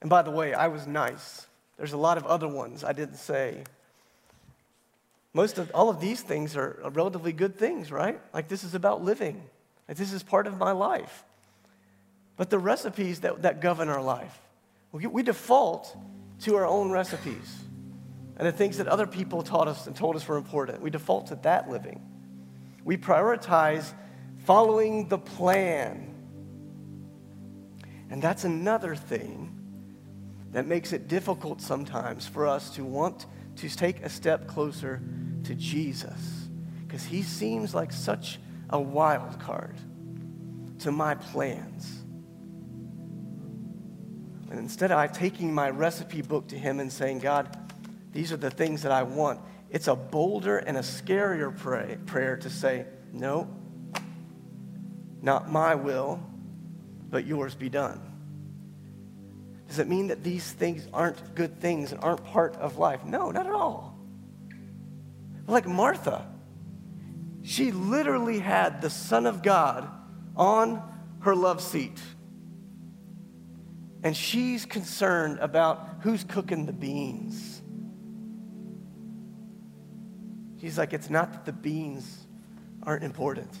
And 0.00 0.08
by 0.08 0.22
the 0.22 0.30
way, 0.30 0.54
I 0.54 0.68
was 0.68 0.86
nice. 0.86 1.46
There's 1.76 1.92
a 1.92 1.98
lot 1.98 2.16
of 2.16 2.24
other 2.26 2.48
ones 2.48 2.84
I 2.84 2.92
didn't 2.92 3.16
say. 3.16 3.64
Most 5.34 5.58
of 5.58 5.70
all 5.74 5.90
of 5.90 6.00
these 6.00 6.22
things 6.22 6.56
are 6.56 6.80
relatively 6.92 7.32
good 7.32 7.58
things, 7.58 7.92
right? 7.92 8.18
Like 8.32 8.48
this 8.48 8.64
is 8.64 8.74
about 8.74 9.04
living. 9.04 9.42
Like 9.88 9.98
this 9.98 10.12
is 10.12 10.22
part 10.22 10.46
of 10.46 10.56
my 10.56 10.72
life. 10.72 11.24
But 12.38 12.48
the 12.48 12.58
recipes 12.58 13.20
that, 13.20 13.42
that 13.42 13.60
govern 13.60 13.90
our 13.90 14.02
life, 14.02 14.40
we, 14.90 15.06
we 15.06 15.22
default 15.22 15.94
to 16.40 16.56
our 16.56 16.66
own 16.66 16.90
recipes 16.90 17.58
and 18.38 18.46
the 18.46 18.52
things 18.52 18.78
that 18.78 18.86
other 18.86 19.06
people 19.06 19.42
taught 19.42 19.68
us 19.68 19.86
and 19.86 19.94
told 19.94 20.16
us 20.16 20.26
were 20.26 20.38
important. 20.38 20.80
We 20.80 20.88
default 20.88 21.26
to 21.26 21.34
that 21.42 21.68
living. 21.68 22.00
We 22.84 22.96
prioritize 22.96 23.92
following 24.46 25.08
the 25.08 25.18
plan 25.18 26.08
and 28.10 28.22
that's 28.22 28.44
another 28.44 28.96
thing 28.96 29.54
that 30.52 30.66
makes 30.66 30.92
it 30.92 31.08
difficult 31.08 31.60
sometimes 31.60 32.26
for 32.26 32.46
us 32.46 32.70
to 32.70 32.84
want 32.84 33.26
to 33.56 33.68
take 33.68 34.02
a 34.02 34.08
step 34.08 34.46
closer 34.46 35.02
to 35.44 35.54
Jesus 35.54 36.48
because 36.86 37.04
he 37.04 37.22
seems 37.22 37.74
like 37.74 37.92
such 37.92 38.38
a 38.70 38.80
wild 38.80 39.38
card 39.40 39.76
to 40.80 40.92
my 40.92 41.14
plans. 41.14 42.02
Instead 44.58 44.92
of 44.92 45.12
taking 45.12 45.54
my 45.54 45.70
recipe 45.70 46.20
book 46.20 46.48
to 46.48 46.58
him 46.58 46.80
and 46.80 46.92
saying, 46.92 47.20
God, 47.20 47.56
these 48.12 48.32
are 48.32 48.36
the 48.36 48.50
things 48.50 48.82
that 48.82 48.92
I 48.92 49.04
want, 49.04 49.40
it's 49.70 49.88
a 49.88 49.94
bolder 49.94 50.58
and 50.58 50.76
a 50.76 50.80
scarier 50.80 51.56
pray, 51.56 51.98
prayer 52.06 52.36
to 52.38 52.50
say, 52.50 52.86
No, 53.12 53.48
not 55.22 55.50
my 55.50 55.74
will, 55.74 56.20
but 57.10 57.26
yours 57.26 57.54
be 57.54 57.68
done. 57.68 58.00
Does 59.68 59.78
it 59.78 59.88
mean 59.88 60.06
that 60.08 60.24
these 60.24 60.50
things 60.50 60.88
aren't 60.92 61.34
good 61.34 61.60
things 61.60 61.92
and 61.92 62.02
aren't 62.02 62.24
part 62.24 62.56
of 62.56 62.78
life? 62.78 63.04
No, 63.04 63.30
not 63.30 63.46
at 63.46 63.52
all. 63.52 63.98
Like 65.46 65.66
Martha, 65.66 66.26
she 67.42 67.70
literally 67.72 68.38
had 68.38 68.80
the 68.80 68.90
Son 68.90 69.26
of 69.26 69.42
God 69.42 69.88
on 70.36 70.82
her 71.20 71.34
love 71.34 71.60
seat. 71.60 72.00
And 74.02 74.16
she's 74.16 74.64
concerned 74.64 75.38
about 75.40 75.98
who's 76.02 76.24
cooking 76.24 76.66
the 76.66 76.72
beans. 76.72 77.62
She's 80.60 80.78
like, 80.78 80.92
it's 80.92 81.10
not 81.10 81.32
that 81.32 81.44
the 81.44 81.52
beans 81.52 82.26
aren't 82.82 83.04
important. 83.04 83.56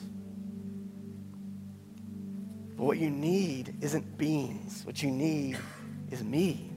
But 2.76 2.84
what 2.84 2.98
you 2.98 3.10
need 3.10 3.76
isn't 3.80 4.16
beans. 4.16 4.84
What 4.84 5.02
you 5.02 5.10
need 5.10 5.58
is 6.10 6.22
me. 6.22 6.72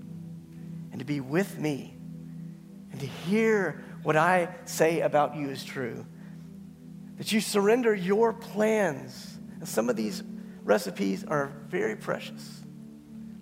And 0.92 1.00
to 1.00 1.06
be 1.06 1.20
with 1.20 1.58
me. 1.60 1.96
And 2.92 3.00
to 3.00 3.06
hear 3.06 3.84
what 4.04 4.16
I 4.16 4.50
say 4.66 5.02
about 5.02 5.36
you 5.36 5.50
is 5.50 5.64
true. 5.64 6.06
That 7.18 7.32
you 7.32 7.40
surrender 7.40 7.94
your 7.94 8.34
plans. 8.34 9.38
And 9.60 9.68
some 9.68 9.90
of 9.90 9.96
these 9.96 10.24
recipes 10.64 11.24
are 11.24 11.54
very 11.68 11.96
precious. 11.96 12.64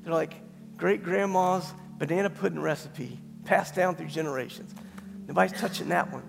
They're 0.10 0.18
like 0.18 0.42
great 0.76 1.04
grandma's 1.04 1.72
banana 2.00 2.32
pudding 2.32 2.60
recipe 2.60 3.20
passed 3.46 3.76
down 3.76 3.96
through 3.96 4.08
generations. 4.08 4.74
Nobody's 5.28 5.52
touching 5.52 5.90
that 5.90 6.12
one. 6.12 6.24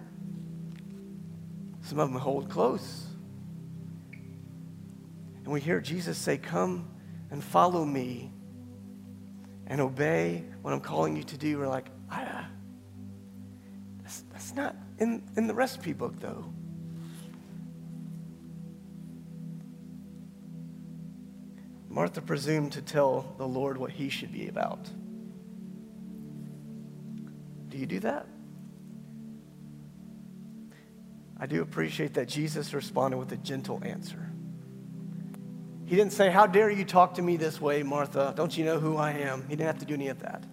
Some 1.80 1.98
of 1.98 2.12
them 2.12 2.20
hold 2.20 2.50
close. 2.50 3.06
And 4.12 5.46
we 5.46 5.62
hear 5.62 5.80
Jesus 5.80 6.18
say, 6.18 6.36
Come 6.36 6.90
and 7.30 7.42
follow 7.42 7.86
me 7.86 8.30
and 9.66 9.80
obey 9.80 10.44
what 10.60 10.74
I'm 10.74 10.82
calling 10.82 11.16
you 11.16 11.22
to 11.22 11.38
do. 11.38 11.56
We're 11.56 11.66
like, 11.66 11.86
ah, 12.10 12.46
It's 14.04 14.54
not 14.54 14.76
in, 14.98 15.22
in 15.38 15.46
the 15.46 15.54
recipe 15.54 15.94
book, 15.94 16.20
though. 16.20 16.52
Martha 21.90 22.22
presumed 22.22 22.72
to 22.72 22.82
tell 22.82 23.34
the 23.36 23.46
Lord 23.46 23.76
what 23.76 23.90
he 23.90 24.08
should 24.08 24.32
be 24.32 24.46
about. 24.46 24.88
Do 27.68 27.76
you 27.76 27.86
do 27.86 27.98
that? 28.00 28.26
I 31.36 31.46
do 31.46 31.62
appreciate 31.62 32.14
that 32.14 32.28
Jesus 32.28 32.72
responded 32.72 33.16
with 33.16 33.32
a 33.32 33.36
gentle 33.36 33.82
answer. 33.84 34.30
He 35.84 35.96
didn't 35.96 36.12
say, 36.12 36.30
How 36.30 36.46
dare 36.46 36.70
you 36.70 36.84
talk 36.84 37.14
to 37.14 37.22
me 37.22 37.36
this 37.36 37.60
way, 37.60 37.82
Martha? 37.82 38.32
Don't 38.36 38.56
you 38.56 38.64
know 38.64 38.78
who 38.78 38.96
I 38.96 39.10
am? 39.12 39.42
He 39.48 39.56
didn't 39.56 39.66
have 39.66 39.78
to 39.80 39.84
do 39.84 39.94
any 39.94 40.08
of 40.08 40.20
that. 40.20 40.44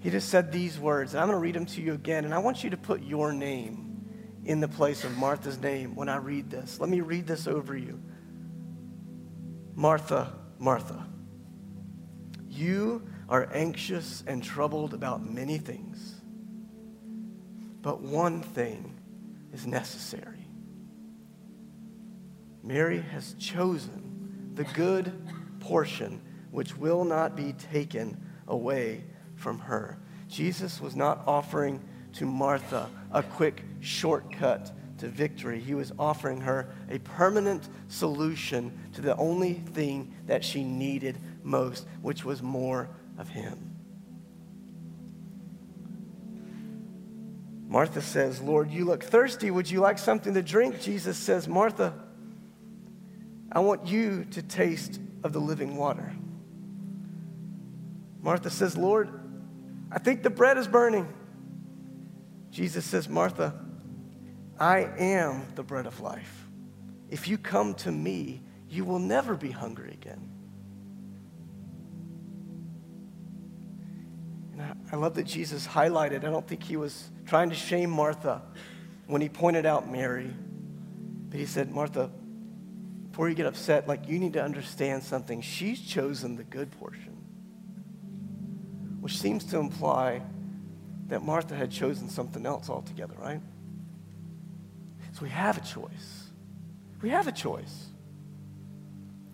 He 0.00 0.10
just 0.10 0.28
said 0.28 0.52
these 0.52 0.78
words, 0.78 1.14
and 1.14 1.20
I'm 1.20 1.28
going 1.28 1.36
to 1.36 1.40
read 1.40 1.54
them 1.54 1.66
to 1.66 1.80
you 1.80 1.94
again, 1.94 2.26
and 2.26 2.34
I 2.34 2.38
want 2.38 2.62
you 2.62 2.70
to 2.70 2.76
put 2.76 3.02
your 3.02 3.32
name 3.32 3.88
in 4.44 4.60
the 4.60 4.68
place 4.68 5.04
of 5.04 5.16
Martha's 5.16 5.58
name 5.58 5.94
when 5.94 6.08
I 6.08 6.16
read 6.16 6.50
this. 6.50 6.78
Let 6.78 6.90
me 6.90 7.00
read 7.00 7.26
this 7.26 7.46
over 7.46 7.76
you. 7.76 8.00
Martha, 9.78 10.32
Martha, 10.58 11.06
you 12.48 13.08
are 13.28 13.48
anxious 13.52 14.24
and 14.26 14.42
troubled 14.42 14.92
about 14.92 15.24
many 15.24 15.56
things, 15.56 16.20
but 17.80 18.00
one 18.00 18.42
thing 18.42 18.98
is 19.52 19.68
necessary. 19.68 20.48
Mary 22.64 23.00
has 23.00 23.34
chosen 23.34 24.50
the 24.54 24.64
good 24.64 25.12
portion 25.60 26.22
which 26.50 26.76
will 26.76 27.04
not 27.04 27.36
be 27.36 27.52
taken 27.52 28.20
away 28.48 29.04
from 29.36 29.60
her. 29.60 29.96
Jesus 30.26 30.80
was 30.80 30.96
not 30.96 31.22
offering 31.24 31.80
to 32.14 32.26
Martha 32.26 32.90
a 33.12 33.22
quick 33.22 33.62
shortcut 33.78 34.72
to 34.98 35.08
victory. 35.08 35.60
He 35.60 35.74
was 35.74 35.92
offering 35.98 36.40
her 36.42 36.68
a 36.90 36.98
permanent 36.98 37.68
solution 37.88 38.72
to 38.94 39.00
the 39.00 39.16
only 39.16 39.54
thing 39.54 40.14
that 40.26 40.44
she 40.44 40.64
needed 40.64 41.18
most, 41.42 41.86
which 42.02 42.24
was 42.24 42.42
more 42.42 42.90
of 43.16 43.28
Him. 43.28 43.74
Martha 47.68 48.00
says, 48.00 48.40
Lord, 48.40 48.70
you 48.70 48.86
look 48.86 49.04
thirsty. 49.04 49.50
Would 49.50 49.70
you 49.70 49.80
like 49.80 49.98
something 49.98 50.32
to 50.34 50.42
drink? 50.42 50.80
Jesus 50.80 51.18
says, 51.18 51.46
Martha, 51.46 51.92
I 53.52 53.60
want 53.60 53.86
you 53.86 54.24
to 54.32 54.42
taste 54.42 54.98
of 55.22 55.32
the 55.32 55.40
living 55.40 55.76
water. 55.76 56.14
Martha 58.22 58.50
says, 58.50 58.76
Lord, 58.76 59.10
I 59.92 59.98
think 59.98 60.22
the 60.22 60.30
bread 60.30 60.56
is 60.58 60.66
burning. 60.66 61.08
Jesus 62.50 62.84
says, 62.84 63.08
Martha, 63.08 63.54
I 64.58 64.88
am 64.98 65.46
the 65.54 65.62
bread 65.62 65.86
of 65.86 66.00
life. 66.00 66.48
If 67.10 67.28
you 67.28 67.38
come 67.38 67.74
to 67.74 67.92
me, 67.92 68.42
you 68.68 68.84
will 68.84 68.98
never 68.98 69.34
be 69.34 69.50
hungry 69.50 69.92
again. 69.92 70.28
And 74.52 74.62
I, 74.62 74.74
I 74.92 74.96
love 74.96 75.14
that 75.14 75.24
Jesus 75.24 75.66
highlighted, 75.66 76.24
I 76.24 76.30
don't 76.30 76.46
think 76.46 76.62
he 76.62 76.76
was 76.76 77.10
trying 77.26 77.50
to 77.50 77.54
shame 77.54 77.90
Martha 77.90 78.42
when 79.06 79.22
he 79.22 79.28
pointed 79.28 79.64
out 79.64 79.90
Mary, 79.90 80.30
but 81.28 81.38
he 81.38 81.46
said, 81.46 81.70
Martha, 81.70 82.10
before 83.10 83.28
you 83.28 83.34
get 83.34 83.46
upset, 83.46 83.88
like 83.88 84.08
you 84.08 84.18
need 84.18 84.34
to 84.34 84.42
understand 84.42 85.02
something. 85.02 85.40
She's 85.40 85.80
chosen 85.80 86.36
the 86.36 86.44
good 86.44 86.70
portion, 86.72 87.16
which 89.00 89.18
seems 89.18 89.44
to 89.46 89.58
imply 89.58 90.22
that 91.08 91.22
Martha 91.22 91.54
had 91.54 91.70
chosen 91.70 92.10
something 92.10 92.44
else 92.44 92.68
altogether, 92.68 93.14
right? 93.18 93.40
So 95.18 95.24
we 95.24 95.30
have 95.30 95.56
a 95.56 95.60
choice. 95.60 96.30
We 97.02 97.08
have 97.08 97.26
a 97.26 97.32
choice. 97.32 97.86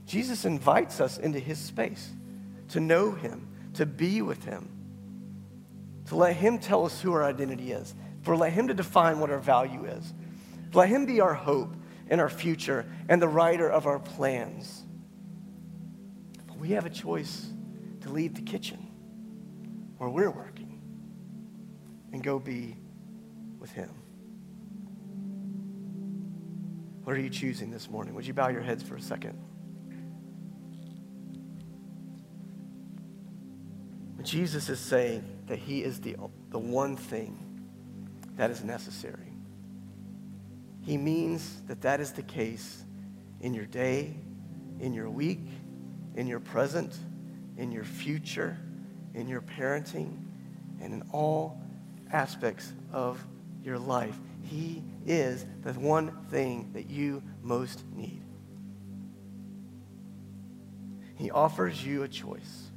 Jesus 0.07 0.47
invites 0.47 0.99
us 0.99 1.18
into 1.18 1.39
his 1.39 1.59
space 1.59 2.11
to 2.68 2.80
know 2.80 3.12
him, 3.12 3.49
to 3.74 3.85
be 3.85 4.22
with 4.22 4.43
him, 4.45 4.70
to 6.07 6.16
let 6.16 6.37
him 6.37 6.59
tell 6.59 6.87
us 6.87 7.03
who 7.03 7.12
our 7.12 7.22
identity 7.22 7.72
is, 7.72 7.95
for 8.22 8.35
let 8.35 8.55
him 8.55 8.68
to 8.68 8.74
define 8.74 9.20
what 9.20 9.28
our 9.28 9.39
value 9.39 9.85
is, 9.85 10.14
let 10.72 10.89
him 10.89 11.05
be 11.05 11.20
our 11.20 11.35
hope 11.35 11.76
and 12.09 12.18
our 12.18 12.30
future 12.30 12.87
and 13.11 13.20
the 13.20 13.28
writer 13.28 13.68
of 13.68 13.87
our 13.87 13.99
plans. 13.99 14.85
But 16.47 16.57
we 16.57 16.70
have 16.70 16.87
a 16.87 16.91
choice 16.91 17.51
to 18.01 18.09
leave 18.09 18.35
the 18.35 18.43
kitchen 18.43 18.78
where 19.99 20.09
we're 20.09 20.30
working 20.30 20.80
and 22.11 22.22
go 22.22 22.39
be 22.39 22.74
with 23.59 23.70
Him. 23.72 23.91
What 27.05 27.17
are 27.17 27.21
you 27.21 27.31
choosing 27.31 27.71
this 27.71 27.91
morning? 27.91 28.15
Would 28.15 28.27
you 28.27 28.33
bow 28.33 28.49
your 28.49 28.63
heads 28.63 28.83
for 28.83 28.97
a 28.97 29.01
second? 29.01 29.39
Jesus 34.23 34.71
is 34.71 34.81
saying 34.81 35.23
that 35.47 35.59
He 35.59 35.85
is 35.85 36.01
the, 36.01 36.17
the 36.49 36.59
one 36.59 36.97
thing 36.97 37.39
that 38.37 38.51
is 38.51 38.65
necessary. 38.65 39.35
He 40.81 40.97
means 40.97 41.63
that 41.67 41.83
that 41.83 42.01
is 42.01 42.13
the 42.13 42.23
case 42.23 42.85
in 43.43 43.53
your 43.53 43.67
day, 43.67 44.15
in 44.81 44.95
your 44.95 45.11
week, 45.11 45.47
in 46.15 46.27
your 46.27 46.41
present, 46.41 46.95
in 47.59 47.71
your 47.71 47.85
future, 47.85 48.59
in 49.13 49.29
your 49.29 49.43
parenting, 49.43 50.17
and 50.81 50.95
in 50.95 51.03
all 51.13 51.61
aspects 52.11 52.73
of 52.93 53.23
your 53.63 53.79
life. 53.79 54.19
He 54.45 54.82
is 55.07 55.45
the 55.62 55.72
one 55.72 56.12
thing 56.30 56.70
that 56.74 56.90
you 56.90 57.22
most 57.42 57.84
need. 57.95 58.22
He 61.16 61.30
offers 61.30 61.84
you 61.84 62.03
a 62.03 62.09
choice. 62.09 62.70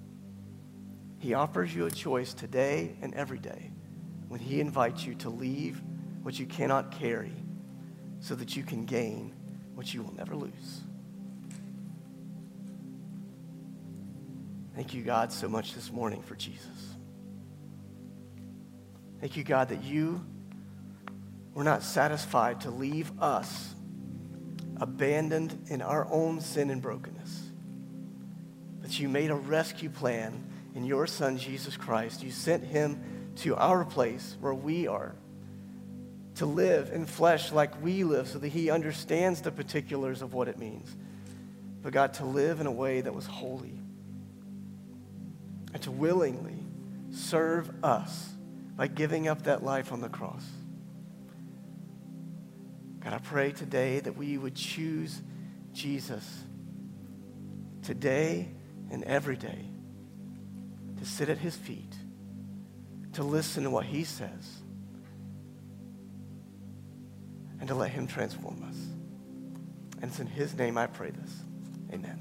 He 1.20 1.34
offers 1.34 1.74
you 1.74 1.86
a 1.86 1.91
choice 1.91 2.34
today 2.34 2.95
and 3.01 3.13
every 3.15 3.39
day 3.39 3.72
when 4.28 4.39
He 4.39 4.61
invites 4.61 5.05
you 5.05 5.15
to 5.15 5.30
leave 5.30 5.82
what 6.22 6.38
you 6.39 6.45
cannot 6.45 6.91
carry 6.91 7.34
so 8.20 8.36
that 8.36 8.55
you 8.55 8.63
can 8.63 8.86
gain 8.86 9.34
what 9.76 9.93
you 9.93 10.03
will 10.03 10.13
never 10.13 10.36
lose. 10.36 10.82
Thank 14.76 14.93
you, 14.93 15.01
God, 15.03 15.32
so 15.32 15.49
much 15.49 15.74
this 15.74 15.91
morning 15.91 16.22
for 16.22 16.36
Jesus. 16.36 16.95
Thank 19.20 19.36
you, 19.36 19.43
God, 19.43 19.70
that 19.70 19.84
you 19.84 20.24
were 21.58 21.64
not 21.64 21.82
satisfied 21.82 22.62
to 22.62 22.70
leave 22.70 23.12
us 23.20 23.74
abandoned 24.80 25.60
in 25.72 25.82
our 25.82 26.08
own 26.12 26.39
sin 26.39 26.70
and 26.70 26.84
brokenness. 26.84 27.49
But 28.80 28.99
you 28.99 29.10
made 29.10 29.32
a 29.32 29.36
rescue 29.36 29.89
plan 29.89 30.45
in 30.76 30.86
your 30.86 31.08
Son, 31.08 31.39
Jesus 31.39 31.76
Christ. 31.76 32.22
You 32.22 32.30
sent 32.30 32.64
him 32.64 33.32
to 33.38 33.55
our 33.55 33.84
place 33.84 34.38
where 34.39 34.53
we 34.53 34.86
are 34.86 35.16
to 36.36 36.45
live 36.45 36.91
in 36.93 37.08
flesh 37.08 37.51
like 37.51 37.82
we 37.82 38.03
live 38.03 38.28
so 38.28 38.38
that 38.38 38.49
he 38.49 38.70
understands 38.70 39.41
the 39.41 39.51
particulars 39.51 40.22
of 40.22 40.36
what 40.36 40.47
it 40.47 40.60
means. 40.60 40.95
But 41.82 41.91
God, 41.91 42.14
to 42.14 42.26
live 42.26 42.62
in 42.62 42.68
a 42.68 42.72
way 42.72 43.01
that 43.01 43.16
was 43.16 43.26
holy 43.26 43.80
and 45.74 45.82
to 45.82 45.89
willingly 45.89 46.60
serve 47.10 47.84
us 47.84 48.30
by 48.76 48.86
giving 48.86 49.28
up 49.28 49.45
that 49.45 49.64
life 49.64 49.91
on 49.91 50.01
the 50.01 50.10
cross. 50.10 50.43
God, 53.04 53.14
I 53.14 53.20
pray 53.20 53.52
today 53.52 54.00
that 54.00 54.18
we 54.18 54.38
would 54.38 54.56
choose 54.56 55.22
Jesus 55.74 56.43
today 57.84 58.50
and 58.91 59.04
every 59.04 59.38
day 59.38 59.66
to 61.00 61.06
sit 61.06 61.30
at 61.30 61.38
his 61.38 61.56
feet, 61.56 61.93
to 63.14 63.24
listen 63.24 63.64
to 63.64 63.70
what 63.70 63.86
he 63.86 64.04
says 64.04 64.62
and 67.60 67.68
to 67.68 67.76
let 67.76 67.91
Him 67.91 68.08
transform 68.08 68.64
us. 68.64 68.76
And 70.02 70.12
it's 70.12 70.20
in 70.20 70.28
His 70.28 70.56
name 70.56 70.78
I 70.78 70.88
pray 70.88 71.12
this. 71.12 71.34
Amen. 71.93 72.20